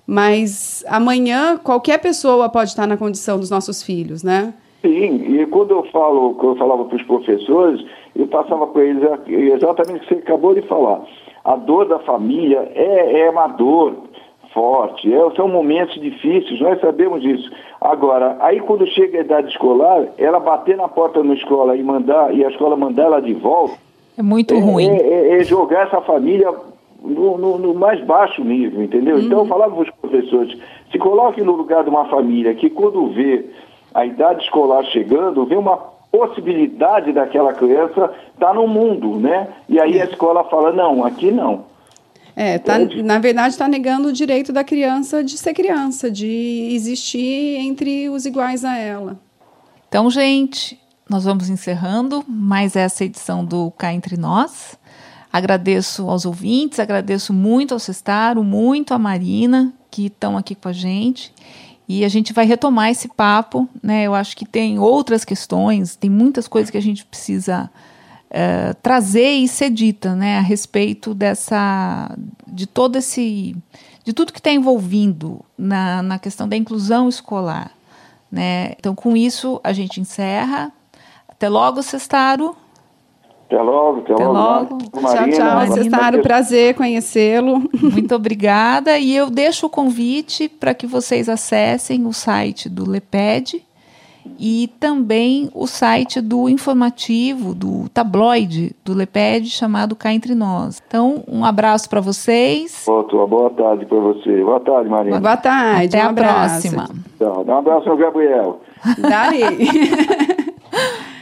Mas 0.05 0.83
amanhã 0.87 1.57
qualquer 1.57 1.99
pessoa 1.99 2.49
pode 2.49 2.71
estar 2.71 2.85
na 2.85 2.97
condição 2.97 3.39
dos 3.39 3.49
nossos 3.49 3.81
filhos, 3.81 4.23
né? 4.23 4.53
Sim, 4.81 5.39
e 5.39 5.45
quando 5.47 5.71
eu 5.71 5.83
falo, 5.91 6.35
quando 6.35 6.53
eu 6.53 6.57
falava 6.57 6.85
para 6.85 6.95
os 6.95 7.03
professores, 7.03 7.83
eu 8.15 8.27
passava 8.27 8.67
para 8.67 8.83
eles 8.83 9.03
exatamente 9.27 9.97
o 9.97 10.07
que 10.07 10.13
você 10.13 10.19
acabou 10.19 10.53
de 10.53 10.61
falar. 10.63 11.01
A 11.43 11.55
dor 11.55 11.87
da 11.87 11.99
família 11.99 12.71
é, 12.75 13.21
é 13.21 13.29
uma 13.29 13.47
dor 13.47 13.95
forte. 14.53 15.13
É, 15.13 15.31
são 15.35 15.47
momentos 15.47 15.99
difíceis, 16.01 16.59
nós 16.59 16.79
sabemos 16.81 17.21
disso. 17.21 17.49
Agora, 17.79 18.37
aí 18.39 18.59
quando 18.59 18.87
chega 18.87 19.19
a 19.19 19.21
idade 19.21 19.49
escolar, 19.49 20.07
ela 20.17 20.39
bater 20.39 20.75
na 20.75 20.87
porta 20.87 21.23
da 21.23 21.33
escola 21.33 21.75
e 21.75 21.83
mandar 21.83 22.33
e 22.35 22.43
a 22.43 22.49
escola 22.49 22.75
mandar 22.75 23.03
ela 23.03 23.21
de 23.21 23.33
volta. 23.33 23.75
É 24.17 24.23
muito 24.23 24.53
é, 24.53 24.59
ruim. 24.59 24.89
É, 24.89 25.37
é, 25.37 25.43
jogar 25.43 25.87
essa 25.87 26.01
família 26.01 26.51
no, 27.03 27.37
no, 27.37 27.57
no, 27.59 27.73
mais 27.75 28.03
baixo 28.03 28.43
nível, 28.43 28.83
entendeu? 28.83 29.17
Uhum. 29.17 29.21
Então 29.21 29.39
eu 29.39 29.45
falava 29.45 29.75
para 29.75 29.83
os 29.83 29.91
professores, 30.01 30.59
se 30.91 30.97
coloque 30.97 31.41
no 31.41 31.53
lugar 31.53 31.83
de 31.83 31.89
uma 31.89 32.05
família 32.05 32.55
que 32.55 32.69
quando 32.69 33.09
vê 33.09 33.45
a 33.97 34.05
idade 34.05 34.43
escolar 34.43 34.83
chegando, 34.85 35.43
vê 35.47 35.55
uma 35.55 35.75
possibilidade 36.11 37.11
daquela 37.11 37.51
criança 37.51 38.13
estar 38.31 38.47
tá 38.49 38.53
no 38.53 38.67
mundo, 38.67 39.19
né? 39.19 39.47
E 39.67 39.79
aí 39.79 39.99
a 39.99 40.05
escola 40.05 40.43
fala, 40.43 40.71
não, 40.71 41.03
aqui 41.03 41.31
não. 41.31 41.65
É, 42.35 42.59
tá, 42.59 42.77
na 43.03 43.17
verdade 43.17 43.55
está 43.55 43.67
negando 43.67 44.09
o 44.09 44.13
direito 44.13 44.53
da 44.53 44.63
criança 44.63 45.23
de 45.23 45.35
ser 45.35 45.55
criança, 45.55 46.11
de 46.11 46.69
existir 46.73 47.57
entre 47.57 48.07
os 48.09 48.27
iguais 48.27 48.63
a 48.63 48.77
ela. 48.77 49.17
Então, 49.89 50.11
gente, 50.11 50.79
nós 51.09 51.25
vamos 51.25 51.49
encerrando 51.49 52.23
mais 52.27 52.75
essa 52.75 53.03
edição 53.03 53.43
do 53.43 53.71
Cá 53.71 53.91
Entre 53.91 54.15
Nós. 54.15 54.77
Agradeço 55.33 56.07
aos 56.07 56.23
ouvintes, 56.23 56.79
agradeço 56.79 57.33
muito 57.33 57.73
ao 57.73 57.79
Cestaro, 57.79 58.43
muito 58.43 58.93
à 58.93 58.99
Marina, 58.99 59.73
que 59.89 60.05
estão 60.05 60.37
aqui 60.37 60.53
com 60.53 60.69
a 60.69 60.73
gente. 60.73 61.33
E 61.87 62.03
a 62.03 62.09
gente 62.09 62.33
vai 62.33 62.45
retomar 62.45 62.89
esse 62.89 63.07
papo, 63.07 63.67
né? 63.81 64.03
Eu 64.03 64.13
acho 64.13 64.35
que 64.35 64.45
tem 64.45 64.77
outras 64.77 65.23
questões, 65.23 65.95
tem 65.95 66.09
muitas 66.09 66.47
coisas 66.47 66.69
que 66.69 66.77
a 66.77 66.81
gente 66.81 67.05
precisa 67.05 67.69
uh, 68.25 68.75
trazer 68.81 69.31
e 69.31 69.47
ser 69.47 69.69
dita, 69.69 70.13
né? 70.13 70.37
A 70.37 70.41
respeito 70.41 71.13
dessa, 71.13 72.13
de 72.45 72.67
todo 72.67 72.97
esse, 72.97 73.55
de 74.03 74.11
tudo 74.11 74.33
que 74.33 74.39
está 74.39 74.51
envolvido 74.51 75.39
na, 75.57 76.01
na 76.03 76.19
questão 76.19 76.47
da 76.47 76.57
inclusão 76.57 77.07
escolar, 77.07 77.71
né? 78.29 78.73
Então, 78.77 78.93
com 78.93 79.15
isso 79.15 79.61
a 79.63 79.71
gente 79.71 80.01
encerra. 80.01 80.73
Até 81.27 81.47
logo, 81.47 81.81
Cestaro. 81.81 82.55
Até 83.47 83.61
logo, 83.61 83.99
até, 83.99 84.13
até 84.13 84.27
logo. 84.27 84.73
logo. 84.73 84.77
Marina, 85.01 85.37
tchau, 85.37 85.65
tchau, 85.65 85.73
Cestaro. 85.73 86.21
Prazer 86.21 86.75
conhecê-lo. 86.75 87.63
Muito 87.81 88.13
obrigada. 88.13 88.99
E 88.99 89.15
eu 89.15 89.29
deixo 89.29 89.67
o 89.67 89.69
convite 89.69 90.49
para 90.49 90.73
que 90.73 90.85
vocês 90.85 91.29
acessem 91.29 92.05
o 92.05 92.11
site 92.11 92.67
do 92.67 92.89
LEPED 92.89 93.65
e 94.37 94.69
também 94.81 95.49
o 95.53 95.65
site 95.65 96.19
do 96.19 96.49
informativo, 96.49 97.55
do 97.55 97.87
tabloide 97.89 98.75
do 98.83 98.93
LEPED, 98.93 99.49
chamado 99.49 99.95
Cá 99.95 100.13
Entre 100.13 100.35
Nós. 100.35 100.81
Então, 100.85 101.23
um 101.25 101.45
abraço 101.45 101.89
para 101.89 102.01
vocês. 102.01 102.83
Boa, 102.85 103.27
boa 103.27 103.49
tarde 103.51 103.85
para 103.85 103.97
você. 103.97 104.43
Boa 104.43 104.59
tarde, 104.59 104.89
Marina. 104.89 105.21
Boa 105.21 105.37
tarde. 105.37 105.95
Até 105.95 106.05
um 106.05 106.09
a 106.09 106.13
próxima. 106.13 106.89
Tchau. 107.17 107.45
Dá 107.45 107.55
um 107.55 107.59
abraço 107.59 107.89
ao 107.89 107.95
Gabriel. 107.95 108.59
Dali. 108.97 109.41